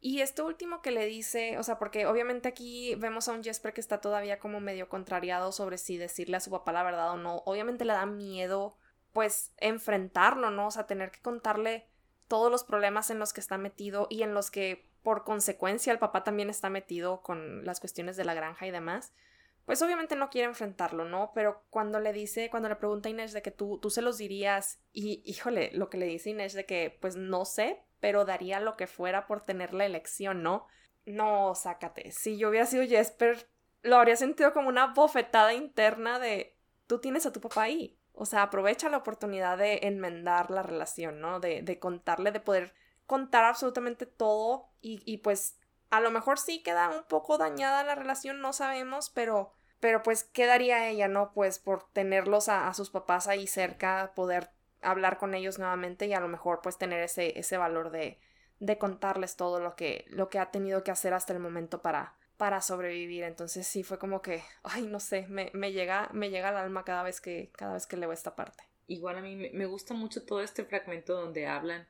Y 0.04 0.22
este 0.22 0.42
último 0.42 0.82
que 0.82 0.90
le 0.90 1.06
dice, 1.06 1.60
o 1.60 1.64
sea, 1.64 1.78
porque 1.78 2.08
obviamente 2.08 2.50
aquí 2.50 2.96
vemos 2.96 3.28
a 3.28 3.34
un 3.34 3.44
Jesper 3.44 3.72
que 3.72 3.82
está 3.82 4.02
todavía 4.02 4.40
como 4.40 4.60
medio 4.60 4.90
contrariado 4.90 5.52
sobre 5.52 5.78
si 5.78 5.98
decirle 5.98 6.38
a 6.38 6.40
su 6.40 6.50
papá 6.50 6.72
la 6.72 6.82
verdad 6.82 7.12
o 7.12 7.18
no. 7.18 7.44
Obviamente 7.46 7.86
le 7.86 7.94
da 7.94 8.08
miedo, 8.08 8.76
pues, 9.14 9.54
enfrentarlo, 9.58 10.50
¿no? 10.50 10.68
O 10.68 10.72
sea, 10.72 10.88
tener 10.88 11.12
que 11.12 11.22
contarle 11.22 11.88
todos 12.28 12.50
los 12.50 12.64
problemas 12.64 13.12
en 13.12 13.20
los 13.20 13.32
que 13.32 13.42
está 13.42 13.60
metido 13.60 14.08
y 14.10 14.24
en 14.24 14.34
los 14.34 14.50
que 14.50 14.90
por 15.04 15.24
consecuencia 15.24 15.94
el 15.94 16.00
papá 16.00 16.24
también 16.24 16.50
está 16.50 16.70
metido 16.70 17.22
con 17.22 17.64
las 17.64 17.80
cuestiones 17.80 18.18
de 18.18 18.26
la 18.26 18.34
granja 18.34 18.66
y 18.66 18.72
demás, 18.72 19.14
pues 19.66 19.82
obviamente 19.82 20.16
no 20.16 20.30
quiere 20.30 20.48
enfrentarlo, 20.48 21.06
¿no? 21.06 21.32
Pero 21.36 21.64
cuando 21.70 22.00
le 22.00 22.12
dice, 22.14 22.50
cuando 22.50 22.70
le 22.70 22.76
pregunta 22.76 23.08
a 23.08 23.12
Inés 23.12 23.34
de 23.34 23.42
que 23.42 23.52
tú, 23.52 23.78
tú 23.80 23.90
se 23.90 24.02
los 24.02 24.18
dirías 24.18 24.80
y 24.92 25.22
híjole, 25.26 25.72
lo 25.74 25.90
que 25.90 25.98
le 25.98 26.08
dice 26.08 26.32
Inés 26.32 26.54
de 26.54 26.66
que 26.66 26.98
pues 27.02 27.16
no 27.16 27.46
sé, 27.46 27.84
pero 28.02 28.26
daría 28.26 28.60
lo 28.60 28.76
que 28.76 28.88
fuera 28.88 29.26
por 29.26 29.46
tener 29.46 29.74
la 29.74 29.86
elección, 29.86 30.44
¿no? 30.44 30.68
No, 31.06 31.56
sácate. 31.56 32.12
Si 32.12 32.38
yo 32.38 32.50
hubiera 32.50 32.66
sido 32.66 32.86
Jesper, 32.86 33.50
lo 33.84 33.96
habría 33.96 34.18
sentido 34.18 34.52
como 34.52 34.68
una 34.68 34.88
bofetada 34.88 35.54
interna 35.54 36.20
de 36.20 36.58
tú 36.88 37.00
tienes 37.00 37.26
a 37.26 37.32
tu 37.32 37.40
papá 37.40 37.64
ahí. 37.64 37.98
O 38.12 38.26
sea, 38.26 38.44
aprovecha 38.44 38.90
la 38.90 38.98
oportunidad 38.98 39.58
de 39.58 39.80
enmendar 39.84 40.52
la 40.52 40.64
relación, 40.64 41.22
¿no? 41.22 41.40
De, 41.40 41.62
de 41.62 41.80
contarle, 41.80 42.32
de 42.32 42.42
poder 42.42 42.74
contar 43.06 43.46
absolutamente 43.46 44.06
todo 44.06 44.70
y, 44.82 45.02
y, 45.06 45.18
pues 45.20 45.58
a 45.90 46.00
lo 46.00 46.12
mejor 46.12 46.40
sí 46.40 46.64
queda 46.64 46.90
un 46.90 47.04
poco 47.04 47.38
dañada 47.38 47.84
la 47.84 47.96
relación, 47.96 48.42
no 48.42 48.54
sabemos, 48.54 49.10
pero, 49.10 49.54
pero 49.80 50.04
pues 50.04 50.24
quedaría 50.24 50.88
ella, 50.88 51.08
¿no? 51.08 51.34
Pues 51.34 51.60
por 51.60 51.90
tenerlos 51.92 52.48
a, 52.48 52.68
a, 52.68 52.74
sus 52.74 52.90
papás 52.90 53.28
ahí 53.28 53.48
cerca, 53.48 54.14
poder 54.16 54.52
hablar 54.82 55.18
con 55.18 55.34
ellos 55.34 55.60
nuevamente 55.60 56.08
y 56.08 56.14
a 56.14 56.20
lo 56.20 56.28
mejor 56.28 56.62
pues 56.62 56.78
tener 56.78 57.02
ese, 57.02 57.38
ese 57.40 57.58
valor 57.58 57.92
de, 57.92 58.20
de 58.60 58.78
contarles 58.78 59.36
todo 59.36 59.60
lo 59.60 59.76
que, 59.76 60.06
lo 60.10 60.30
que 60.30 60.40
ha 60.40 60.52
tenido 60.52 60.84
que 60.84 60.92
hacer 60.92 61.14
hasta 61.14 61.34
el 61.34 61.40
momento 61.40 61.82
para, 61.82 62.16
para 62.38 62.62
sobrevivir. 62.62 63.24
Entonces 63.24 63.68
sí 63.68 63.84
fue 63.84 64.00
como 64.00 64.22
que, 64.22 64.44
ay, 64.64 64.84
no 64.84 65.00
sé, 65.00 65.28
me, 65.28 65.52
me, 65.54 65.72
llega, 65.72 66.10
me 66.14 66.30
llega 66.30 66.50
al 66.50 66.58
alma 66.58 66.84
cada 66.84 67.04
vez 67.04 67.22
que, 67.22 67.52
cada 67.56 67.74
vez 67.74 67.88
que 67.88 67.98
leo 67.98 68.12
esta 68.12 68.36
parte. 68.36 68.64
Igual 68.88 69.18
a 69.18 69.22
mí 69.22 69.36
me, 69.36 69.66
gusta 69.66 69.94
mucho 69.94 70.26
todo 70.26 70.42
este 70.42 70.66
fragmento 70.66 71.14
donde 71.14 71.48
hablan 71.48 71.88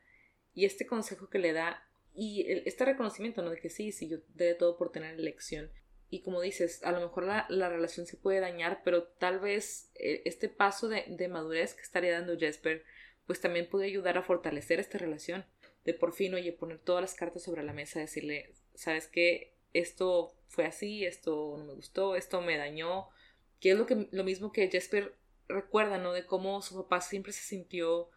y 0.54 0.66
este 0.66 0.86
consejo 0.86 1.30
que 1.30 1.40
le 1.40 1.54
da 1.54 1.84
y 2.14 2.46
este 2.66 2.86
reconocimiento, 2.86 3.42
¿no? 3.42 3.50
De 3.50 3.60
que 3.60 3.70
sí, 3.70 3.92
sí, 3.92 4.10
yo 4.10 4.18
de 4.36 4.54
todo 4.54 4.78
por 4.78 4.92
tener 4.92 5.16
elección. 5.16 5.72
Y 6.14 6.20
como 6.24 6.42
dices, 6.42 6.84
a 6.84 6.92
lo 6.92 7.00
mejor 7.00 7.24
la, 7.24 7.46
la 7.48 7.70
relación 7.70 8.06
se 8.06 8.18
puede 8.18 8.42
dañar, 8.42 8.82
pero 8.84 9.04
tal 9.04 9.40
vez 9.40 9.90
eh, 9.96 10.22
este 10.26 10.50
paso 10.50 10.90
de, 10.90 11.06
de, 11.08 11.30
madurez 11.30 11.74
que 11.74 11.82
estaría 11.82 12.12
dando 12.12 12.38
Jesper, 12.38 12.84
pues 13.26 13.40
también 13.40 13.70
puede 13.70 13.86
ayudar 13.86 14.18
a 14.18 14.22
fortalecer 14.22 14.82
esta 14.82 14.98
relación. 14.98 15.46
De 15.86 15.94
por 15.94 16.12
fin, 16.12 16.34
oye, 16.34 16.52
poner 16.52 16.80
todas 16.80 17.02
las 17.02 17.16
cartas 17.16 17.44
sobre 17.44 17.64
la 17.64 17.72
mesa, 17.72 18.02
decirle, 18.02 18.52
¿sabes 18.76 19.08
qué? 19.08 19.54
Esto 19.72 20.36
fue 20.50 20.66
así, 20.66 21.06
esto 21.06 21.56
no 21.58 21.64
me 21.64 21.74
gustó, 21.76 22.18
esto 22.18 22.42
me 22.42 22.58
dañó, 22.58 23.08
que 23.62 23.72
es 23.72 23.78
lo, 23.78 23.86
que, 23.86 24.10
lo 24.12 24.26
mismo 24.26 24.52
que 24.52 24.68
Jesper 24.68 25.16
recuerda, 25.48 25.98
¿no? 25.98 26.12
De 26.12 26.26
cómo 26.26 26.62
su 26.62 26.76
papá 26.76 27.00
siempre 27.00 27.32
se 27.32 27.44
sintió 27.44 28.10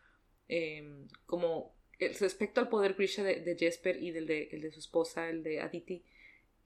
em, 0.49 1.07
como 1.26 1.76
respecto 2.01 2.61
al 2.61 2.68
poder 2.68 2.95
Grisha 2.95 3.22
de, 3.22 3.36
de 3.36 3.57
Jesper 3.57 4.03
y 4.03 4.11
del 4.11 4.26
de, 4.26 4.49
el 4.51 4.62
de 4.62 4.72
su 4.72 4.80
esposa, 4.80 5.30
el 5.30 5.45
de 5.45 5.61
Aditi, 5.61 6.05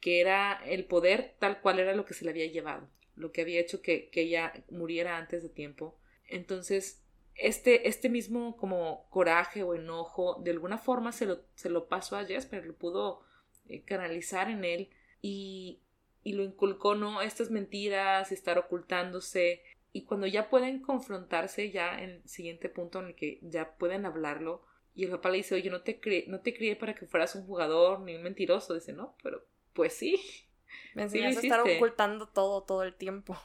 que 0.01 0.21
era 0.21 0.61
el 0.65 0.85
poder 0.85 1.35
tal 1.39 1.61
cual 1.61 1.79
era 1.79 1.95
lo 1.95 2.05
que 2.05 2.15
se 2.15 2.25
le 2.25 2.31
había 2.31 2.47
llevado, 2.47 2.89
lo 3.17 3.33
que 3.33 3.43
había 3.43 3.61
hecho 3.61 3.83
que, 3.83 4.09
que 4.11 4.23
ella 4.23 4.53
muriera 4.71 5.17
antes 5.17 5.43
de 5.43 5.49
tiempo. 5.49 5.99
Entonces, 6.29 7.03
este, 7.35 7.89
este 7.89 8.09
mismo 8.09 8.57
como 8.57 9.09
coraje 9.11 9.63
o 9.63 9.75
enojo, 9.75 10.41
de 10.43 10.51
alguna 10.51 10.79
forma 10.79 11.13
se 11.13 11.27
lo, 11.27 11.41
se 11.55 11.71
lo 11.71 11.89
pasó 11.89 12.17
a 12.17 12.25
Jesper, 12.25 12.67
lo 12.67 12.75
pudo 12.75 13.23
eh, 13.69 13.83
canalizar 13.83 14.51
en 14.51 14.65
él 14.65 14.91
y, 15.23 15.81
y 16.23 16.33
lo 16.33 16.43
inculcó, 16.43 16.95
¿no? 16.95 17.23
Estas 17.23 17.51
mentiras, 17.51 18.33
estar 18.33 18.59
ocultándose. 18.59 19.63
Y 19.93 20.05
cuando 20.05 20.27
ya 20.27 20.51
pueden 20.51 20.81
confrontarse, 20.83 21.71
ya 21.71 22.01
en 22.03 22.11
el 22.11 22.29
siguiente 22.29 22.69
punto 22.69 23.01
en 23.01 23.07
el 23.07 23.15
que 23.15 23.39
ya 23.43 23.77
pueden 23.77 24.05
hablarlo, 24.05 24.63
y 24.95 25.05
el 25.05 25.11
papá 25.13 25.31
le 25.31 25.37
dice, 25.37 25.55
oye, 25.55 25.71
no 25.71 25.83
te, 25.83 26.01
crié, 26.01 26.25
no 26.27 26.41
te 26.41 26.53
crié 26.53 26.75
para 26.75 26.93
que 26.93 27.07
fueras 27.07 27.37
un 27.37 27.47
jugador 27.47 28.01
ni 28.01 28.17
un 28.17 28.23
mentiroso. 28.25 28.75
Dice, 28.75 28.93
no, 28.93 29.17
pero 29.23 29.45
pues 29.79 29.93
sí. 29.93 30.21
Me 30.95 31.05
enseñaste 31.05 31.39
a 31.39 31.43
estar 31.43 31.61
ocultando 31.61 32.27
todo, 32.27 32.65
todo 32.65 32.83
el 32.83 32.95
tiempo. 32.95 33.39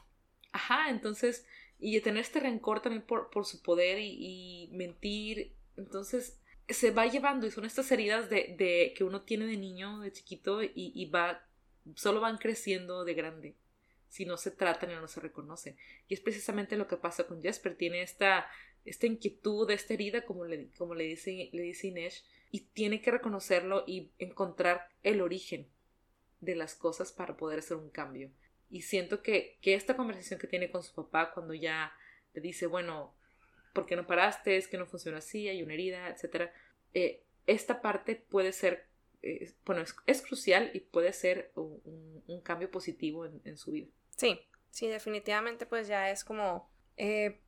Ajá, 0.52 0.90
entonces, 0.90 1.46
y 1.80 1.94
de 1.94 2.02
tener 2.02 2.22
este 2.22 2.40
rencor 2.40 2.82
también 2.82 3.04
por, 3.04 3.30
por 3.30 3.46
su 3.46 3.62
poder 3.62 4.00
y, 4.02 4.68
mentir. 4.74 5.54
Entonces, 5.78 6.42
se 6.68 6.90
va 6.90 7.06
llevando 7.06 7.46
y 7.46 7.52
son 7.52 7.66
estas 7.66 7.92
heridas 7.92 8.32
de, 8.32 8.56
de 8.58 8.96
que 8.98 9.04
uno 9.04 9.22
tiene 9.22 9.46
de 9.46 9.58
niño, 9.58 10.00
de 10.00 10.12
chiquito, 10.12 10.64
y, 10.64 10.72
y 10.74 11.06
va 11.12 11.46
solo 11.94 12.20
van 12.20 12.40
creciendo 12.40 13.06
de 13.06 13.14
grande 13.14 13.56
si 14.08 14.26
no 14.26 14.38
se 14.38 14.50
tratan 14.50 14.90
y 14.90 14.96
no 14.96 15.08
se 15.08 15.20
reconocen. 15.20 15.78
Y 16.08 16.16
es 16.16 16.20
precisamente 16.20 16.78
lo 16.78 16.88
que 16.88 16.98
pasa 16.98 17.28
con 17.28 17.44
Jesper. 17.44 17.76
Tiene 17.76 18.02
esta, 18.02 18.48
esta 18.86 19.06
inquietud, 19.06 19.70
esta 19.70 19.94
herida, 19.94 20.26
como 20.26 20.46
le, 20.46 20.70
como 20.78 20.96
le 20.96 21.04
dice, 21.04 21.50
le 21.52 21.62
dice 21.62 21.88
Inés, 21.88 22.26
y 22.50 22.62
tiene 22.62 23.02
que 23.02 23.12
reconocerlo 23.12 23.84
y 23.86 24.12
encontrar 24.18 24.88
el 25.04 25.22
origen 25.22 25.68
de 26.44 26.56
las 26.56 26.76
cosas 26.76 27.12
para 27.12 27.38
poder 27.38 27.60
hacer 27.60 27.78
un 27.78 27.90
cambio. 27.90 28.32
Y 28.70 28.82
siento 28.82 29.22
que, 29.22 29.58
que 29.62 29.76
esta 29.76 29.96
conversación 29.96 30.40
que 30.40 30.48
tiene 30.48 30.72
con 30.72 30.84
su 30.84 30.94
papá 30.94 31.32
cuando 31.34 31.54
ya 31.54 31.94
le 32.34 32.42
dice, 32.42 32.66
bueno, 32.68 33.16
¿por 33.74 33.86
qué 33.86 33.96
no 33.96 34.08
paraste? 34.08 34.58
Es 34.58 34.68
que 34.68 34.78
no 34.78 34.86
funciona 34.86 35.20
así, 35.20 35.48
hay 35.48 35.62
una 35.62 35.74
herida, 35.74 36.10
etc. 36.10 36.50
Eh, 36.94 37.24
esta 37.46 37.82
parte 37.82 38.16
puede 38.16 38.52
ser 38.52 38.88
bueno, 39.66 39.84
es, 40.06 40.22
crucial 40.22 40.70
y 40.74 40.82
puede 40.82 41.14
ser 41.14 41.52
un, 41.56 42.42
cambio 42.44 42.70
positivo 42.70 43.26
en, 43.26 43.42
en, 43.46 43.58
su 43.58 43.72
vida. 43.72 43.88
Sí, 44.18 44.40
sí, 44.70 44.88
definitivamente 44.88 45.66
pues 45.66 45.88
ya 45.88 46.10
es 46.10 46.26
como, 46.26 46.70
eh, 46.98 47.40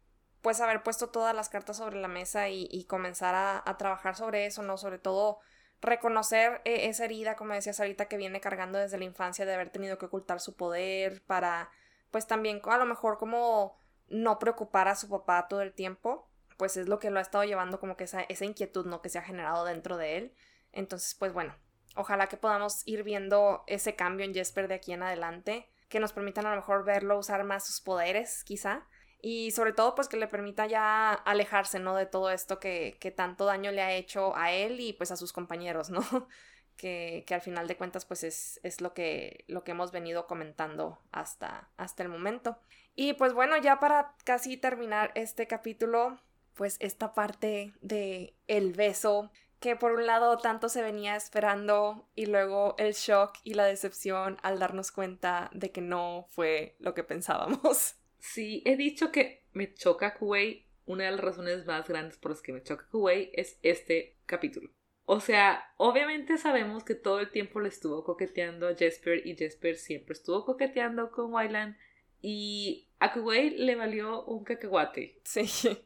pues 0.42 0.62
haber 0.62 0.84
puesto 0.84 1.10
todas 1.10 1.36
las 1.36 1.50
cartas 1.50 1.78
sobre 1.78 2.00
la 2.00 2.08
mesa 2.08 2.48
y, 2.50 2.68
y 2.72 2.86
comenzar 2.86 3.36
a, 3.36 3.62
a, 3.66 3.78
trabajar 3.78 4.16
sobre 4.16 4.46
eso, 4.46 4.64
¿no? 4.64 4.78
Sobre 4.78 5.00
todo 5.00 5.40
reconocer 5.82 6.62
eh, 6.66 6.90
esa 6.90 7.06
herida, 7.06 7.36
como 7.36 7.54
decías 7.54 7.80
ahorita, 7.80 8.08
que 8.08 8.18
viene 8.18 8.42
cargando 8.42 8.80
desde 8.80 8.98
la 8.98 9.06
infancia 9.06 9.46
de 9.46 9.54
haber 9.54 9.70
tenido 9.70 9.98
que 9.98 10.06
ocultar 10.06 10.40
su 10.40 10.56
poder 10.56 11.22
para, 11.24 11.70
pues 12.12 12.28
también 12.28 12.62
a 12.64 12.78
lo 12.78 12.86
mejor 12.86 13.18
como 13.18 13.78
no 14.08 14.40
preocupar 14.40 14.88
a 14.88 14.96
su 14.96 15.10
papá 15.10 15.48
todo 15.48 15.62
el 15.62 15.74
tiempo, 15.74 16.30
pues 16.58 16.78
es 16.78 16.88
lo 16.88 17.00
que 17.00 17.10
lo 17.10 17.20
ha 17.20 17.22
estado 17.22 17.44
llevando 17.44 17.80
como 17.80 17.98
que 17.98 18.06
esa, 18.06 18.22
esa 18.22 18.46
inquietud, 18.46 18.86
¿no? 18.86 19.02
Que 19.02 19.10
se 19.10 19.20
ha 19.20 19.24
generado 19.24 19.66
dentro 19.66 19.98
de 19.98 20.18
él. 20.18 20.36
Entonces, 20.72 21.16
pues 21.16 21.34
bueno, 21.34 21.56
Ojalá 21.96 22.28
que 22.28 22.38
podamos 22.38 22.82
ir 22.86 23.04
viendo 23.04 23.64
ese 23.68 23.96
cambio 23.96 24.26
en 24.26 24.34
Jesper 24.34 24.68
de 24.68 24.76
aquí 24.76 24.92
en 24.92 25.02
adelante, 25.02 25.70
que 25.88 26.02
nos 26.02 26.12
permitan 26.12 26.46
a 26.46 26.50
lo 26.50 26.58
mejor 26.58 26.84
verlo 26.84 27.18
usar 27.18 27.44
más 27.46 27.66
sus 27.66 27.80
poderes, 27.80 28.44
quizá. 28.44 28.86
Y 29.28 29.50
sobre 29.50 29.74
todo, 29.74 29.96
pues 29.96 30.08
que 30.08 30.18
le 30.18 30.28
permita 30.28 30.68
ya 30.68 31.12
alejarse, 31.12 31.80
¿no? 31.80 31.96
De 31.96 32.06
todo 32.06 32.30
esto 32.30 32.60
que, 32.60 32.96
que 33.00 33.10
tanto 33.10 33.46
daño 33.46 33.72
le 33.72 33.82
ha 33.82 33.92
hecho 33.92 34.36
a 34.38 34.52
él 34.52 34.80
y 34.80 34.94
pues 34.94 35.10
a 35.10 35.18
sus 35.18 35.34
compañeros, 35.34 35.90
¿no? 35.90 36.02
que, 36.78 37.24
que, 37.26 37.34
al 37.34 37.42
final 37.42 37.68
de 37.68 37.76
cuentas, 37.76 38.06
pues 38.06 38.24
es, 38.24 38.60
es 38.62 38.82
lo, 38.82 38.94
que, 38.94 39.44
lo 39.48 39.64
que 39.64 39.72
hemos 39.72 39.92
venido 39.92 40.28
comentando 40.28 41.00
hasta, 41.12 41.72
hasta 41.76 42.04
el 42.04 42.10
momento. 42.10 42.60
Y 42.94 43.14
pues 43.14 43.34
bueno, 43.34 43.58
ya 43.58 43.80
para 43.80 44.14
casi 44.26 44.58
terminar 44.58 45.12
este 45.16 45.48
capítulo, 45.48 46.20
pues 46.54 46.78
esta 46.80 47.16
parte 47.16 47.74
de 47.82 48.36
el 48.46 48.74
beso 48.74 49.32
que 49.60 49.76
por 49.76 49.94
un 49.94 50.06
lado 50.06 50.38
tanto 50.38 50.70
se 50.70 50.84
venía 50.84 51.16
esperando 51.16 52.08
y 52.14 52.28
luego 52.28 52.76
el 52.78 52.94
shock 52.94 53.40
y 53.44 53.56
la 53.56 53.66
decepción 53.66 54.38
al 54.44 54.60
darnos 54.60 54.92
cuenta 54.92 55.50
de 55.52 55.72
que 55.72 55.82
no 55.82 56.28
fue 56.30 56.76
lo 56.78 56.94
que 56.94 57.04
pensábamos. 57.04 57.96
Sí, 58.26 58.64
he 58.66 58.76
dicho 58.76 59.12
que 59.12 59.44
me 59.54 59.74
choca 59.74 60.16
Kuwait. 60.16 60.66
Una 60.88 61.06
de 61.06 61.12
las 61.12 61.20
razones 61.20 61.66
más 61.66 61.88
grandes 61.88 62.18
por 62.18 62.32
las 62.32 62.42
que 62.42 62.54
me 62.54 62.64
choca 62.64 62.88
Kuwait 62.90 63.30
es 63.34 63.60
este 63.62 64.18
capítulo. 64.26 64.72
O 65.06 65.20
sea, 65.20 65.64
obviamente 65.78 66.38
sabemos 66.38 66.84
que 66.84 66.96
todo 66.96 67.20
el 67.20 67.32
tiempo 67.32 67.60
le 67.60 67.70
estuvo 67.70 68.04
coqueteando 68.04 68.68
a 68.68 68.76
Jesper 68.76 69.26
y 69.26 69.36
Jesper 69.36 69.76
siempre 69.76 70.14
estuvo 70.14 70.44
coqueteando 70.44 71.12
con 71.12 71.34
Wyland 71.34 71.78
y 72.22 72.90
a 73.00 73.14
Kuwait 73.14 73.58
le 73.58 73.76
valió 73.76 74.26
un 74.26 74.44
cacahuate. 74.44 75.22
Sí. 75.24 75.46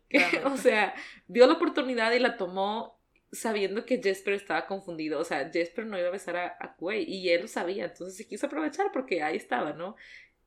o 0.46 0.56
sea, 0.56 0.96
vio 1.28 1.46
la 1.46 1.54
oportunidad 1.54 2.14
y 2.14 2.20
la 2.20 2.38
tomó 2.38 3.00
sabiendo 3.34 3.86
que 3.86 4.02
Jesper 4.02 4.34
estaba 4.34 4.66
confundido. 4.66 5.20
O 5.20 5.26
sea, 5.26 5.50
Jesper 5.52 5.86
no 5.86 6.00
iba 6.00 6.08
a 6.08 6.12
besar 6.12 6.38
a, 6.38 6.58
a 6.60 6.76
Kuwait 6.76 7.08
y 7.08 7.30
él 7.30 7.42
lo 7.42 7.48
sabía. 7.50 7.86
Entonces 7.86 8.16
se 8.16 8.28
quiso 8.28 8.48
aprovechar 8.48 8.92
porque 8.94 9.22
ahí 9.24 9.36
estaba, 9.36 9.74
¿no? 9.74 9.98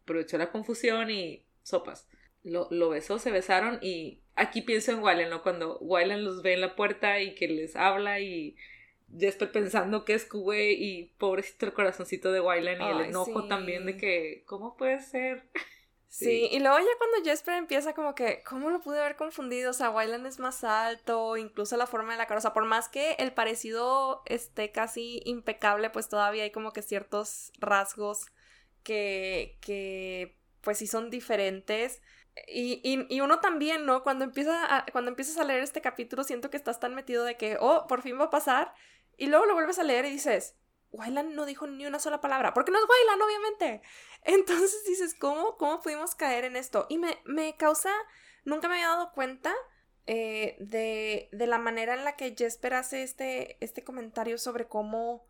Aprovechó 0.03 0.38
la 0.38 0.51
confusión 0.51 1.11
y 1.11 1.45
sopas. 1.62 2.08
Lo, 2.42 2.68
lo 2.70 2.90
besó, 2.90 3.18
se 3.18 3.30
besaron 3.30 3.78
y 3.82 4.22
aquí 4.34 4.62
pienso 4.62 4.92
en 4.92 5.02
Wyland, 5.02 5.30
¿no? 5.30 5.42
Cuando 5.42 5.78
Wyland 5.78 6.22
los 6.22 6.42
ve 6.42 6.54
en 6.54 6.60
la 6.60 6.74
puerta 6.74 7.20
y 7.20 7.34
que 7.34 7.48
les 7.48 7.76
habla 7.76 8.20
y 8.20 8.56
Jesper 9.16 9.52
pensando 9.52 10.04
que 10.04 10.14
es 10.14 10.24
Kuwait 10.24 10.78
y 10.80 11.14
pobrecito 11.18 11.66
el 11.66 11.72
corazoncito 11.72 12.32
de 12.32 12.40
Wyland 12.40 12.80
y 12.80 12.84
el 12.84 13.00
enojo 13.08 13.46
también 13.46 13.86
de 13.86 13.96
que, 13.96 14.44
¿cómo 14.46 14.76
puede 14.76 15.00
ser? 15.00 15.44
Sí. 16.14 16.46
y 16.52 16.58
luego 16.58 16.76
ya 16.78 16.98
cuando 16.98 17.24
Jesper 17.24 17.54
empieza 17.54 17.94
como 17.94 18.14
que, 18.14 18.42
¿cómo 18.46 18.68
lo 18.68 18.82
pude 18.82 19.00
haber 19.00 19.16
confundido? 19.16 19.70
O 19.70 19.72
sea, 19.72 19.88
Wyland 19.88 20.26
es 20.26 20.38
más 20.38 20.62
alto, 20.62 21.38
incluso 21.38 21.78
la 21.78 21.86
forma 21.86 22.12
de 22.12 22.18
la 22.18 22.26
cara, 22.26 22.36
o 22.36 22.42
sea, 22.42 22.52
por 22.52 22.66
más 22.66 22.90
que 22.90 23.12
el 23.12 23.32
parecido 23.32 24.20
esté 24.26 24.72
casi 24.72 25.22
impecable, 25.24 25.88
pues 25.88 26.10
todavía 26.10 26.42
hay 26.42 26.50
como 26.50 26.74
que 26.74 26.82
ciertos 26.82 27.50
rasgos 27.58 28.26
que, 28.82 29.56
que 29.62 30.36
pues 30.62 30.78
sí 30.78 30.86
son 30.86 31.10
diferentes. 31.10 32.00
Y, 32.48 32.80
y, 32.82 33.14
y, 33.14 33.20
uno 33.20 33.40
también, 33.40 33.84
¿no? 33.84 34.02
Cuando, 34.02 34.24
empieza 34.24 34.86
cuando 34.92 35.10
empiezas 35.10 35.36
a 35.36 35.44
leer 35.44 35.62
este 35.62 35.82
capítulo, 35.82 36.24
siento 36.24 36.48
que 36.48 36.56
estás 36.56 36.80
tan 36.80 36.94
metido 36.94 37.24
de 37.24 37.36
que, 37.36 37.58
oh, 37.60 37.86
por 37.86 38.02
fin 38.02 38.18
va 38.18 38.24
a 38.24 38.30
pasar. 38.30 38.74
Y 39.18 39.26
luego 39.26 39.44
lo 39.44 39.54
vuelves 39.54 39.78
a 39.78 39.82
leer 39.82 40.06
y 40.06 40.10
dices, 40.10 40.56
Wyland 40.92 41.34
no 41.34 41.46
dijo 41.46 41.66
ni 41.66 41.86
una 41.86 41.98
sola 41.98 42.20
palabra, 42.20 42.54
porque 42.54 42.70
no 42.70 42.78
es 42.78 42.84
Wyland, 42.84 43.22
obviamente. 43.22 43.82
Entonces 44.24 44.84
dices, 44.86 45.14
¿cómo, 45.18 45.56
cómo 45.56 45.80
pudimos 45.80 46.14
caer 46.14 46.44
en 46.44 46.56
esto? 46.56 46.86
Y 46.88 46.98
me, 46.98 47.18
me 47.24 47.56
causa, 47.56 47.90
nunca 48.44 48.68
me 48.68 48.74
había 48.74 48.88
dado 48.88 49.12
cuenta 49.12 49.54
eh, 50.06 50.56
de, 50.60 51.28
de, 51.32 51.46
la 51.46 51.58
manera 51.58 51.94
en 51.94 52.04
la 52.04 52.16
que 52.16 52.34
Jesper 52.36 52.74
hace 52.74 53.02
este, 53.02 53.56
este 53.64 53.84
comentario 53.84 54.36
sobre 54.38 54.68
cómo, 54.68 55.26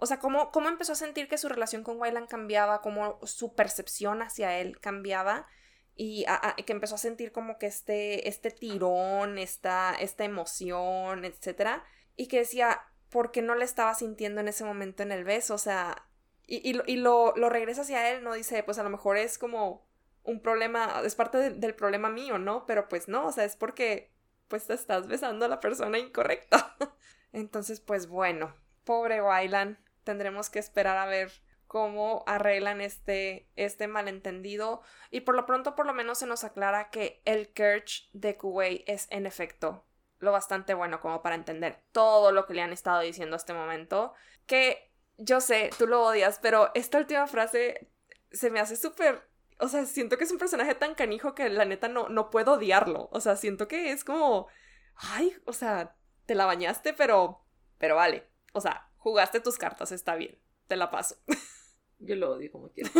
o 0.00 0.06
sea, 0.06 0.18
cómo, 0.18 0.50
cómo 0.50 0.68
empezó 0.68 0.92
a 0.92 0.96
sentir 0.96 1.28
que 1.28 1.38
su 1.38 1.48
relación 1.48 1.82
con 1.82 2.00
Wyland 2.00 2.28
cambiaba, 2.28 2.80
cómo 2.80 3.18
su 3.24 3.54
percepción 3.54 4.22
hacia 4.22 4.58
él 4.58 4.80
cambiaba 4.80 5.46
y 5.94 6.24
que 6.64 6.72
empezó 6.72 6.94
a 6.94 6.98
sentir 6.98 7.30
como 7.30 7.58
que 7.58 7.66
este, 7.66 8.26
este 8.26 8.50
tirón, 8.50 9.36
esta, 9.36 9.94
esta 9.94 10.24
emoción, 10.24 11.26
etc. 11.26 11.82
Y 12.16 12.28
que 12.28 12.38
decía, 12.38 12.80
porque 13.10 13.42
no 13.42 13.54
le 13.54 13.66
estaba 13.66 13.94
sintiendo 13.94 14.40
en 14.40 14.48
ese 14.48 14.64
momento 14.64 15.02
en 15.02 15.12
el 15.12 15.24
beso, 15.24 15.54
o 15.54 15.58
sea, 15.58 16.06
y, 16.46 16.80
y, 16.86 16.96
lo, 16.96 17.34
lo, 17.36 17.48
regresa 17.50 17.82
hacia 17.82 18.10
él, 18.10 18.24
no 18.24 18.32
dice, 18.32 18.62
pues 18.62 18.78
a 18.78 18.82
lo 18.82 18.88
mejor 18.88 19.18
es 19.18 19.36
como 19.36 19.86
un 20.24 20.40
problema, 20.40 21.02
es 21.04 21.14
parte 21.14 21.50
del 21.50 21.74
problema 21.74 22.08
mío, 22.08 22.38
¿no? 22.38 22.64
Pero 22.66 22.88
pues 22.88 23.06
no, 23.06 23.26
o 23.26 23.32
sea, 23.32 23.44
es 23.44 23.56
porque 23.56 24.10
pues 24.48 24.66
te 24.66 24.74
estás 24.74 25.06
besando 25.06 25.44
a 25.44 25.48
la 25.48 25.60
persona 25.60 25.98
incorrecta. 25.98 26.76
Entonces, 27.32 27.80
pues 27.80 28.08
bueno, 28.08 28.56
pobre 28.84 29.22
Wylan, 29.22 29.78
tendremos 30.04 30.50
que 30.50 30.58
esperar 30.58 30.98
a 30.98 31.06
ver 31.06 31.30
cómo 31.66 32.24
arreglan 32.26 32.80
este, 32.80 33.48
este 33.56 33.86
malentendido 33.86 34.82
y 35.10 35.20
por 35.20 35.36
lo 35.36 35.46
pronto 35.46 35.76
por 35.76 35.86
lo 35.86 35.94
menos 35.94 36.18
se 36.18 36.26
nos 36.26 36.42
aclara 36.42 36.90
que 36.90 37.22
el 37.24 37.52
Kirch 37.52 38.10
de 38.12 38.36
Kuwait 38.36 38.82
es 38.88 39.06
en 39.10 39.26
efecto 39.26 39.84
lo 40.20 40.32
bastante 40.32 40.74
bueno 40.74 41.00
como 41.00 41.22
para 41.22 41.34
entender 41.34 41.82
todo 41.92 42.30
lo 42.30 42.46
que 42.46 42.54
le 42.54 42.62
han 42.62 42.72
estado 42.72 43.00
diciendo 43.00 43.36
hasta 43.36 43.52
este 43.52 43.60
momento. 43.60 44.14
Que 44.46 44.92
yo 45.16 45.40
sé, 45.40 45.70
tú 45.78 45.86
lo 45.86 46.02
odias, 46.02 46.38
pero 46.40 46.70
esta 46.74 46.98
última 46.98 47.26
frase 47.26 47.90
se 48.30 48.50
me 48.50 48.60
hace 48.60 48.76
súper... 48.76 49.28
O 49.58 49.68
sea, 49.68 49.84
siento 49.84 50.16
que 50.16 50.24
es 50.24 50.30
un 50.30 50.38
personaje 50.38 50.74
tan 50.74 50.94
canijo 50.94 51.34
que 51.34 51.48
la 51.48 51.64
neta 51.64 51.88
no, 51.88 52.08
no 52.08 52.30
puedo 52.30 52.54
odiarlo. 52.54 53.08
O 53.12 53.20
sea, 53.20 53.36
siento 53.36 53.66
que 53.66 53.92
es 53.92 54.04
como... 54.04 54.46
Ay, 54.94 55.34
o 55.44 55.52
sea, 55.52 55.96
te 56.26 56.34
la 56.34 56.46
bañaste, 56.46 56.92
pero... 56.94 57.44
Pero 57.78 57.96
vale. 57.96 58.28
O 58.52 58.60
sea, 58.60 58.89
jugaste 59.00 59.40
tus 59.40 59.58
cartas, 59.58 59.92
está 59.92 60.14
bien. 60.14 60.38
Te 60.68 60.76
la 60.76 60.90
paso. 60.90 61.16
Yo 61.98 62.14
lo 62.16 62.30
odio 62.30 62.50
como 62.50 62.70
quiera. 62.70 62.90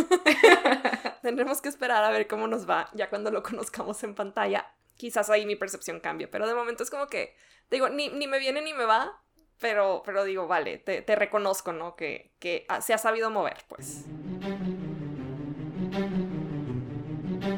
Tendremos 1.23 1.61
que 1.61 1.69
esperar 1.69 2.03
a 2.03 2.11
ver 2.11 2.27
cómo 2.27 2.47
nos 2.47 2.69
va 2.69 2.89
ya 2.93 3.09
cuando 3.09 3.31
lo 3.31 3.41
conozcamos 3.41 4.03
en 4.03 4.13
pantalla 4.13 4.75
quizás 5.01 5.31
ahí 5.31 5.47
mi 5.47 5.55
percepción 5.55 5.99
cambie, 5.99 6.27
pero 6.27 6.47
de 6.47 6.53
momento 6.53 6.83
es 6.83 6.91
como 6.91 7.07
que, 7.07 7.33
digo, 7.71 7.89
ni, 7.89 8.09
ni 8.09 8.27
me 8.27 8.37
viene 8.37 8.61
ni 8.61 8.71
me 8.71 8.85
va, 8.85 9.19
pero, 9.59 10.03
pero 10.05 10.23
digo, 10.23 10.45
vale, 10.47 10.77
te, 10.77 11.01
te 11.01 11.15
reconozco, 11.15 11.73
¿no? 11.73 11.95
Que, 11.95 12.35
que 12.37 12.67
se 12.81 12.93
ha 12.93 12.99
sabido 12.99 13.31
mover, 13.31 13.57
pues. 13.67 14.05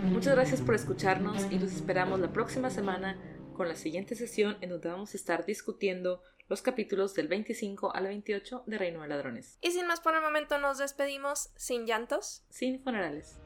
Muchas 0.06 0.36
gracias 0.36 0.62
por 0.62 0.74
escucharnos 0.74 1.52
y 1.52 1.60
los 1.60 1.74
esperamos 1.74 2.22
la 2.22 2.32
próxima 2.32 2.70
semana 2.70 3.22
con 3.54 3.68
la 3.68 3.76
siguiente 3.76 4.16
sesión 4.16 4.58
en 4.62 4.70
donde 4.70 4.88
vamos 4.88 5.14
a 5.14 5.18
estar 5.18 5.46
discutiendo 5.46 6.22
los 6.48 6.62
capítulos 6.62 7.14
del 7.14 7.28
25 7.28 7.96
al 7.96 8.08
28 8.08 8.64
de 8.66 8.78
Reino 8.78 9.02
de 9.02 9.08
Ladrones. 9.08 9.58
Y 9.62 9.72
sin 9.72 9.88
más 9.88 10.02
por 10.02 10.16
el 10.16 10.22
momento 10.22 10.58
nos 10.58 10.78
despedimos 10.78 11.50
sin 11.56 11.86
llantos, 11.86 12.44
sin 12.50 12.82
funerales. 12.84 13.43